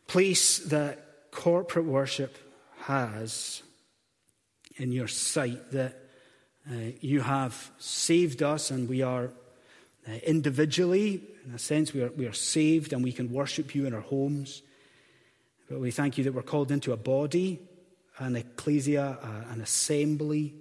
place 0.06 0.60
that 0.60 1.32
corporate 1.32 1.86
worship 1.86 2.38
has 2.82 3.64
in 4.76 4.92
your 4.92 5.08
sight, 5.08 5.72
that 5.72 5.98
uh, 6.70 6.92
you 7.00 7.22
have 7.22 7.72
saved 7.78 8.44
us 8.44 8.70
and 8.70 8.90
we 8.90 9.02
are 9.02 9.32
individually, 10.24 11.22
in 11.46 11.54
a 11.54 11.60
sense, 11.60 11.94
we 11.94 12.02
are, 12.04 12.12
we 12.12 12.26
are 12.26 12.34
saved 12.34 12.94
and 12.94 13.04
we 13.04 13.12
can 13.12 13.32
worship 13.32 13.74
you 13.74 13.86
in 13.86 13.94
our 13.94 14.02
homes. 14.02 14.62
But 15.70 15.80
we 15.80 15.92
thank 15.92 16.18
you 16.18 16.24
that 16.26 16.34
we're 16.34 16.44
called 16.44 16.72
into 16.72 16.94
a 16.94 16.98
body, 16.98 17.60
an 18.20 18.36
ecclesia, 18.36 19.18
uh, 19.22 19.52
an 19.52 19.62
assembly 19.62 20.54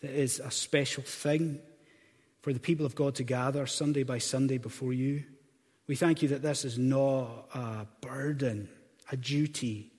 that 0.00 0.10
is 0.10 0.40
a 0.40 0.50
special 0.50 1.02
thing 1.02 1.58
for 2.40 2.52
the 2.52 2.60
people 2.60 2.86
of 2.86 2.94
God 2.94 3.16
to 3.16 3.24
gather 3.24 3.66
Sunday 3.66 4.04
by 4.04 4.18
Sunday 4.18 4.58
before 4.58 4.92
you. 4.92 5.24
We 5.86 5.96
thank 5.96 6.22
you 6.22 6.28
that 6.28 6.42
this 6.42 6.64
is 6.64 6.78
not 6.78 7.48
a 7.54 7.86
burden, 8.00 8.68
a 9.10 9.16
duty, 9.16 9.90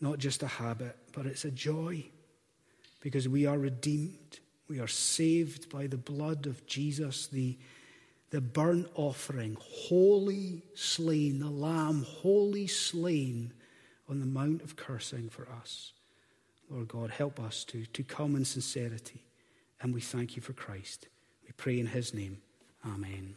not 0.00 0.18
just 0.18 0.42
a 0.42 0.46
habit, 0.46 0.96
but 1.12 1.26
it's 1.26 1.44
a 1.44 1.50
joy 1.50 2.04
because 3.00 3.28
we 3.28 3.46
are 3.46 3.58
redeemed. 3.58 4.38
We 4.68 4.80
are 4.80 4.88
saved 4.88 5.70
by 5.70 5.86
the 5.86 5.96
blood 5.96 6.46
of 6.46 6.66
Jesus, 6.66 7.26
the, 7.26 7.56
the 8.30 8.40
burnt 8.40 8.88
offering, 8.94 9.56
wholly 9.60 10.62
slain, 10.74 11.38
the 11.40 11.50
lamb, 11.50 12.04
wholly 12.04 12.66
slain 12.66 13.52
on 14.08 14.20
the 14.20 14.26
Mount 14.26 14.62
of 14.62 14.76
Cursing 14.76 15.28
for 15.30 15.48
us. 15.60 15.92
Lord 16.70 16.88
God, 16.88 17.10
help 17.10 17.40
us 17.40 17.64
to, 17.64 17.86
to 17.86 18.02
come 18.02 18.36
in 18.36 18.44
sincerity 18.44 19.24
and 19.80 19.94
we 19.94 20.00
thank 20.00 20.36
you 20.36 20.42
for 20.42 20.52
Christ. 20.52 21.08
We 21.44 21.52
pray 21.56 21.78
in 21.78 21.86
his 21.86 22.12
name. 22.12 22.38
Amen. 22.84 23.36